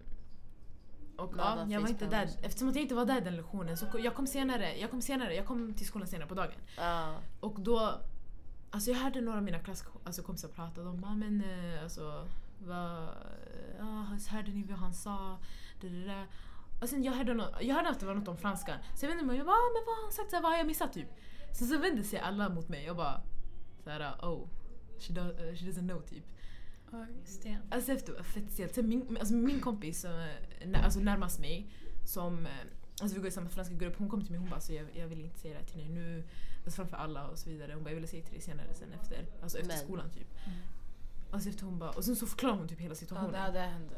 och 1.16 1.34
ja, 1.38 1.66
jag 1.68 1.80
var 1.80 1.88
inte 1.88 2.06
där. 2.06 2.28
Eftersom 2.42 2.68
att 2.68 2.74
jag 2.74 2.82
inte 2.82 2.94
var 2.94 3.06
där 3.06 3.20
den 3.20 3.36
lektionen 3.36 3.76
så 3.76 3.86
jag 3.98 4.14
kom 4.14 4.26
senare. 4.26 4.78
Jag 4.78 4.90
kom 4.90 5.02
senare. 5.02 5.34
Jag 5.34 5.46
kom 5.46 5.74
till 5.74 5.86
skolan 5.86 6.08
senare 6.08 6.28
på 6.28 6.34
dagen. 6.34 6.60
Ja. 6.76 7.16
Och 7.40 7.60
då... 7.60 8.00
Alltså 8.70 8.90
jag 8.90 8.98
hörde 8.98 9.20
några 9.20 9.38
av 9.38 9.44
mina 9.44 9.58
klasskompisar 9.58 10.22
alltså 10.22 10.48
prata. 10.48 10.82
De 10.82 11.00
bara 11.00 11.14
men 11.14 11.44
eh, 11.44 11.82
alltså... 11.82 12.28
Vad... 12.58 13.08
Ja, 13.78 14.06
hörde 14.28 14.50
ni 14.50 14.62
vad 14.62 14.78
han 14.78 14.94
sa? 14.94 15.38
Det, 15.80 15.88
det, 15.88 16.04
det. 16.04 16.26
Och 16.80 16.88
sen 16.88 17.04
jag 17.04 17.12
hörde, 17.12 17.34
nå- 17.34 17.54
jag 17.60 17.74
hörde 17.74 17.88
att 17.88 18.00
det 18.00 18.06
var 18.06 18.14
något 18.14 18.28
om 18.28 18.36
franskan. 18.36 18.78
Så 18.94 19.04
jag 19.04 19.08
vände 19.08 19.24
mig 19.24 19.34
och 19.34 19.38
jag 19.38 19.46
bara 19.46 19.56
ah, 19.56 19.70
men 19.74 19.82
vad 19.86 19.96
har 19.96 20.02
han 20.02 20.12
sagt? 20.12 20.30
Så 20.30 20.36
här, 20.36 20.42
vad 20.42 20.52
har 20.52 20.58
jag 20.58 20.66
missat 20.66 20.92
typ? 20.92 21.08
Så, 21.52 21.66
så 21.66 21.78
vände 21.78 22.02
sig 22.04 22.18
alla 22.18 22.48
mot 22.48 22.68
mig 22.68 22.90
och 22.90 22.96
bara 22.96 23.20
såhär 23.84 24.14
oh. 24.22 24.48
She, 24.98 25.12
do, 25.12 25.20
uh, 25.20 25.54
she 25.54 25.66
doesn't 25.66 25.88
know 25.88 26.00
typ. 26.02 26.24
Ja, 26.92 27.06
just 27.20 27.42
det. 27.42 27.58
Alltså 27.70 27.92
efter 27.92 28.22
fett 28.22 28.52
stelt. 28.52 28.74
Sen 28.74 28.88
min, 28.88 29.16
alltså 29.20 29.34
min 29.34 29.60
kompis 29.60 30.04
nä- 30.64 30.84
alltså 30.84 31.00
närmast 31.00 31.40
mig, 31.40 31.66
som, 32.04 32.46
eh, 32.46 32.52
alltså 33.00 33.14
vi 33.16 33.20
går 33.20 33.28
i 33.28 33.30
samma 33.30 33.48
franska 33.48 33.74
grupp, 33.74 33.96
hon 33.98 34.08
kom 34.08 34.20
till 34.22 34.30
mig 34.30 34.38
och 34.38 34.42
hon 34.42 34.50
bara 34.50 34.60
så 34.60 34.72
jag, 34.72 34.86
jag 34.96 35.06
vill 35.08 35.20
inte 35.24 35.38
säga 35.38 35.54
det 35.54 35.60
här 35.60 35.66
till 35.66 35.78
dig 35.78 35.88
nu, 35.88 36.24
alltså 36.64 36.70
framför 36.76 36.96
alla 36.96 37.26
och 37.28 37.38
så 37.38 37.50
vidare. 37.50 37.74
Hon 37.74 37.84
bara 37.84 37.90
jag 37.90 38.00
vill 38.00 38.08
säga 38.08 38.22
till 38.24 38.32
dig 38.32 38.42
senare 38.42 38.74
sen 38.74 38.92
efter, 38.92 39.26
alltså 39.42 39.58
efter 39.58 39.74
Men. 39.74 39.84
skolan 39.84 40.10
typ. 40.10 40.28
Alltså 41.30 41.48
efter 41.48 41.64
hon 41.64 41.78
bara, 41.78 41.90
och 41.90 42.04
sen 42.04 42.16
så 42.16 42.26
förklarar 42.26 42.54
hon 42.56 42.68
typ 42.68 42.78
hela 42.80 42.90
Ja, 42.90 42.94
situationen. 42.94 43.32
det, 43.52 43.58
det 43.60 43.66
hände. 43.66 43.94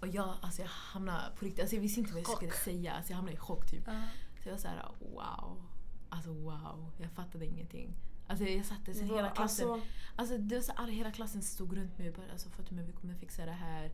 Och 0.00 0.06
jag, 0.08 0.34
alltså 0.40 0.62
jag 0.62 0.68
hamnade 0.68 1.36
på 1.38 1.44
riktigt, 1.44 1.60
alltså 1.60 1.76
jag 1.76 1.82
visste 1.82 2.00
inte 2.00 2.12
vad 2.12 2.22
jag 2.22 2.36
skulle 2.36 2.52
säga, 2.52 2.92
alltså 2.92 3.12
jag 3.12 3.16
hamnade 3.16 3.36
i 3.36 3.40
chock 3.40 3.66
typ. 3.70 3.82
Ja. 3.86 4.02
Så 4.42 4.48
jag 4.48 4.52
var 4.52 4.58
såhär 4.60 4.88
wow, 5.00 5.62
alltså 6.08 6.32
wow, 6.32 6.90
jag 6.98 7.10
fattade 7.10 7.46
ingenting. 7.46 7.94
Alltså 8.26 8.44
jag 8.44 8.64
satte 8.64 8.94
så 8.94 9.04
hela 9.04 9.30
klassen 9.30 9.70
Alltså, 9.70 9.86
Alltså 10.16 10.38
det 10.38 10.54
var 10.54 10.62
så 10.62 10.72
alla, 10.72 10.92
hela 10.92 11.10
klassen 11.10 11.42
stod 11.42 11.76
runt 11.76 11.98
mig 11.98 12.08
och 12.08 12.14
bara 12.14 12.32
alltså, 12.32 12.48
Fatima 12.48 12.82
vi 12.82 12.92
kommer 12.92 13.14
fixa 13.14 13.46
det 13.46 13.52
här. 13.52 13.90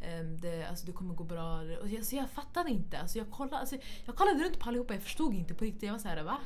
Ehm, 0.00 0.40
det, 0.40 0.64
alltså, 0.64 0.86
det 0.86 0.92
kommer 0.92 1.14
gå 1.14 1.24
bra. 1.24 1.60
Och 1.80 1.88
jag, 1.88 2.04
så 2.04 2.16
jag 2.16 2.30
fattade 2.30 2.70
inte. 2.70 2.98
Alltså, 2.98 3.18
jag, 3.18 3.30
kollade, 3.30 3.58
alltså, 3.58 3.76
jag 4.04 4.16
kollade 4.16 4.44
runt 4.44 4.58
på 4.58 4.68
allihopa, 4.68 4.94
jag 4.94 5.02
förstod 5.02 5.34
inte 5.34 5.54
på 5.54 5.64
riktigt. 5.64 5.82
Jag 5.82 5.92
var 5.92 5.98
så 5.98 6.08
här, 6.08 6.22
va? 6.22 6.38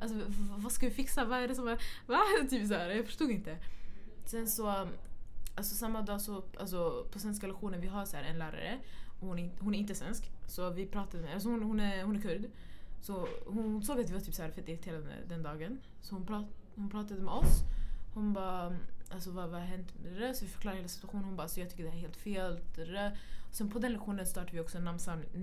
Alltså, 0.00 0.16
vad 0.56 0.72
ska 0.72 0.88
vi 0.88 0.94
fixa? 0.94 1.24
Vad 1.24 1.38
är 1.38 1.48
det 1.48 1.54
som 1.54 1.68
är... 1.68 1.78
Va? 2.06 2.20
Typ 2.50 2.68
så 2.68 2.74
här, 2.74 2.90
jag 2.90 3.06
förstod 3.06 3.30
inte. 3.30 3.58
Sen 4.24 4.48
så, 4.48 4.88
alltså 5.54 5.74
samma 5.74 6.02
dag 6.02 6.20
så, 6.20 6.44
alltså 6.58 7.06
på 7.12 7.18
svenska 7.18 7.46
lektionen, 7.46 7.80
vi 7.80 7.86
har 7.86 8.04
så 8.04 8.16
här 8.16 8.24
en 8.24 8.38
lärare. 8.38 8.78
Hon, 9.20 9.38
är, 9.38 9.50
hon 9.60 9.74
är 9.74 9.78
inte 9.78 9.94
svensk. 9.94 10.30
Så 10.46 10.70
vi 10.70 10.86
pratade 10.86 11.22
med, 11.22 11.34
alltså 11.34 11.48
hon, 11.48 11.62
hon, 11.62 11.80
är, 11.80 12.04
hon 12.04 12.16
är 12.16 12.20
kurd. 12.20 12.50
Så 13.00 13.28
hon 13.46 13.82
såg 13.82 14.00
att 14.00 14.10
vi 14.10 14.12
var 14.12 14.20
typ 14.20 14.34
så 14.34 14.42
här 14.42 14.50
fett 14.50 14.68
irriterade 14.68 15.14
den 15.28 15.42
dagen. 15.42 15.80
Så 16.00 16.14
hon, 16.14 16.26
prat, 16.26 16.46
hon 16.76 16.90
pratade 16.90 17.20
med 17.20 17.34
oss. 17.34 17.62
Hon 18.14 18.32
bara, 18.32 18.76
alltså 19.10 19.30
vad, 19.30 19.50
vad 19.50 19.60
har 19.60 19.66
hänt 19.66 19.94
med 20.02 20.12
det? 20.12 20.34
Så 20.34 20.44
vi 20.44 20.50
förklarade 20.50 20.78
hela 20.78 20.88
situationen. 20.88 21.24
Hon 21.24 21.36
bara, 21.36 21.48
så 21.48 21.60
jag 21.60 21.70
tycker 21.70 21.84
det 21.84 21.90
här 21.90 21.96
är 21.96 22.00
helt 22.00 22.16
fel. 22.16 22.60
Det 22.76 23.16
sen 23.54 23.70
på 23.70 23.78
den 23.78 23.92
lektionen 23.92 24.26
startade 24.26 24.52
vi 24.52 24.60
också 24.60 24.78
en 24.78 24.98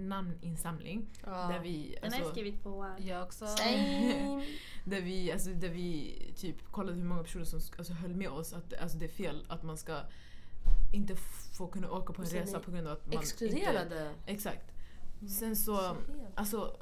namninsamling. 0.08 1.08
ja. 1.26 1.48
Där 1.48 1.60
vi, 1.60 1.98
Den 2.02 2.12
har 2.12 2.20
jag 2.20 2.26
alltså, 2.26 2.32
skrivit 2.32 2.64
på. 2.64 2.96
Jag 3.00 3.24
också. 3.24 3.46
Där 4.86 5.02
vi, 5.02 5.32
alltså, 5.32 5.50
där 5.50 5.70
vi 5.70 6.16
typ 6.36 6.72
kollade 6.72 6.98
hur 6.98 7.06
många 7.06 7.24
personer 7.24 7.46
som 7.46 7.60
alltså, 7.78 7.94
höll 7.94 8.16
med 8.16 8.30
oss 8.30 8.54
att 8.54 8.74
alltså, 8.82 8.98
det 8.98 9.06
är 9.06 9.10
fel 9.10 9.46
att 9.50 9.64
man 9.64 9.78
ska 9.78 9.98
inte 10.94 11.16
få 11.58 11.68
kunna 11.68 11.92
åka 11.92 12.14
på 12.14 12.22
en 12.22 12.28
resa 12.28 12.60
på 12.60 12.72
grund 12.72 12.88
av 12.88 12.94
att 12.94 13.06
man 13.06 13.14
inte... 13.14 13.24
Exkluderade. 13.24 14.12
Exakt. 14.26 14.72
Sen 15.40 15.56
så, 15.56 15.96
alltså 16.36 16.78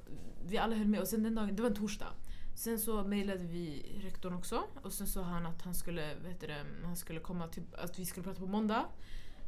vi 0.45 0.57
alla 0.57 0.75
höll 0.75 0.87
med 0.87 1.01
och 1.01 1.07
sen 1.07 1.23
den 1.23 1.35
dagen, 1.35 1.55
det 1.55 1.61
var 1.61 1.69
en 1.69 1.75
torsdag. 1.75 2.13
Sen 2.55 2.79
så 2.79 3.03
mejlade 3.03 3.43
vi 3.43 3.95
rektorn 4.03 4.33
också 4.33 4.63
och 4.81 4.93
sen 4.93 5.07
sa 5.07 5.21
han 5.21 5.45
att 5.45 5.61
han 5.61 5.75
skulle, 5.75 6.15
vad 6.21 6.31
heter 6.31 6.47
det, 6.47 6.65
han 6.83 6.95
skulle 6.95 7.19
komma 7.19 7.47
till, 7.47 7.63
att 7.77 7.99
vi 7.99 8.05
skulle 8.05 8.23
prata 8.23 8.39
på 8.39 8.47
måndag. 8.47 8.85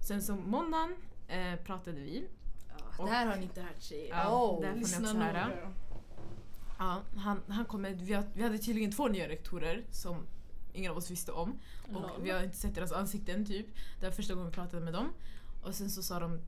Sen 0.08 0.22
så 0.22 0.36
måndagen 0.36 0.96
eh, 1.28 1.56
pratade 1.56 2.02
vi. 2.02 2.28
Det 2.98 3.10
här 3.10 3.26
har 3.26 3.36
ni 3.36 3.44
inte 3.44 3.62
hört 3.62 3.82
tjejer. 3.82 4.10
Ja, 4.10 4.50
Oh, 4.50 4.62
där 4.62 4.70
får 4.70 4.76
ni 4.76 4.82
Lyssna 4.82 5.08
också 5.08 5.18
höra. 5.18 5.50
Ja, 6.80 7.02
han, 7.18 7.42
han 7.48 7.66
kom 7.66 7.82
med, 7.82 8.02
vi, 8.02 8.14
har, 8.14 8.24
vi 8.34 8.44
hade 8.44 8.58
tydligen 8.58 8.92
två 8.92 9.08
nya 9.08 9.30
rektorer 9.30 9.84
som 9.92 10.28
ingen 10.74 10.92
av 10.92 10.98
oss 10.98 11.12
visste 11.12 11.32
om. 11.32 11.60
Och 11.94 12.02
Lol. 12.02 12.22
vi 12.22 12.30
har 12.30 12.44
inte 12.44 12.58
sett 12.58 12.76
deras 12.76 12.92
ansikten 12.92 13.46
typ. 13.46 13.68
Det 14.00 14.06
var 14.06 14.12
första 14.12 14.34
gången 14.34 14.50
vi 14.50 14.56
pratade 14.56 14.84
med 14.86 14.94
dem. 14.94 15.10
Och 15.64 15.76
sen 15.76 15.90
så 15.90 16.04
sa 16.04 16.20
de, 16.20 16.40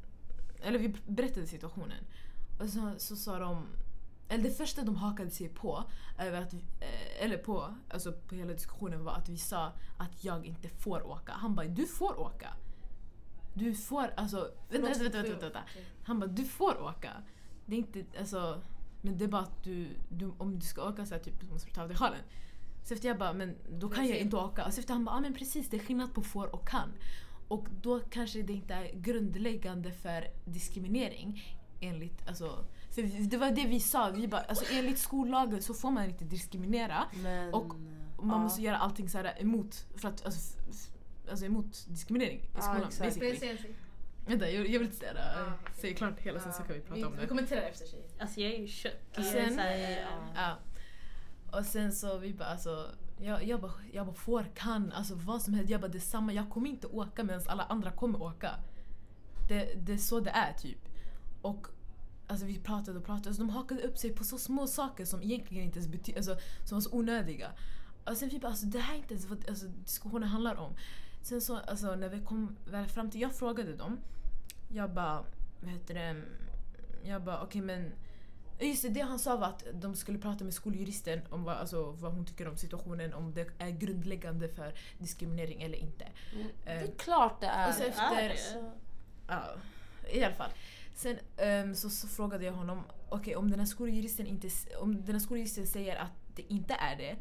eller 0.62 0.80
vi 0.80 0.96
berättade 1.08 1.48
situationen. 1.48 2.04
Och 2.60 2.70
så, 2.70 2.94
så 2.98 3.16
sa 3.16 3.40
de, 3.40 3.68
eller 4.34 4.44
det 4.44 4.56
första 4.56 4.84
de 4.84 4.96
hakade 4.96 5.32
sig 5.32 5.50
på, 5.50 5.84
över 6.20 6.42
att, 6.42 6.54
eh, 6.54 7.24
eller 7.24 7.38
på, 7.38 7.76
alltså 7.90 8.12
på 8.12 8.36
hela 8.36 8.54
diskussionen 8.54 9.04
var 9.04 9.14
att 9.14 9.30
vi 9.30 9.38
sa 9.38 9.72
att 9.98 10.24
jag 10.24 10.46
inte 10.46 10.70
får 10.70 11.08
åka. 11.08 11.32
Han 11.32 11.56
bara, 11.56 11.68
du 11.68 11.86
får 11.86 12.20
åka. 12.20 12.54
Du 13.54 13.74
får, 13.74 14.14
alltså, 14.18 14.52
vänta, 14.70 14.88
vänta, 14.88 15.04
vänta, 15.04 15.22
vänta, 15.22 15.40
vänta. 15.40 15.64
Han 16.04 16.20
bara, 16.20 16.28
du 16.28 16.46
får 16.46 16.82
åka. 16.82 17.12
Det 17.66 17.76
är 17.76 17.80
inte, 17.80 18.06
alltså, 18.20 18.62
men 19.02 19.18
det 19.18 19.24
är 19.24 19.28
bara 19.28 19.42
att 19.42 19.64
du, 19.64 19.88
du 20.10 20.34
om 20.38 20.60
du 20.60 20.66
ska 20.66 20.90
åka 20.90 21.06
så 21.06 21.14
här, 21.14 21.22
typ, 21.22 21.52
måste 21.52 21.70
du 21.70 21.74
ta 21.74 21.82
av 21.82 21.88
dig 21.88 21.98
sjalen. 21.98 22.20
Så 22.84 22.94
efter 22.94 23.08
jag 23.08 23.18
bara, 23.18 23.34
men 23.34 23.56
då 23.70 23.90
kan 23.90 24.08
jag 24.08 24.18
inte 24.18 24.36
åka. 24.36 24.72
Så 24.72 24.80
efter 24.80 24.94
han 24.94 25.06
bara, 25.06 25.16
ah, 25.16 25.20
men 25.20 25.34
precis 25.34 25.70
det 25.70 25.78
är 25.78 25.82
skillnad 25.82 26.14
på 26.14 26.22
får 26.22 26.56
och 26.56 26.68
kan. 26.68 26.90
Och 27.48 27.68
då 27.82 28.00
kanske 28.00 28.42
det 28.42 28.54
inte 28.54 28.74
är 28.74 28.92
grundläggande 28.94 29.92
för 29.92 30.28
diskriminering. 30.46 31.44
Enligt, 31.88 32.28
alltså, 32.28 32.66
för 32.92 33.02
vi- 33.02 33.26
det 33.26 33.38
var 33.38 33.52
det 33.52 33.66
vi 33.66 33.80
sa, 33.80 34.10
vi 34.16 34.28
bara, 34.28 34.42
alltså, 34.42 34.66
enligt 34.74 35.00
skollagen 35.00 35.62
så 35.62 35.74
får 35.74 35.92
man 35.92 36.04
inte 36.06 36.24
diskriminera. 36.26 37.04
Men... 37.24 37.54
Och- 37.54 37.76
man 38.18 38.30
ja. 38.38 38.38
måste 38.44 38.62
göra 38.62 38.78
allting 38.78 39.10
så 39.10 39.18
här 39.18 39.42
emot, 39.42 39.86
för 39.96 40.08
att, 40.08 40.26
alltså, 40.26 40.58
alltså 41.30 41.46
emot 41.46 41.86
diskriminering 41.88 42.40
i 42.40 42.62
skolan. 42.62 42.82
basically. 43.00 43.58
Sak? 43.58 43.66
Vänta, 44.28 44.50
jag, 44.50 44.60
jag 44.70 44.80
vill 44.80 44.82
inte 44.88 44.96
säga 44.98 45.14
det. 45.14 45.34
Ja, 45.38 45.54
okej. 45.62 45.74
Säg 45.82 45.94
klart 45.96 46.20
hela 46.20 46.40
sen 46.40 46.54
så 46.54 46.64
kan 46.64 46.76
vi 46.76 46.82
prata 46.82 47.08
om 47.08 47.14
Vi 47.14 47.22
det. 47.22 47.28
kommenterar 47.28 47.62
efter 47.62 47.86
sig. 47.86 48.00
Alltså 48.20 48.40
jag 48.42 48.52
är 48.54 48.58
ju 48.60 48.68
chock. 48.68 48.92
Och 49.18 49.24
Jag 49.24 49.26
är 49.36 49.50
sen- 49.50 49.60
Ja. 50.36 50.58
Och 51.60 51.66
sen 51.66 51.92
så 51.92 52.18
vi 52.18 52.34
bara 52.34 52.48
alltså, 52.48 52.90
jag, 53.22 53.44
jag, 53.48 53.62
bara, 53.62 53.72
jag 53.94 54.06
bara 54.06 54.16
får, 54.16 54.46
kan, 54.56 54.92
alltså 54.92 55.16
vad 55.16 55.42
som 55.42 55.54
helst. 55.54 55.70
Jag 55.70 55.82
bara 55.82 55.88
detsamma, 55.92 56.34
jag 56.34 56.50
kommer 56.50 56.70
inte 56.70 56.88
åka 56.88 57.24
medan 57.24 57.42
alla 57.48 57.64
andra 57.64 57.92
kommer 57.92 58.22
åka. 58.24 58.52
Det, 59.48 59.74
det 59.78 59.94
är 59.94 59.98
så 59.98 60.20
det 60.20 60.30
är 60.30 60.54
typ. 60.54 60.80
Och 61.44 61.68
alltså 62.28 62.46
vi 62.46 62.60
pratade 62.60 62.98
och 63.00 63.06
pratade, 63.06 63.36
så 63.36 63.42
de 63.42 63.50
hakade 63.50 63.82
upp 63.82 63.98
sig 63.98 64.12
på 64.14 64.24
så 64.24 64.38
små 64.38 64.68
saker 64.68 65.06
som 65.06 65.24
egentligen 65.24 65.64
inte 65.64 65.80
ens 65.80 65.92
betyder, 65.92 66.18
alltså 66.20 66.38
som 66.66 66.76
var 66.76 66.82
så 66.82 66.92
onödiga. 66.98 67.52
Och 68.06 68.18
sen 68.18 68.30
vi 68.30 68.40
bara 68.40 68.48
alltså 68.48 68.66
det 68.66 68.80
här 68.80 68.94
är 68.94 68.98
inte 68.98 69.14
ens 69.14 69.26
vad 69.26 69.50
alltså, 69.50 69.66
diskussionen 69.68 70.30
handlar 70.30 70.56
om. 70.56 70.74
Sen 71.22 71.42
så 71.42 71.58
alltså 71.58 71.96
när 71.96 72.10
vi 72.10 72.22
kom 72.22 72.56
väl 72.66 72.88
fram 72.88 73.12
till, 73.12 73.22
jag 73.22 73.36
frågade 73.36 73.76
dem. 73.76 74.00
Jag 74.70 74.94
bara, 74.94 75.24
vad 75.62 75.72
heter 75.72 75.94
det? 75.94 76.22
Jag 77.04 77.24
bara 77.24 77.42
okej 77.44 77.62
men 77.62 77.92
Just 78.60 78.82
det, 78.84 78.90
det 78.90 79.02
han 79.02 79.20
sa 79.20 79.36
var 79.38 79.48
att 79.48 79.64
de 79.74 79.96
skulle 79.96 80.18
prata 80.20 80.44
med 80.44 80.54
skoljuristen 80.54 81.22
om 81.30 81.44
vad, 81.44 81.58
alltså, 81.58 81.92
vad 81.92 82.14
hon 82.14 82.26
tycker 82.26 82.48
om 82.48 82.58
situationen, 82.58 83.14
om 83.14 83.34
det 83.34 83.48
är 83.58 83.70
grundläggande 83.70 84.50
för 84.50 84.74
diskriminering 84.98 85.62
eller 85.62 85.78
inte. 85.78 86.08
Mm. 86.34 86.48
Det 86.66 86.72
Eh, 86.72 86.84
är 86.84 86.88
klart 86.98 87.42
det 87.42 87.48
är. 87.48 87.70
och 87.70 87.74
så 87.76 87.84
efter, 87.84 88.18
är 88.18 88.30
det? 88.30 88.72
Ja, 89.28 89.44
i 90.12 90.24
alla 90.24 90.36
fall. 90.36 90.52
Sen 90.94 91.18
ehm, 91.38 91.76
så, 91.76 91.90
så 91.90 92.08
frågade 92.08 92.46
jag 92.46 92.54
honom, 92.54 92.84
okej 93.10 93.36
om 93.36 93.50
den 93.52 93.60
här 93.60 93.66
skoljuristen 93.68 94.28
inte, 94.28 94.48
s- 94.48 94.68
om 94.80 95.06
den 95.06 95.16
här 95.16 95.20
skoljuristen 95.20 95.68
säger 95.68 95.96
att 95.96 96.12
det 96.36 96.42
inte 96.54 96.74
är 96.74 96.96
det, 96.98 97.16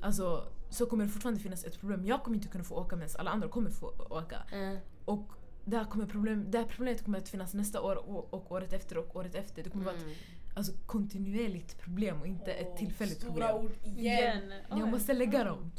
alltså 0.00 0.52
så 0.70 0.86
kommer 0.86 1.04
det 1.04 1.10
fortfarande 1.10 1.40
finnas 1.40 1.64
ett 1.64 1.80
problem. 1.80 2.04
Jag 2.06 2.22
kommer 2.22 2.36
inte 2.36 2.48
kunna 2.48 2.64
få 2.64 2.74
åka 2.74 2.96
medan 2.96 3.10
alla 3.18 3.30
andra 3.30 3.48
kommer 3.48 3.70
få 3.70 3.86
åka. 4.10 4.36
Mm. 4.52 4.78
Och 5.04 5.28
det 5.64 5.76
här, 5.76 5.84
kommer 5.84 6.06
problem, 6.06 6.50
det 6.50 6.58
här 6.58 6.64
problemet 6.64 7.04
kommer 7.04 7.18
att 7.18 7.28
finnas 7.28 7.54
nästa 7.54 7.80
år 7.82 7.96
och, 8.08 8.34
och 8.34 8.52
året 8.52 8.72
efter 8.72 8.98
och 8.98 9.16
året 9.16 9.34
efter. 9.34 9.62
Det 9.62 9.70
kommer 9.70 9.84
vara 9.84 9.94
ett 9.96 10.02
Mm. 10.02 10.14
alltså, 10.54 10.72
kontinuerligt 10.86 11.78
problem 11.80 12.20
och 12.20 12.26
inte 12.26 12.52
ett 12.52 12.76
tillfälligt 12.76 13.20
Stora 13.20 13.48
problem. 13.48 13.64
ord 13.66 13.72
igen. 13.84 14.42
Igen. 14.42 14.52
Jag 14.68 14.88
måste 14.88 15.12
lägga 15.12 15.44
dem. 15.44 15.72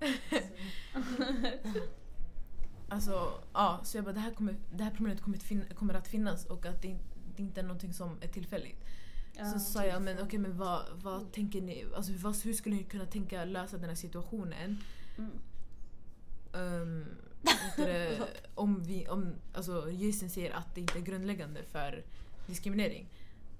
Alltså, 2.94 3.32
ja, 3.52 3.80
så 3.84 3.98
jag 3.98 4.04
bara 4.04 4.12
det 4.14 4.20
här, 4.20 4.34
kommer, 4.34 4.56
det 4.72 4.84
här 4.84 4.90
problemet 4.90 5.22
kommer 5.22 5.36
att, 5.36 5.42
fin- 5.42 5.66
kommer 5.74 5.94
att 5.94 6.08
finnas 6.08 6.44
och 6.44 6.66
att 6.66 6.82
det, 6.82 6.98
det 7.36 7.42
inte 7.42 7.60
är 7.60 7.64
någonting 7.64 7.92
som 7.92 8.18
är 8.20 8.28
tillfälligt. 8.28 8.84
Ja. 9.32 9.50
Så 9.50 9.58
sa 9.58 9.84
jag, 9.84 10.02
men 10.02 10.22
okej 10.22 10.38
men 10.38 10.58
vad, 10.58 10.82
vad 10.94 11.32
tänker 11.32 11.62
ni, 11.62 11.84
alltså 11.96 12.12
vad, 12.16 12.36
hur 12.36 12.52
skulle 12.52 12.76
ni 12.76 12.82
kunna 12.82 13.06
tänka 13.06 13.44
lösa 13.44 13.78
den 13.78 13.88
här 13.88 13.96
situationen? 13.96 14.78
Mm. 15.18 15.30
Um, 16.56 17.04
det, 17.76 18.18
om 18.54 18.82
vi, 18.82 19.08
om, 19.08 19.34
alltså 19.54 19.90
juristen 19.90 20.30
säger 20.30 20.52
att 20.52 20.74
det 20.74 20.80
inte 20.80 20.98
är 20.98 21.02
grundläggande 21.02 21.62
för 21.62 22.04
diskriminering. 22.46 23.08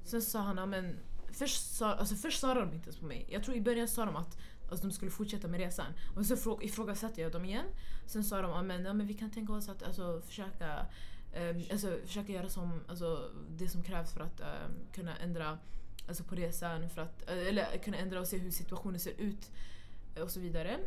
Sen 0.05 0.23
sa 0.23 0.41
han, 0.41 0.71
men 0.71 0.97
först, 1.33 1.75
sa, 1.75 1.95
alltså 1.95 2.15
först 2.15 2.41
sa 2.41 2.55
de 2.55 2.73
inte 2.73 2.89
ens 2.89 2.97
på 2.97 3.07
mig. 3.07 3.27
Jag 3.31 3.45
tror 3.45 3.57
i 3.57 3.61
början 3.61 3.89
sa 3.89 4.05
de 4.05 4.17
att 4.17 4.39
alltså, 4.71 4.87
de 4.87 4.93
skulle 4.93 5.11
fortsätta 5.11 5.49
med 5.49 5.61
resan. 5.61 5.87
Och 6.17 6.27
så 6.27 6.35
frå- 6.35 6.63
ifrågasatte 6.63 7.21
jag 7.21 7.33
dem 7.33 7.45
igen. 7.45 7.67
Sen 8.07 8.25
sa 8.25 8.43
de, 8.43 8.67
men, 8.67 8.85
ja, 8.85 8.93
men 8.93 9.07
vi 9.07 9.15
kan 9.15 9.31
tänka 9.31 9.53
oss 9.53 9.69
att 9.69 9.83
alltså, 9.83 10.21
försöka 10.27 10.87
ehm, 11.35 11.63
alltså, 11.73 11.99
försöka 12.07 12.33
göra 12.33 12.49
som, 12.49 12.81
alltså, 12.89 13.31
det 13.49 13.69
som 13.69 13.83
krävs 13.83 14.13
för 14.13 14.21
att 14.21 14.41
ehm, 14.41 14.73
kunna 14.93 15.17
ändra 15.17 15.59
alltså, 16.09 16.25
på 16.25 16.35
resan. 16.35 16.91
För 16.91 17.03
att, 17.03 17.31
eh, 17.31 17.47
eller 17.49 17.79
kunna 17.79 17.97
ändra 17.97 18.21
och 18.21 18.27
se 18.29 18.39
hur 18.39 18.51
situationen 18.51 19.01
ser 19.01 19.21
ut 19.21 19.51
eh, 20.17 20.23
och 20.23 20.31
så 20.31 20.41
vidare. 20.41 20.79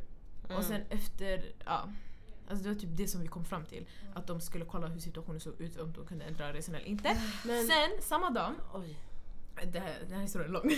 Och 0.58 0.64
sen 0.64 0.82
efter, 0.90 1.46
ja. 1.66 1.90
Alltså 2.50 2.64
det 2.64 2.70
var 2.74 2.80
typ 2.80 2.90
det 2.98 3.08
som 3.08 3.22
vi 3.22 3.28
kom 3.28 3.46
fram 3.46 3.66
till. 3.66 3.86
Att 4.14 4.28
de 4.28 4.42
skulle 4.42 4.66
kolla 4.66 4.88
hur 4.88 5.00
situationen 5.00 5.40
såg 5.40 5.62
ut, 5.62 5.78
om 5.80 5.94
de 5.94 6.06
kunde 6.06 6.26
ändra 6.26 6.54
resan 6.54 6.76
eller 6.76 6.86
inte. 6.88 7.22
Men, 7.46 7.68
Sen 7.68 8.02
samma 8.02 8.30
dag, 8.30 8.54
oj. 8.74 8.98
Det 9.66 9.80
här, 9.80 10.00
den 10.08 10.14
här 10.14 10.22
historien 10.22 10.50
är 10.50 10.54
lång. 10.54 10.72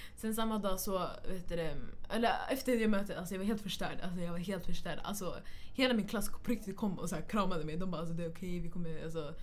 Sen 0.16 0.34
samma 0.34 0.58
dag 0.58 0.80
så, 0.80 0.98
vet 1.28 1.48
du 1.48 1.70
eller 2.08 2.32
efter 2.50 2.76
det 2.76 2.88
mötet, 2.88 3.18
alltså 3.18 3.34
jag 3.34 3.38
var 3.38 3.46
helt 3.46 3.62
förstörd. 3.62 4.00
Alltså 4.02 4.20
jag 4.20 4.32
var 4.32 4.38
helt 4.38 4.66
förstörd. 4.66 4.98
Alltså 5.02 5.36
hela 5.74 5.94
min 5.94 6.08
klass 6.08 6.30
på 6.30 6.50
riktigt 6.50 6.76
kom 6.76 6.98
och 6.98 7.08
så 7.08 7.16
kramade 7.16 7.64
mig. 7.64 7.76
De 7.76 7.90
bara 7.90 8.00
alltså 8.00 8.14
det 8.14 8.24
är 8.24 8.30
okej, 8.30 8.60
vi 8.60 8.70
kommer, 8.70 9.04
alltså 9.04 9.34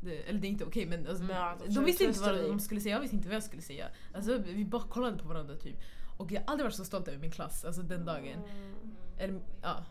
det, 0.00 0.16
eller 0.16 0.40
det 0.40 0.46
är 0.46 0.50
inte 0.50 0.64
okej 0.64 0.86
men 0.86 1.06
alltså, 1.06 1.24
Men 1.24 1.36
ja, 1.36 1.56
de 1.66 1.84
visste 1.84 2.04
inte 2.04 2.20
vad 2.20 2.34
de 2.34 2.60
skulle 2.60 2.80
säga, 2.80 2.94
jag 2.94 3.00
visste 3.00 3.16
inte 3.16 3.28
vad 3.28 3.36
jag 3.36 3.42
skulle 3.42 3.62
säga. 3.62 3.86
Alltså 4.14 4.38
vi 4.38 4.64
bara 4.64 4.82
kollade 4.82 5.18
på 5.18 5.28
varandra 5.28 5.56
typ. 5.56 5.76
Och 6.16 6.32
jag 6.32 6.40
har 6.40 6.46
aldrig 6.46 6.64
varit 6.64 6.74
så 6.74 6.84
stolt 6.84 7.08
över 7.08 7.18
min 7.18 7.30
klass, 7.30 7.64
alltså 7.64 7.82
den 7.82 8.04
dagen. 8.04 8.38
Eller, 9.18 9.40
ja, 9.62 9.84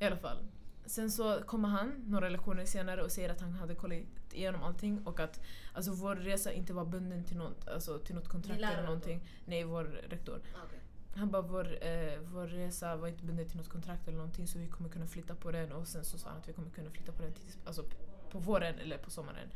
i 0.00 0.04
alla 0.04 0.16
fall. 0.16 0.38
Sen 0.86 1.10
så 1.10 1.42
kommer 1.46 1.68
han 1.68 2.04
några 2.06 2.28
lektioner 2.28 2.64
senare 2.64 3.02
och 3.02 3.12
säger 3.12 3.28
att 3.30 3.40
han 3.40 3.52
hade 3.52 3.74
kollat 3.74 3.98
igenom 4.32 4.62
allting 4.62 5.06
och 5.06 5.20
att 5.20 5.40
alltså, 5.72 5.92
vår 5.92 6.16
resa 6.16 6.52
inte 6.52 6.72
var 6.72 6.84
bunden 6.84 7.24
till 7.24 7.36
något, 7.36 7.68
alltså, 7.68 7.98
till 7.98 8.14
något 8.14 8.28
kontrakt 8.28 8.58
eller 8.58 8.76
då? 8.76 8.82
någonting. 8.82 9.20
Nej, 9.44 9.64
vår 9.64 9.84
rektor. 9.84 10.40
Okej. 10.64 10.78
Han 11.16 11.30
bara 11.30 11.42
vår, 11.42 11.86
eh, 11.86 12.18
vår 12.32 12.46
resa 12.46 12.96
var 12.96 13.08
inte 13.08 13.24
bunden 13.24 13.48
till 13.48 13.56
något 13.56 13.68
kontrakt 13.68 14.08
eller 14.08 14.16
någonting 14.16 14.46
så 14.46 14.58
vi 14.58 14.68
kommer 14.68 14.90
kunna 14.90 15.06
flytta 15.06 15.34
på 15.34 15.50
den 15.50 15.72
och 15.72 15.88
sen 15.88 16.04
så 16.04 16.18
sa 16.18 16.28
han 16.28 16.38
att 16.38 16.48
vi 16.48 16.52
kommer 16.52 16.70
kunna 16.70 16.90
flytta 16.90 17.12
på 17.12 17.22
den 17.22 17.32
till, 17.32 17.44
alltså, 17.64 17.84
på 18.30 18.38
våren 18.38 18.78
eller 18.78 18.98
på 18.98 19.10
sommaren. 19.10 19.48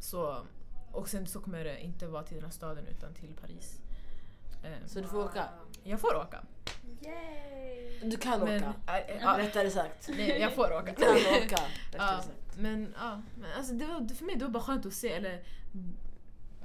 Så, 0.00 0.46
och 0.92 1.08
sen 1.08 1.26
så 1.26 1.40
kommer 1.40 1.64
det 1.64 1.80
inte 1.80 2.06
vara 2.06 2.22
till 2.22 2.36
den 2.36 2.44
här 2.44 2.52
staden 2.52 2.86
utan 2.86 3.14
till 3.14 3.34
Paris. 3.40 3.80
Eh, 4.62 4.70
Så 4.86 5.00
du 5.00 5.08
får 5.08 5.24
åka? 5.24 5.48
jag 5.82 6.00
får 6.00 6.16
åka. 6.16 6.42
Yay! 7.04 8.00
Du 8.10 8.16
kan 8.16 8.40
Men, 8.40 8.64
åka. 8.64 8.74
äh, 8.86 9.16
äh, 9.16 9.22
ja, 9.22 9.38
Rättare 9.38 9.70
sagt. 9.70 10.08
nej, 10.08 10.40
jag 10.40 10.52
får 10.54 10.72
åka. 10.72 10.92
Du 10.96 11.02
kan 11.02 11.42
åka. 11.44 11.62
Ja, 11.96 12.20
men, 12.56 12.94
ja, 12.98 13.22
men 13.40 13.52
alltså 13.56 13.74
det 13.74 13.86
var, 13.86 14.14
för 14.14 14.24
mig 14.24 14.36
det 14.36 14.44
var 14.44 14.52
bara 14.52 14.62
skönt 14.62 14.86
att 14.86 14.92
se, 14.92 15.12
eller 15.12 15.42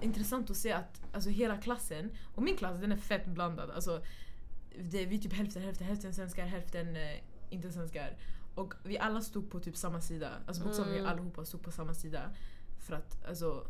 intressant 0.01 0.49
att 0.49 0.57
se 0.57 0.71
att 0.71 1.01
alltså, 1.13 1.29
hela 1.29 1.57
klassen, 1.57 2.11
och 2.35 2.43
min 2.43 2.57
klass 2.57 2.79
den 2.79 2.91
är 2.91 2.97
fett 2.97 3.25
blandad. 3.25 3.71
Alltså, 3.71 4.03
det 4.79 5.05
vi 5.05 5.15
är 5.15 5.19
typ 5.19 5.33
hälften, 5.33 5.61
hälften, 5.61 5.87
hälften 5.87 6.13
svenskar, 6.13 6.45
hälften 6.45 6.95
eh, 6.95 7.17
inte 7.49 7.71
svenskar. 7.71 8.17
Och 8.55 8.73
vi 8.83 8.99
alla 8.99 9.21
stod 9.21 9.51
på 9.51 9.59
typ 9.59 9.77
samma 9.77 10.01
sida. 10.01 10.29
Alltså 10.47 10.63
bokstavligen 10.63 10.99
Mm. 11.05 11.11
allihopa 11.11 11.45
stod 11.45 11.61
på 11.63 11.71
samma 11.71 11.93
sida. 11.93 12.21
För 12.79 12.95
att 12.95 13.25
alltså, 13.27 13.67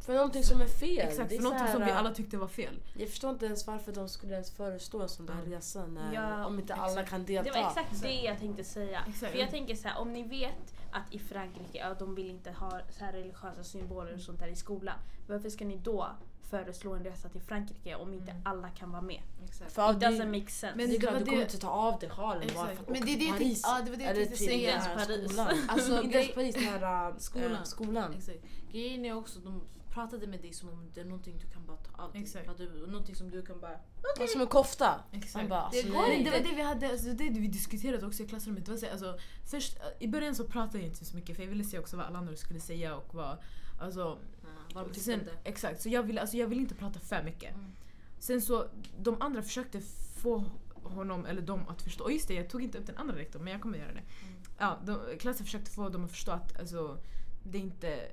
För 0.00 0.14
någonting 0.14 0.44
som 0.44 0.60
är 0.60 0.66
fel. 0.66 1.08
exakt, 1.08 1.28
Det 1.28 1.34
är 1.34 1.36
för 1.36 1.42
någonting 1.42 1.66
så 1.66 1.72
som 1.72 1.82
här, 1.82 1.88
vi 1.92 1.96
alla 1.98 2.14
tyckte 2.14 2.36
var 2.36 2.48
fel. 2.48 2.74
Jag 2.94 3.08
förstår 3.08 3.30
inte 3.30 3.46
ens 3.46 3.66
varför 3.66 3.92
de 3.92 4.08
skulle 4.08 4.32
ens 4.32 4.50
föreslå 4.50 5.00
en 5.02 5.08
sån 5.08 5.26
där 5.26 5.34
resa 5.46 5.86
när, 5.86 6.14
Ja, 6.14 6.46
om 6.46 6.58
inte 6.58 6.74
alla 6.74 6.92
exakt. 6.92 7.10
kan 7.10 7.24
delta. 7.24 7.52
Det 7.52 7.60
var 7.60 7.68
exakt 7.68 8.02
det 8.02 8.12
jag 8.20 8.38
tänkte 8.38 8.64
säga. 8.64 9.00
Exakt. 9.08 9.32
För 9.32 9.38
jag 9.38 9.50
tänker 9.50 9.74
så 9.74 9.88
här, 9.88 9.98
om 10.00 10.12
ni 10.12 10.22
vet 10.22 10.74
att 10.92 11.14
i 11.14 11.18
Frankrike, 11.18 11.78
ja, 11.78 11.94
de 11.94 12.14
vill 12.14 12.30
inte 12.30 12.50
ha 12.50 12.70
så 12.98 13.04
här 13.04 13.12
religiösa 13.12 13.64
symboler 13.64 14.14
och 14.14 14.20
sånt 14.20 14.38
där 14.40 14.48
i 14.48 14.56
skolan. 14.56 14.96
Varför 15.28 15.48
ska 15.50 15.64
ni 15.64 15.76
då 15.76 16.06
föreslå 16.50 16.94
en 16.94 17.04
resa 17.04 17.28
till 17.28 17.40
Frankrike 17.40 17.94
om 17.94 18.12
inte 18.14 18.30
Mm. 18.30 18.42
alla 18.44 18.68
kan 18.68 18.90
vara 18.92 19.02
med? 19.02 19.22
Exakt. 19.44 19.72
För 19.72 19.92
It 19.92 20.00
det, 20.00 20.06
doesn't 20.06 20.38
make 20.38 20.50
sense. 20.50 20.76
Men 20.76 20.78
det 20.78 20.84
är 20.84 20.88
det 20.88 20.98
klart, 21.00 21.12
var 21.12 21.18
du 21.18 21.24
det- 21.24 21.30
kommer 21.30 21.42
inte 21.42 21.58
ta 21.58 21.68
av 21.70 21.98
dig 21.98 22.10
sjalen 22.10 22.48
bara 22.54 22.66
för 22.66 22.72
att 22.72 22.88
Men 22.88 22.96
åka 22.96 23.04
det 23.06 23.12
är 23.12 23.16
det 23.18 23.24
till 23.24 23.32
Paris. 23.32 23.62
ja, 23.64 23.80
det 23.84 23.90
var 23.90 23.96
det 23.98 24.04
jag 24.04 24.10
Eller 24.10 24.20
tänkte 24.26 24.36
till 24.38 24.46
säga. 24.46 24.72
den 24.72 24.80
här 24.82 25.06
Paris. 25.06 25.30
skolan. 25.32 25.48
Alltså, 25.68 26.02
inte 26.02 26.18
ens 26.18 26.34
Paris, 26.34 26.54
den 26.54 26.64
här 26.64 27.08
äh, 27.10 27.16
Skolan. 27.18 27.66
skolan. 27.66 28.14
Exakt. 28.18 28.38
Grejen 28.72 29.04
är 29.04 29.16
också, 29.16 29.40
de 29.40 29.62
pratade 29.90 30.26
med 30.26 30.40
dig 30.40 30.52
som 30.52 30.68
om 30.68 30.90
det 30.94 31.00
är 31.00 31.04
någonting 31.04 31.38
du 31.38 31.46
kan 31.46 31.66
bara 31.66 31.76
ta 31.76 32.02
av 32.02 32.12
dig. 32.12 32.22
Exakt. 32.22 32.48
Att 32.48 32.58
du, 32.58 32.86
någonting 32.86 33.14
som 33.14 33.30
du 33.30 33.42
kan 33.42 33.60
bara... 33.60 33.80
Okay. 34.14 34.28
Som 34.28 34.40
en 34.40 34.46
kofta. 34.46 35.04
Exakt. 35.12 35.48
Bara, 35.48 35.60
Det 35.60 35.78
alltså, 35.78 35.92
går 35.92 36.02
nej. 36.02 36.24
Det 36.24 36.30
var 36.30 36.38
det 36.38 36.56
vi 36.56 36.62
hade, 36.62 36.90
alltså 36.90 37.12
det 37.12 37.30
vi 37.30 37.48
diskuterade 37.48 38.06
också 38.06 38.22
i 38.22 38.26
klassrummet. 38.26 38.64
Det 38.64 38.70
var 38.70 38.78
så, 38.78 38.90
alltså, 38.90 39.18
först, 39.44 39.78
I 39.98 40.08
början 40.08 40.34
så 40.34 40.44
pratade 40.44 40.78
jag 40.78 40.86
inte 40.86 41.04
så 41.04 41.16
mycket 41.16 41.36
för 41.36 41.42
jag 41.42 41.50
ville 41.50 41.64
se 41.64 41.78
också 41.78 41.96
vad 41.96 42.06
alla 42.06 42.18
andra 42.18 42.36
skulle 42.36 42.60
säga 42.60 42.96
och 42.96 43.14
vad... 43.14 43.38
Alltså, 43.80 44.18
Uh, 44.44 44.74
vad 44.74 44.96
sen, 44.96 45.20
exakt, 45.44 45.82
så 45.82 45.88
jag 45.88 46.02
ville, 46.02 46.20
alltså, 46.20 46.36
jag 46.36 46.46
ville 46.46 46.60
inte 46.60 46.74
prata 46.74 47.00
för 47.00 47.22
mycket. 47.22 47.54
Mm. 47.54 47.72
Sen 48.18 48.40
så, 48.40 48.66
de 48.98 49.22
andra 49.22 49.42
försökte 49.42 49.80
få 50.22 50.44
honom, 50.82 51.26
eller 51.26 51.42
dem 51.42 51.68
att 51.68 51.82
förstå. 51.82 52.04
Och 52.04 52.12
just 52.12 52.28
det, 52.28 52.34
jag 52.34 52.50
tog 52.50 52.62
inte 52.62 52.78
upp 52.78 52.86
den 52.86 52.96
andra 52.96 53.16
rektorn 53.16 53.44
men 53.44 53.52
jag 53.52 53.62
kommer 53.62 53.78
göra 53.78 53.92
det. 53.92 54.02
Mm. 54.22 54.42
Ja, 54.58 54.78
de, 54.84 55.18
klassen 55.18 55.46
försökte 55.46 55.70
få 55.70 55.88
dem 55.88 56.04
att 56.04 56.10
förstå 56.10 56.32
att 56.32 56.60
alltså, 56.60 56.98
det 57.42 57.58
inte 57.58 58.08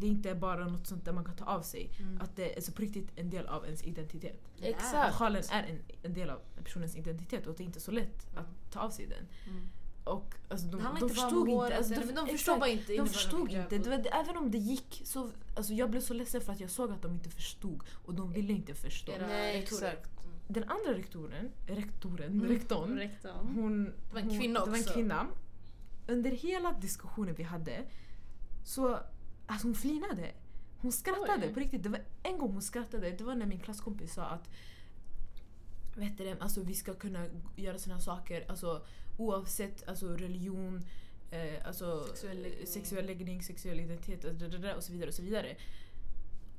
det 0.00 0.06
inte 0.06 0.30
är 0.30 0.34
bara 0.34 0.66
något 0.68 0.86
sånt 0.86 1.04
där 1.04 1.12
man 1.12 1.24
kan 1.24 1.36
ta 1.36 1.44
av 1.44 1.62
sig. 1.62 1.90
Mm. 2.00 2.20
Att 2.20 2.36
det 2.36 2.56
är 2.58 2.60
så 2.60 2.72
på 2.72 2.82
riktigt 2.82 3.08
en 3.16 3.30
del 3.30 3.46
av 3.46 3.64
ens 3.64 3.82
identitet. 3.82 4.40
Exakt. 4.60 5.14
Sjalen 5.14 5.42
är 5.50 5.62
en, 5.62 5.78
en 6.02 6.14
del 6.14 6.30
av 6.30 6.40
personens 6.64 6.96
identitet 6.96 7.46
och 7.46 7.54
det 7.56 7.62
är 7.62 7.66
inte 7.66 7.80
så 7.80 7.90
lätt 7.90 8.26
Mm. 8.32 8.44
att 8.44 8.72
ta 8.72 8.80
av 8.80 8.90
sig 8.90 9.06
den. 9.06 9.26
Mm. 9.52 9.68
Och 10.04 10.34
alltså, 10.48 10.66
de, 10.66 10.82
de 10.82 10.88
inte 10.92 11.04
om 11.04 11.08
förstod 11.10 11.48
inte. 11.48 11.76
Alltså, 11.76 11.94
eller- 11.94 12.06
de, 12.06 12.12
de 12.12 12.20
exakt, 12.20 12.32
förstår 12.32 12.58
bara 12.58 12.68
inte 12.70 12.96
De 12.96 13.08
förstod 13.08 13.50
inte. 13.52 13.78
Det 13.78 13.90
var, 13.90 13.98
det- 13.98 14.08
även 14.08 14.36
om 14.36 14.50
det 14.50 14.58
gick 14.58 15.02
så... 15.04 15.30
Alltså, 15.56 15.72
jag 15.72 15.90
blev 15.90 16.00
så 16.00 16.14
ledsen 16.14 16.40
för 16.40 16.52
att 16.52 16.60
jag 16.60 16.70
såg 16.70 16.90
att 16.92 17.02
de 17.02 17.12
inte 17.12 17.30
förstod 17.30 17.82
och 18.04 18.14
de 18.14 18.32
ville 18.32 18.52
inte 18.52 18.74
förstå. 18.74 19.12
Era 19.12 19.26
Nej, 19.26 19.58
exakt. 19.62 20.10
Mm. 20.24 20.34
Den 20.48 20.62
andra 20.64 20.94
rektoren, 20.98 21.50
rektoren, 21.66 22.32
Mm. 22.32 22.48
rektorn, 22.48 22.98
Rektorn. 22.98 23.46
hon, 23.54 23.84
Det 23.84 23.92
var 24.14 24.20
en 24.20 24.28
hon, 24.30 24.38
kvinna 24.38 24.64
det 24.64 24.70
var 24.70 24.76
en 24.76 24.82
också. 24.82 24.94
kvinna. 24.94 25.26
Under 26.08 26.30
hela 26.30 26.72
diskussionen 26.72 27.34
vi 27.34 27.42
hade 27.42 27.84
så 28.64 28.98
alltså 29.48 29.66
hon 29.66 29.74
flinade. 29.74 30.32
Hon 30.80 30.92
skrattade 30.92 31.46
Oj. 31.46 31.54
på 31.54 31.60
riktigt. 31.60 31.82
Det 31.82 31.88
var 31.88 32.00
en 32.22 32.38
gång 32.38 32.52
hon 32.52 32.62
skrattade. 32.62 33.10
Det 33.10 33.24
var 33.24 33.34
när 33.34 33.46
min 33.46 33.60
klasskompis 33.60 34.14
sa 34.14 34.22
att 34.24 34.48
vet 35.96 36.18
du, 36.18 36.24
det, 36.24 36.36
alltså, 36.40 36.62
vi 36.62 36.74
ska 36.74 36.94
kunna 36.94 37.26
göra 37.56 37.78
såna 37.78 37.94
här 37.94 38.02
saker 38.02 38.44
alltså, 38.48 38.82
oavsett 39.18 39.88
alltså, 39.88 40.16
religion, 40.16 40.84
eh, 41.30 41.66
alltså, 41.66 42.04
Sexuell 42.06 42.42
läggning. 42.42 42.66
sexuell 42.66 43.06
läggning, 43.06 43.42
sexuell 43.42 43.80
identitet 43.80 44.24
och 44.24 44.84
så 44.84 44.92
vidare. 44.92 45.08
Och 45.08 45.14
så 45.14 45.22
vidare. 45.22 45.56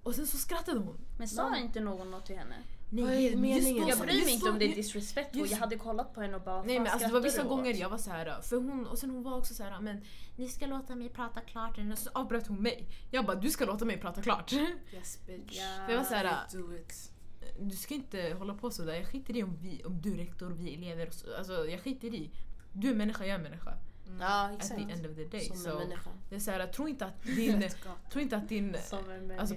Och 0.04 0.16
sen 0.16 0.28
så 0.28 0.38
skrattade 0.38 0.80
hon. 0.80 0.98
Men 1.18 1.28
sa 1.28 1.58
inte 1.58 1.80
någon 1.80 2.12
något 2.12 2.26
till 2.26 2.38
henne? 2.38 2.56
Nej, 2.92 3.04
Vad 3.04 3.14
är 3.14 3.36
meningen? 3.36 3.88
Jag 3.88 3.98
bryr 4.00 4.26
mig 4.26 4.34
inte 4.34 4.50
om 4.50 4.60
det 4.60 4.66
är 4.66 4.76
disrespectful. 4.76 5.40
just- 5.42 5.52
Jag 5.52 5.58
hade 5.60 5.76
kollat 5.76 6.14
på 6.14 6.22
henne 6.22 6.36
och 6.36 6.42
bara 6.42 6.64
Nej 6.64 6.76
"Fan, 6.76 6.84
men 6.84 6.92
alltså 6.92 7.08
det 7.08 7.14
var 7.14 7.22
vissa 7.22 7.44
gånger 7.44 7.72
åt?" 7.74 7.78
jag 7.80 7.90
var 7.90 7.98
så 7.98 8.10
här 8.10 8.42
för 8.42 8.56
hon, 8.58 8.88
och 8.88 8.98
sen 8.98 9.10
hon 9.10 9.24
var 9.24 9.38
också 9.38 9.54
så 9.54 9.64
här 9.64 9.80
men 9.80 10.02
ni 10.36 10.48
ska 10.48 10.66
låta 10.66 10.96
mig 10.96 11.10
prata 11.10 11.42
klart 11.42 11.78
och 11.92 11.98
så 11.98 12.10
avbröt 12.14 12.48
hon 12.48 12.62
mig. 12.62 12.88
Jag 13.12 13.26
bara 13.26 13.36
du 13.36 13.50
ska 13.50 13.66
låta 13.66 13.86
mig 13.86 13.98
prata 13.98 14.22
klart. 14.22 14.54
Yes 14.94 15.20
bitch. 15.28 15.58
Ja. 15.58 15.86
För 15.86 15.92
jag 15.94 16.00
var 16.00 16.06
så 16.06 16.14
här, 16.14 16.38
Do 16.54 16.76
it. 16.76 17.12
du 17.60 17.76
ska 17.76 17.94
inte 17.94 18.36
hålla 18.40 18.54
på 18.54 18.72
sådär. 18.72 18.94
Jag 18.94 19.08
skiter 19.08 19.38
i 19.38 19.44
om, 19.44 19.58
vi, 19.62 19.84
om 19.86 20.02
du 20.02 20.14
är 20.14 20.18
rektor, 20.18 20.50
vi 20.50 20.74
är 20.74 20.78
elever. 20.78 21.08
och 21.08 21.14
så- 21.14 21.36
Alltså 21.38 21.54
jag 21.68 21.82
skiter 21.84 22.08
i. 22.16 22.30
Du 22.74 22.90
är 22.90 22.96
människa, 22.96 23.26
jag 23.26 23.36
är 23.40 23.44
människa. 23.44 23.78
Ja 24.20 24.46
At 24.46 24.56
exakt. 24.56 24.88
the 24.88 24.94
end 24.94 25.06
of 25.06 25.16
the 25.16 25.26
day. 25.26 25.42
Som 25.42 25.56
en 25.56 25.62
Så 25.64 25.80
människa. 25.80 26.10
det 26.30 26.36
är 26.36 26.40
så 26.40 26.52
här, 26.52 26.68
tro 26.68 26.88
inte 26.88 27.06
att 27.06 27.24
din, 27.24 27.64
tro 28.12 28.22
inte 28.22 28.38
att 28.38 28.50
din 28.50 28.76
Som. 28.86 29.00
Alltså, 29.40 29.56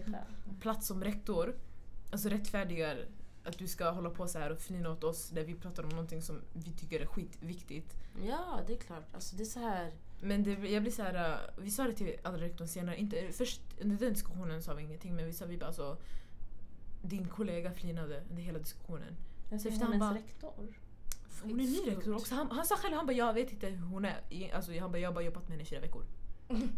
plats 0.60 0.86
som 0.86 1.04
rektor 1.04 1.56
alltså 2.12 2.28
rättfärdigar 2.28 3.06
att 3.44 3.58
du 3.58 3.68
ska 3.68 3.90
hålla 3.90 4.10
på 4.10 4.28
så 4.28 4.38
här 4.38 4.50
och 4.50 4.58
flina 4.58 4.90
åt 4.90 5.04
oss 5.04 5.32
när 5.32 5.44
vi 5.44 5.54
pratar 5.54 5.82
om 5.82 5.88
någonting 5.88 6.22
som 6.22 6.40
vi 6.52 6.72
tycker 6.72 7.00
är 7.00 7.06
skitviktigt. 7.06 7.96
Ja 8.26 8.60
det 8.66 8.72
är 8.72 8.76
klart. 8.78 9.04
Alltså 9.14 9.36
det 9.36 9.42
är 9.42 9.44
så 9.44 9.60
här. 9.60 9.92
Men 10.20 10.42
det, 10.42 10.50
jag 10.50 10.82
blir 10.82 10.92
så 10.92 11.02
här, 11.02 11.40
vi 11.58 11.70
sa 11.70 11.84
det 11.84 11.92
till 11.92 12.16
andra 12.22 12.40
rektorn 12.40 12.68
senare, 12.68 12.96
inte, 12.96 13.32
först 13.32 13.60
under 13.80 13.96
den 13.96 14.12
diskussionen 14.12 14.62
sa 14.62 14.74
vi 14.74 14.82
ingenting 14.82 15.14
men 15.16 15.26
vi 15.26 15.32
sa 15.32 15.46
vi 15.46 15.58
bara 15.58 15.66
alltså 15.66 15.96
din 17.02 17.28
kollega 17.28 17.72
flinade 17.72 18.22
under 18.30 18.42
hela 18.42 18.58
diskussionen. 18.58 19.16
Jag 19.50 19.60
så 19.60 19.62
ser 19.62 19.70
efter 19.70 19.86
han 19.86 19.98
bara- 19.98 20.14
rektor. 20.14 20.78
Hon 21.42 21.60
är 21.60 21.64
ny 21.64 21.78
rektor 21.86 22.14
också. 22.14 22.34
Han, 22.34 22.50
han 22.50 22.66
sa 22.66 22.76
själv, 22.76 22.94
han 22.96 23.06
bara 23.06 23.12
jag 23.12 23.34
vet 23.34 23.52
inte 23.52 23.66
hur 23.66 23.86
hon 23.86 24.04
är. 24.04 24.20
Alltså, 24.54 24.78
han 24.78 24.92
bara 24.92 24.98
jag 24.98 25.08
har 25.08 25.14
bara 25.14 25.24
jobbat 25.24 25.42
med 25.42 25.50
henne 25.50 25.62
i 25.62 25.66
fyra 25.66 25.80
veckor. 25.80 26.04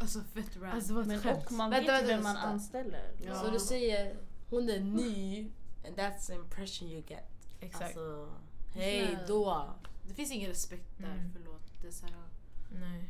Alltså 0.00 0.20
fett 0.20 0.56
rad. 0.56 0.72
Alltså 0.74 0.92
Men 0.92 1.20
och 1.28 1.52
man 1.52 1.70
vet 1.70 2.08
vem 2.08 2.22
man 2.22 2.36
anställer. 2.36 3.12
Ja. 3.26 3.34
Så 3.34 3.50
du 3.50 3.58
säger 3.60 4.16
hon 4.50 4.68
är 4.70 4.80
ny 4.80 5.50
and 5.88 5.96
that's 5.98 6.26
the 6.26 6.34
impression 6.34 6.88
you 6.88 7.02
get. 7.08 7.24
Exakt. 7.60 7.82
Alltså 7.84 8.28
hej 8.74 9.18
då. 9.28 9.66
det 10.08 10.14
finns 10.14 10.30
ingen 10.32 10.48
respekt 10.48 10.98
där, 10.98 11.10
Mm. 11.14 11.30
förlåt. 11.32 11.62
Det 11.82 11.86
är 11.88 11.92
så 11.92 12.06
här, 12.06 12.14
Nej. 12.80 13.08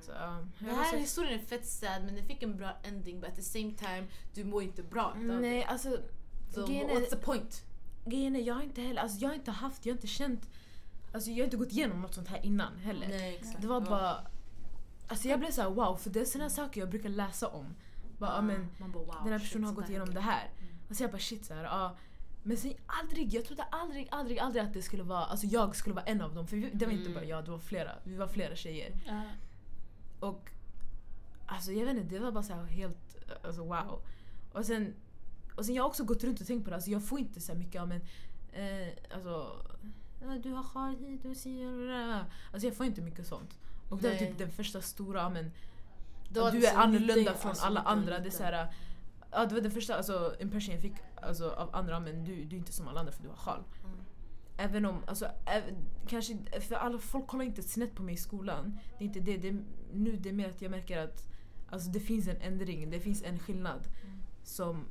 Så, 0.00 0.12
um, 0.12 0.52
Den 0.58 0.74
här 0.74 0.90
så- 0.90 0.96
historien 0.96 1.40
är 1.40 1.44
fett 1.44 1.66
sad 1.66 2.04
men 2.04 2.14
den 2.14 2.24
fick 2.26 2.42
en 2.42 2.56
bra 2.56 2.72
ending 2.82 3.20
but 3.20 3.28
at 3.28 3.36
the 3.36 3.42
same 3.42 3.72
time 3.72 4.06
du 4.34 4.44
mår 4.44 4.62
inte 4.62 4.82
bra 4.82 5.14
Nej 5.14 5.64
alltså 5.64 5.98
Så 6.54 6.66
grejen 6.66 6.90
är- 6.90 6.94
what's 6.94 7.10
the 7.10 7.16
point? 7.16 7.64
grejen 8.04 8.36
är 8.36 8.40
jag 8.40 8.54
har 8.54 8.62
inte 8.62 8.80
heller, 8.80 9.02
alltså 9.02 9.18
jag 9.18 9.28
har 9.28 9.34
inte 9.34 9.50
haft, 9.50 9.86
jag 9.86 9.92
har 9.92 9.96
inte 9.96 10.06
känt, 10.06 10.48
alltså 11.14 11.30
jag 11.30 11.36
har 11.38 11.44
inte 11.44 11.56
gått 11.56 11.72
igenom 11.72 12.00
något 12.00 12.14
sånt 12.14 12.28
här 12.28 12.46
innan 12.46 12.76
heller. 12.78 13.08
Nej. 13.08 13.42
Det 13.60 13.66
var 13.66 13.80
bara, 13.80 14.26
alltså 15.08 15.28
jag 15.28 15.38
blev 15.40 15.50
så 15.50 15.62
här: 15.62 15.70
wow 15.70 15.96
för 15.96 16.10
det 16.10 16.20
är 16.20 16.24
såna 16.24 16.50
saker 16.50 16.80
jag 16.80 16.90
brukar 16.90 17.08
läsa 17.08 17.48
om. 17.48 17.74
Bara, 18.18 18.30
ja, 18.34 18.42
men, 18.42 18.68
bara 18.78 18.88
wow. 19.04 19.14
den 19.24 19.32
här 19.32 19.38
personen 19.38 19.64
har 19.64 19.72
gått 19.74 19.88
igenom 19.88 20.14
det 20.14 20.20
här. 20.20 20.50
Och 20.88 20.96
så 20.96 21.02
jag 21.02 21.10
bara 21.10 21.18
shit 21.18 21.44
så 21.44 21.54
här, 21.54 21.64
ja. 21.64 21.96
Men 22.42 22.56
sen 22.56 22.74
aldrig, 22.86 23.34
jag 23.34 23.44
trodde 23.44 23.62
aldrig, 23.62 24.08
aldrig, 24.10 24.38
aldrig 24.38 24.64
att 24.64 24.74
det 24.74 24.82
skulle 24.82 25.02
vara, 25.02 25.24
alltså 25.24 25.46
jag 25.46 25.76
skulle 25.76 25.94
vara 25.94 26.04
en 26.04 26.20
av 26.20 26.34
dem. 26.34 26.46
För 26.46 26.56
vi, 26.56 26.70
det 26.74 26.86
var 26.86 26.92
inte 26.92 27.10
Mm. 27.10 27.14
bara 27.14 27.24
jag, 27.24 27.44
det 27.44 27.50
var 27.50 27.58
flera. 27.58 27.92
Vi 28.04 28.16
var 28.16 28.28
flera 28.28 28.56
tjejer. 28.56 28.92
Ja. 29.06 29.22
Och 30.20 30.50
alltså 31.46 31.72
jag 31.72 31.86
vet 31.86 31.96
inte, 31.96 32.14
det 32.14 32.20
var 32.20 32.32
bara 32.32 32.42
så 32.42 32.52
här 32.54 32.64
helt 32.64 33.16
alltså, 33.44 33.64
wow. 33.64 34.02
Och 34.52 34.64
sen, 34.66 34.94
och 35.56 35.64
sen 35.66 35.74
jag 35.74 35.82
har 35.82 35.88
också 35.88 36.04
gått 36.04 36.24
runt 36.24 36.40
och 36.40 36.46
tänkt 36.46 36.64
på 36.64 36.70
det, 36.70 36.76
alltså 36.76 36.90
jag 36.90 37.04
får 37.04 37.18
inte 37.18 37.40
så 37.40 37.54
mycket 37.54 37.82
av 37.82 37.88
men 37.88 38.00
eh, 38.52 38.88
alltså 39.14 39.56
du 40.42 40.52
har 40.52 41.34
si 41.34 41.64
och 41.66 41.86
där. 41.86 42.24
Alltså 42.52 42.68
jag 42.68 42.76
får 42.76 42.86
inte 42.86 43.00
mycket 43.00 43.26
sånt. 43.26 43.58
Och 43.88 43.98
det 43.98 44.08
var 44.10 44.16
typ 44.16 44.38
den 44.38 44.50
första 44.50 44.82
stora 44.82 45.28
men 45.28 45.50
du 46.30 46.40
är 46.40 46.76
annorlunda 46.76 47.34
från 47.34 47.48
alltså, 47.50 47.66
alla 47.66 47.80
andra. 47.80 48.18
Det 48.18 48.28
är 48.28 48.30
så 48.30 48.42
här, 48.42 48.72
ja, 49.30 49.46
det 49.46 49.54
var 49.54 49.60
den 49.60 49.70
första 49.70 49.96
alltså, 49.96 50.36
impression 50.40 50.74
jag 50.74 50.82
fick 50.82 50.94
alltså, 51.22 51.50
av 51.50 51.74
andra 51.74 52.00
men 52.00 52.24
du, 52.24 52.44
du 52.44 52.56
är 52.56 52.60
inte 52.60 52.72
som 52.72 52.88
alla 52.88 53.00
andra 53.00 53.12
för 53.12 53.22
du 53.22 53.28
har 53.28 53.36
sjal. 53.36 53.64
Mm. 53.84 53.96
Även 54.56 54.84
om, 54.84 55.02
alltså, 55.06 55.28
även, 55.46 55.74
kanske, 56.06 56.36
för 56.60 56.74
alla, 56.74 56.98
folk 56.98 57.26
kollar 57.26 57.44
inte 57.44 57.62
snett 57.62 57.94
på 57.94 58.02
mig 58.02 58.14
i 58.14 58.18
skolan. 58.18 58.78
Det 58.98 59.04
är 59.04 59.06
inte 59.06 59.20
det, 59.20 59.36
det 59.36 59.48
är, 59.48 59.64
nu 59.92 60.16
det 60.16 60.28
är 60.28 60.32
mer 60.32 60.48
att 60.48 60.62
jag 60.62 60.70
märker 60.70 60.98
att 60.98 61.28
alltså, 61.70 61.90
det 61.90 62.00
finns 62.00 62.28
en 62.28 62.40
ändring, 62.40 62.90
det 62.90 63.00
finns 63.00 63.22
en 63.22 63.38
skillnad. 63.38 63.88
Som 64.42 64.86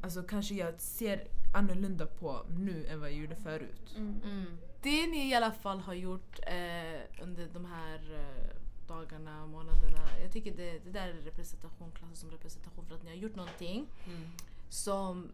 alltså, 0.00 0.22
kanske 0.22 0.54
jag 0.54 0.80
ser 0.80 1.28
annorlunda 1.54 2.06
på 2.06 2.46
nu 2.48 2.86
än 2.86 3.00
vad 3.00 3.08
jag 3.08 3.16
gjorde 3.16 3.36
förut. 3.36 3.94
Mm. 3.96 4.20
Mm. 4.24 4.58
Det 4.82 5.06
ni 5.06 5.30
i 5.30 5.34
alla 5.34 5.52
fall 5.52 5.80
har 5.80 5.94
gjort 5.94 6.38
eh, 6.46 7.22
under 7.22 7.48
de 7.52 7.64
här 7.64 8.14
eh, 8.14 8.59
dagarna, 8.94 9.46
månaderna. 9.46 10.00
Jag 10.22 10.32
tycker 10.32 10.56
det, 10.56 10.78
det 10.84 10.90
där 10.90 11.08
är 11.08 11.12
representation, 11.12 11.90
klassas 11.94 12.18
som 12.18 12.30
representation 12.30 12.84
för 12.86 12.94
att 12.94 13.02
ni 13.02 13.10
har 13.10 13.16
gjort 13.16 13.34
någonting 13.36 13.86
Mm. 14.06 14.30
som, 14.68 15.32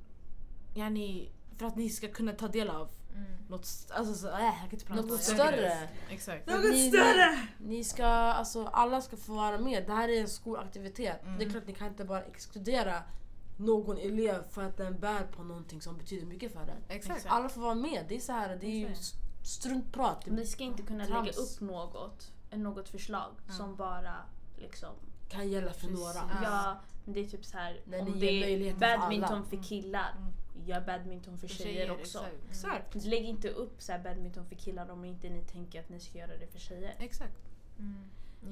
yani, 0.74 1.30
för 1.58 1.66
att 1.66 1.76
ni 1.76 1.90
ska 1.90 2.08
kunna 2.08 2.32
ta 2.32 2.48
del 2.48 2.70
av 2.70 2.88
något, 3.48 3.64
st- 3.64 3.92
alltså 3.94 4.14
så, 4.14 4.26
äh, 4.28 4.44
jag 4.44 4.54
kan 4.56 4.70
inte 4.72 4.84
prata. 4.86 5.02
Något 5.02 5.22
större. 5.22 5.88
Exakt. 6.10 6.46
Något 6.46 6.64
ni, 6.70 6.88
större! 6.90 7.48
Ni, 7.58 7.76
ni 7.76 7.84
ska, 7.84 8.06
alltså 8.06 8.66
alla 8.66 9.00
ska 9.00 9.16
få 9.16 9.32
vara 9.34 9.58
med. 9.58 9.86
Det 9.86 9.92
här 9.92 10.08
är 10.08 10.20
en 10.20 10.28
skolaktivitet. 10.28 11.20
Det 11.38 11.44
är 11.44 11.50
klart 11.50 11.66
ni 11.66 11.74
kan 11.74 11.88
inte 11.88 12.04
bara 12.04 12.22
exkludera 12.22 13.02
någon 13.56 13.98
elev 13.98 14.42
för 14.50 14.62
att 14.62 14.76
den 14.76 14.98
bär 15.00 15.24
på 15.26 15.42
någonting 15.42 15.80
som 15.82 15.96
betyder 15.98 16.26
mycket 16.26 16.52
för 16.52 16.66
den. 16.66 16.76
Exakt. 16.88 17.26
Alla 17.28 17.48
får 17.48 17.60
vara 17.60 17.74
med. 17.74 18.04
Det 18.08 18.16
är 18.16 18.20
så 18.20 18.32
här, 18.32 18.56
det 18.60 18.66
är 18.84 18.94
struntprat. 19.42 20.26
Ni 20.26 20.46
ska 20.46 20.64
inte 20.64 20.82
kunna 20.82 21.06
Trams. 21.06 21.26
lägga 21.26 21.38
upp 21.38 21.60
något, 21.60 22.32
något 22.56 22.88
förslag 22.88 23.30
som 23.48 23.76
bara 23.76 24.14
liksom 24.56 24.94
kan 25.28 25.48
gälla 25.50 25.72
för 25.72 25.80
Precis. 25.80 25.98
några. 25.98 26.30
Ja. 26.42 26.76
Men 27.04 27.14
det 27.14 27.20
är 27.20 27.24
typ 27.24 27.44
så 27.44 27.58
här 27.58 27.80
ni 27.86 28.00
om 28.00 28.20
det 28.20 28.26
är 28.66 28.72
för 28.72 28.80
badminton 28.80 29.44
för 29.46 29.62
killar, 29.62 30.14
gör 30.64 30.80
badminton 30.80 31.38
för 31.38 31.48
tjejer 31.48 31.90
också. 31.90 32.18
Exakt. 32.50 32.86
Exakt. 32.94 33.04
Lägg 33.04 33.24
inte 33.24 33.48
upp 33.50 33.74
så 33.82 33.92
här 33.92 33.98
badminton 33.98 34.46
för 34.46 34.54
killar 34.54 34.90
om 34.90 35.04
inte 35.04 35.28
ni 35.28 35.42
tänker 35.42 35.80
att 35.80 35.88
ni 35.88 36.00
ska 36.00 36.18
göra 36.18 36.36
det 36.36 36.46
för 36.46 36.58
tjejer. 36.58 36.94
Exakt. 36.98 37.36
Mm. 37.78 38.04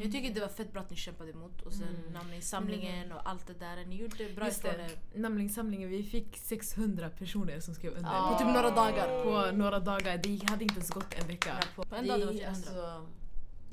Jag 0.02 0.12
tycker 0.12 0.34
det 0.34 0.40
var 0.40 0.48
fett 0.48 0.72
bra 0.72 0.80
att 0.82 0.90
ni 0.90 0.96
kämpade 0.96 1.30
emot 1.30 1.62
och 1.62 1.72
sen 1.72 1.88
Mm. 1.88 2.12
namninsamlingen 2.12 3.12
och 3.12 3.28
allt 3.28 3.46
det 3.46 3.54
där. 3.54 3.84
Ni 3.86 3.96
gjorde 3.96 4.28
bra 4.34 4.44
Just 4.46 4.58
ifrån 4.58 4.74
det. 4.76 4.82
er. 5.14 5.18
Namninsamlingen, 5.20 5.88
vi 5.90 6.02
fick 6.02 6.36
600 6.36 7.10
personer 7.10 7.60
som 7.60 7.74
skrev 7.74 7.92
under. 7.96 8.10
Ja. 8.12 8.30
På 8.32 8.38
typ 8.44 8.54
några 8.54 8.70
dagar. 8.70 9.24
På 9.24 9.56
några 9.56 9.80
dagar, 9.80 10.18
det 10.18 10.50
hade 10.50 10.62
inte 10.64 10.74
ens 10.74 10.90
gått 10.90 11.14
en 11.20 11.26
vecka. 11.26 11.54
På 11.76 11.94
en 11.94 12.06
dag 12.06 12.20
det 12.20 12.26
var 12.26 12.32
är 12.32 12.38
400. 12.38 13.06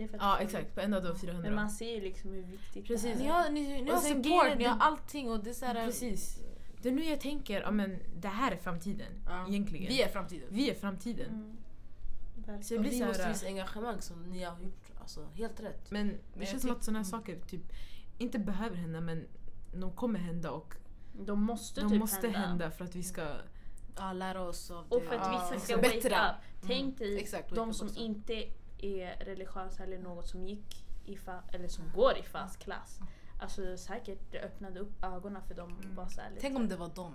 Det 0.01 0.05
är 0.05 0.07
fett 0.07 0.21
Ja 0.21 0.35
kul. 0.37 0.45
exakt, 0.47 0.75
på 0.75 0.81
en 0.81 0.91
dag 0.91 1.03
det 1.03 1.09
var 1.09 1.15
400. 1.15 1.43
Men 1.49 1.55
man 1.55 1.69
ser 1.69 1.95
ju 1.95 2.01
liksom 2.01 2.33
hur 2.33 2.43
viktigt 2.43 2.87
Precis. 2.87 3.13
det 3.17 3.23
Ni 3.23 3.25
är. 3.27 3.31
har, 3.31 3.49
ni, 3.49 3.81
ni 3.81 3.91
har 3.91 3.97
support, 3.97 4.23
ni 4.57 4.63
har 4.65 4.75
det- 4.77 4.83
allting 4.83 5.31
och 5.31 5.43
det 5.43 5.49
är 5.49 5.53
så 5.53 5.65
här, 5.65 5.85
Precis. 5.85 6.39
Det 6.81 6.89
är 6.89 6.93
nu 6.93 7.03
jag 7.03 7.21
tänker, 7.21 7.61
ja, 7.61 7.71
men 7.71 7.99
det 8.15 8.27
här 8.27 8.51
är 8.51 8.57
framtiden. 8.57 9.07
Ja. 9.25 9.47
Egentligen. 9.49 9.87
Vi 9.87 10.01
är 10.01 10.07
framtiden. 10.07 10.47
Vi 10.51 10.69
är 10.69 10.73
framtiden. 10.75 11.29
Mm. 11.29 11.57
Så 12.35 12.51
Verkligen. 12.51 12.61
jag 12.69 12.77
Och 12.77 12.81
blir 12.81 12.91
vi 12.91 12.99
så 12.99 13.05
måste 13.05 13.27
visa 13.27 13.45
engagemang 13.47 14.01
som 14.01 14.23
ni 14.23 14.43
har 14.43 14.59
gjort. 14.59 14.91
Alltså, 15.01 15.27
helt 15.33 15.59
rätt. 15.59 15.91
Men 15.91 16.17
det 16.37 16.45
känns 16.45 16.61
som 16.61 16.71
att 16.71 16.83
såna 16.83 16.99
här 16.99 17.05
mm. 17.05 17.19
saker 17.19 17.39
typ 17.47 17.61
inte 18.17 18.39
behöver 18.39 18.75
hända 18.75 19.01
men 19.01 19.27
de 19.73 19.91
kommer 19.91 20.19
hända 20.19 20.51
och 20.51 20.73
De 21.13 21.43
måste 21.43 21.81
de 21.81 21.89
typ 21.89 21.99
måste 21.99 22.27
hända. 22.29 22.71
för 22.71 22.85
att 22.85 22.95
vi 22.95 23.03
ska... 23.03 23.27
Ja, 23.97 24.13
lära 24.13 24.41
oss 24.41 24.71
av 24.71 24.89
det. 24.89 24.95
Och 24.95 25.03
för 25.03 25.15
att 25.15 25.27
ja. 25.33 25.49
vissa 25.51 25.65
ska 25.65 25.77
Bättre. 25.77 26.09
wake 26.09 26.29
up. 26.29 26.61
Tänk 26.67 26.97
dig 26.97 27.17
Exakt, 27.19 27.51
wake 27.51 27.55
de 27.55 27.73
som 27.73 27.89
inte 27.97 28.43
är 28.81 29.25
religiösa 29.25 29.83
eller 29.83 29.99
något 29.99 30.27
som 30.27 30.47
gick 30.47 30.85
i 31.05 31.15
fa- 31.15 31.41
eller 31.53 31.67
som 31.67 31.83
går 31.95 32.17
i 32.17 32.23
fast 32.23 32.59
klass. 32.59 32.99
Alltså 33.39 33.77
säkert 33.77 34.31
det 34.31 34.39
öppnade 34.39 34.79
upp 34.79 35.03
ögonen 35.03 35.41
för 35.47 35.55
dem. 35.55 35.77
och 35.77 35.95
Bara 35.95 36.09
så 36.09 36.21
här 36.21 36.29
lite. 36.29 36.41
Tänk 36.41 36.57
om 36.57 36.67
det 36.67 36.75
var 36.75 36.89
dem. 36.89 37.13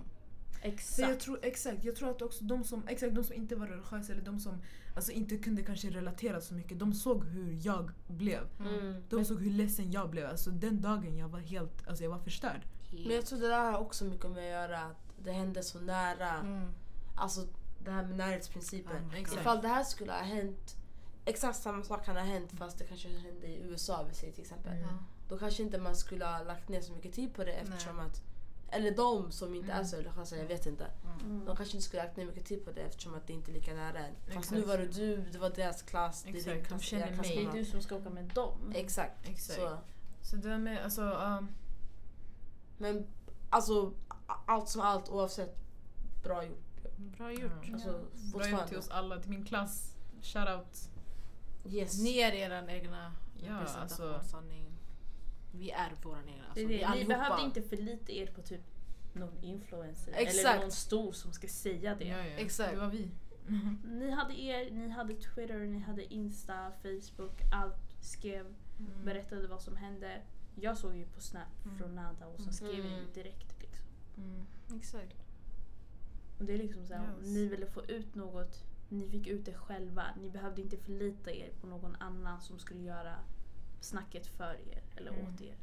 Exakt. 0.61 1.19
tror, 1.21 1.39
exakt, 1.41 1.83
jag 1.83 1.95
tror 1.95 2.09
att 2.09 2.21
också 2.21 2.43
de 2.43 2.63
som, 2.63 2.87
exakt, 2.87 3.15
de 3.15 3.23
som 3.23 3.35
inte 3.35 3.55
var 3.55 3.67
religiösa 3.67 4.13
eller 4.13 4.21
de 4.21 4.39
som 4.39 4.61
alltså, 4.95 5.11
inte 5.11 5.37
kunde 5.37 5.63
kanske 5.63 5.89
relatera 5.89 6.41
så 6.41 6.53
mycket, 6.53 6.79
de 6.79 6.93
såg 6.93 7.25
hur 7.25 7.59
jag 7.65 7.91
blev. 8.07 8.47
Mm. 8.59 9.03
De 9.09 9.25
såg 9.25 9.41
hur 9.41 9.51
ledsen 9.51 9.91
jag 9.91 10.09
blev. 10.09 10.29
Alltså, 10.29 10.49
den 10.49 10.81
dagen 10.81 11.17
jag 11.17 11.29
var 11.29 11.39
helt 11.39 11.87
alltså, 11.87 12.03
jag 12.03 12.11
var 12.11 12.19
förstörd. 12.19 12.61
Men 12.91 13.15
jag 13.15 13.25
tror 13.25 13.39
det 13.39 13.47
där 13.47 13.71
har 13.71 13.79
också 13.79 14.05
mycket 14.05 14.31
med 14.31 14.37
att 14.39 14.69
göra 14.69 14.81
att 14.81 15.13
det 15.23 15.31
hände 15.31 15.63
så 15.63 15.79
nära. 15.79 16.29
Mm. 16.29 16.73
Alltså 17.15 17.47
det 17.83 17.91
här 17.91 18.05
med 18.05 18.17
närhetsprincipen. 18.17 19.09
God. 19.09 19.39
Ifall 19.39 19.61
det 19.61 19.67
här 19.67 19.83
skulle 19.83 20.11
ha 20.11 20.19
hänt, 20.21 20.75
exakt 21.27 21.59
samma 21.59 21.83
sak 21.83 22.05
kan 22.05 22.15
ha 22.15 22.23
hänt 22.23 22.51
fast 22.51 22.77
det 22.77 22.83
kanske 22.83 23.09
hände 23.09 23.47
i 23.47 23.61
USA 23.63 24.05
vi 24.09 24.15
säger 24.15 24.33
till 24.33 24.41
exempel. 24.41 24.73
Mm. 24.73 24.97
Då 25.29 25.37
kanske 25.37 25.63
inte 25.63 25.77
man 25.77 25.95
skulle 25.95 26.25
ha 26.25 26.43
lagt 26.43 26.69
ner 26.69 26.81
så 26.81 26.93
mycket 26.93 27.13
tid 27.13 27.33
på 27.33 27.43
det 27.43 27.51
eftersom 27.51 27.99
att 27.99 28.21
eller 28.69 28.91
de 28.91 29.31
som 29.31 29.55
inte 29.55 29.71
är 29.71 29.83
så 29.83 29.97
religiösa, 29.97 30.37
jag 30.37 30.45
vet 30.45 30.65
inte. 30.65 30.87
Mm. 31.23 31.45
De 31.45 31.55
kanske 31.55 31.77
inte 31.77 31.87
skulle 31.87 32.01
ha 32.01 32.07
lagt 32.07 32.17
ner 32.17 32.25
mycket 32.25 32.45
tid 32.45 32.65
på 32.65 32.71
det 32.71 32.81
eftersom 32.81 33.15
att 33.15 33.27
det 33.27 33.33
inte 33.33 33.51
är 33.51 33.53
lika 33.53 33.73
nära 33.73 33.99
en. 33.99 34.15
Fast 34.15 34.37
Exakt. 34.37 34.51
nu 34.51 34.61
var 34.61 34.77
det 34.77 34.87
du, 34.87 35.17
det 35.31 35.37
var 35.37 35.49
deras 35.49 35.81
klass, 35.81 36.23
det 36.23 36.29
är 36.29 36.33
din 36.33 36.41
Exakt, 36.41 36.63
de 36.63 36.67
klass, 36.67 36.81
känner 36.81 37.15
mig. 37.15 37.35
Det 37.35 37.41
är 37.41 37.51
du 37.51 37.65
som 37.65 37.81
ska 37.81 37.95
åka 37.95 38.09
med 38.09 38.25
dem. 38.25 38.73
Exakt. 38.75 39.29
Exakt. 39.29 39.59
Så. 39.59 39.77
Så 40.21 40.35
det 40.35 40.49
där 40.49 40.57
med, 40.57 40.83
alltså, 40.83 41.01
um, 41.01 41.49
Men 42.77 43.07
alltså 43.49 43.93
allt 44.45 44.69
som 44.69 44.81
allt 44.81 45.09
oavsett, 45.09 45.57
bra 46.23 46.43
gjort. 46.43 46.63
Bra 46.97 47.31
gjort. 47.31 47.51
Ja. 47.63 47.73
Alltså, 47.73 48.05
bra 48.33 48.49
gjort 48.49 48.67
till 48.67 48.77
oss 48.77 48.89
alla, 48.89 49.19
till 49.19 49.29
min 49.29 49.45
klass. 49.45 49.93
Shoutout. 50.21 50.89
Yes. 51.69 52.03
Ni 52.03 52.17
är 52.19 52.31
er 52.31 52.69
egna 52.69 53.13
Ja, 53.43 53.53
representation, 53.53 54.13
alltså-. 54.13 54.43
Vi 55.51 55.71
är 55.71 55.93
vår 56.03 56.17
egna. 56.17 56.31
Alltså, 56.49 56.53
Det 56.55 56.61
är 56.61 56.67
vi 56.67 56.77
det. 56.77 56.95
Ni 56.95 57.05
behövde 57.05 57.43
inte 57.43 57.61
förlita 57.61 58.11
er 58.11 58.27
på 58.27 58.41
typ 58.41 58.61
någon 59.13 59.43
influencer 59.43 60.11
eller 60.11 60.21
Exakt. 60.21 60.61
någon 60.61 60.71
stor 60.71 61.11
som 61.11 61.33
ska 61.33 61.47
säga 61.47 61.95
det. 61.95 62.05
Ja, 62.05 62.17
ja. 62.17 62.23
Exakt. 62.37 62.71
Det 62.73 62.79
var 62.79 62.87
vi. 62.89 63.11
Ni 63.85 64.09
hade 64.09 64.39
er, 64.41 64.71
ni 64.71 64.89
hade 64.89 65.13
Twitter, 65.13 65.59
ni 65.59 65.79
hade 65.79 66.13
Insta, 66.13 66.71
Facebook, 66.81 67.41
allt 67.53 68.03
skrev, 68.03 68.45
Mm. 68.79 69.05
berättade 69.05 69.47
vad 69.47 69.61
som 69.61 69.75
hände. 69.75 70.21
Jag 70.55 70.77
såg 70.77 70.95
ju 70.95 71.05
på 71.05 71.21
Snap 71.21 71.65
Mm. 71.65 71.77
från 71.77 71.95
Nada 71.95 72.27
och 72.27 72.41
så 72.41 72.51
skrev 72.51 72.85
jag 72.85 72.85
Mm. 72.93 73.13
direkt. 73.13 73.61
Liksom. 73.61 73.85
Mm. 74.17 74.45
Exakt. 74.79 75.15
Och 76.39 76.45
det 76.45 76.53
är 76.53 76.57
liksom 76.57 76.85
så 76.85 76.93
här, 76.93 77.13
om 77.13 77.21
Yes. 77.25 77.33
ni 77.35 77.45
ville 77.47 77.65
få 77.65 77.85
ut 77.85 78.15
något, 78.15 78.63
ni 78.89 79.07
fick 79.09 79.27
ut 79.27 79.45
det 79.45 79.53
själva. 79.53 80.03
Ni 80.21 80.29
behövde 80.29 80.61
inte 80.61 80.77
förlita 80.77 81.31
er 81.31 81.49
på 81.61 81.67
någon 81.67 81.95
annan 81.95 82.41
som 82.41 82.59
skulle 82.59 82.81
göra 82.81 83.15
snacket 83.81 84.27
för 84.27 84.53
er 84.71 84.83
eller 84.95 85.11
Mm. 85.11 85.33
åt 85.33 85.41
er. 85.41 85.55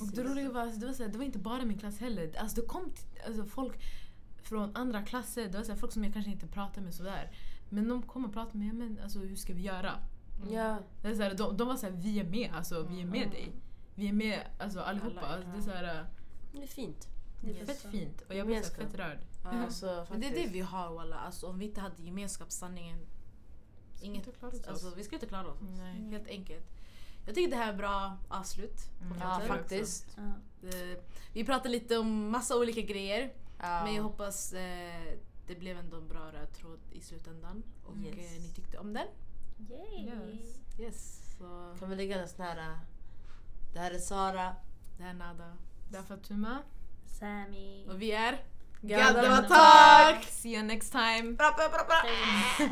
Och 0.00 0.08
det 0.12 0.22
roliga 0.24 0.50
var, 0.52 0.60
alltså, 0.60 0.80
det, 0.80 0.86
var 0.86 0.92
så 0.92 1.02
här, 1.02 1.10
det 1.10 1.18
var 1.18 1.24
inte 1.24 1.38
bara 1.38 1.64
min 1.64 1.78
klass 1.78 1.98
heller. 1.98 2.32
Alltså, 2.38 2.60
det 2.60 2.66
kom 2.66 2.90
till, 2.90 3.06
alltså, 3.26 3.44
folk 3.44 3.80
från 4.42 4.76
andra 4.76 5.02
klasser, 5.02 5.48
det 5.48 5.58
var 5.58 5.64
så 5.64 5.72
här, 5.72 5.78
folk 5.78 5.92
som 5.92 6.04
jag 6.04 6.12
kanske 6.12 6.30
inte 6.30 6.46
pratade 6.46 6.80
med 6.80 6.94
sådär. 6.94 7.30
Men 7.68 7.88
de 7.88 8.02
kom 8.02 8.24
och 8.24 8.32
pratade 8.32 8.58
med 8.58 8.74
mig, 8.74 8.88
men 8.88 9.02
alltså, 9.02 9.18
hur 9.18 9.36
ska 9.36 9.54
vi 9.54 9.62
göra? 9.62 9.92
Ja. 10.50 10.78
Det 11.02 11.08
är 11.08 11.14
så 11.14 11.22
här, 11.22 11.34
de, 11.34 11.56
de 11.56 11.68
var 11.68 11.76
såhär, 11.76 11.92
vi 11.96 12.20
är 12.20 12.24
med, 12.24 12.50
alltså, 12.54 12.82
vi 12.82 13.00
är 13.00 13.06
med 13.06 13.30
dig. 13.30 13.52
Vi 13.94 14.08
är 14.08 14.12
med 14.12 14.40
alltså, 14.58 14.80
allihopa. 14.80 15.20
Alla, 15.20 15.34
Alltså, 15.34 15.50
det 15.50 15.58
är 15.58 15.62
så 15.62 15.70
här, 15.70 16.06
Det 16.52 16.62
är 16.62 16.66
fint. 16.66 17.08
Det 17.40 17.50
är 17.60 17.66
fett 17.66 17.80
fett 17.82 17.90
fint. 17.92 18.22
Och 18.28 18.34
jag 18.34 18.46
blev 18.46 18.62
så 18.62 18.74
fett 18.74 18.94
rörd. 18.94 19.18
Ja. 19.44 19.50
Alltså, 19.50 20.06
Men 20.10 20.20
det 20.20 20.26
är 20.26 20.34
det 20.34 20.46
vi 20.52 20.60
har 20.60 20.94
walla. 20.94 21.16
Alltså, 21.18 21.46
om 21.46 21.58
vi 21.58 21.64
inte 21.64 21.80
hade 21.80 22.02
gemenskap, 22.02 22.50
sanningen. 22.52 22.98
Inget, 24.02 24.28
alltså, 24.42 24.94
vi 24.96 25.04
skulle 25.04 25.16
inte 25.16 25.26
klara 25.26 25.46
oss. 25.48 25.58
Nej. 25.60 26.10
Helt 26.10 26.28
enkelt. 26.28 26.64
Jag 27.26 27.34
tycker 27.34 27.50
det 27.50 27.56
här 27.56 27.72
är 27.72 27.76
bra 27.76 28.16
avslut. 28.28 28.80
Mm. 29.02 29.18
Ja, 29.20 29.40
faktiskt. 29.46 30.16
Ja. 30.16 30.68
Eh, 30.68 30.98
Vi 31.32 31.44
pratade 31.44 31.68
lite 31.68 31.98
om 31.98 32.30
massa 32.30 32.58
olika 32.58 32.80
grejer. 32.80 33.32
Ja. 33.58 33.84
Men 33.84 33.94
jag 33.94 34.02
hoppas 34.02 34.52
eh, 34.52 35.14
det 35.46 35.54
blev 35.54 35.78
ändå 35.78 35.96
en 35.96 36.08
bra 36.08 36.32
röd 36.32 36.52
tråd 36.52 36.78
i 36.92 37.00
slutändan. 37.00 37.62
Och 37.84 37.96
Yes. 37.96 38.14
eh, 38.36 38.42
ni 38.42 38.48
tyckte 38.48 38.78
om 38.78 38.92
den. 38.92 39.06
Yay! 39.70 40.04
Yes. 40.06 40.60
Yes. 40.78 41.18
Så 41.38 41.76
Kan 41.78 41.90
vi 41.90 41.96
lägga 41.96 42.22
en 42.22 42.28
sån 42.28 42.44
här... 42.44 42.78
Det 43.72 43.78
här 43.78 43.90
är 43.90 43.98
Sara. 43.98 44.56
det 44.96 45.02
här 45.02 45.10
är 45.10 45.14
Nada. 45.14 45.56
Det 45.90 45.96
är 45.98 46.02
Fatuma. 46.02 46.58
Sammy. 47.06 47.86
Och 47.88 48.02
vi 48.02 48.12
är 48.12 48.44
Gaddawa 48.84 49.46
Gaddawa 49.46 50.24
See 50.30 50.54
you 50.54 50.62
next 50.62 50.90
time! 50.90 51.34
Bra, 51.34 51.54
bra, 51.54 51.68
bra, 51.68 51.84
bra. 51.86 52.70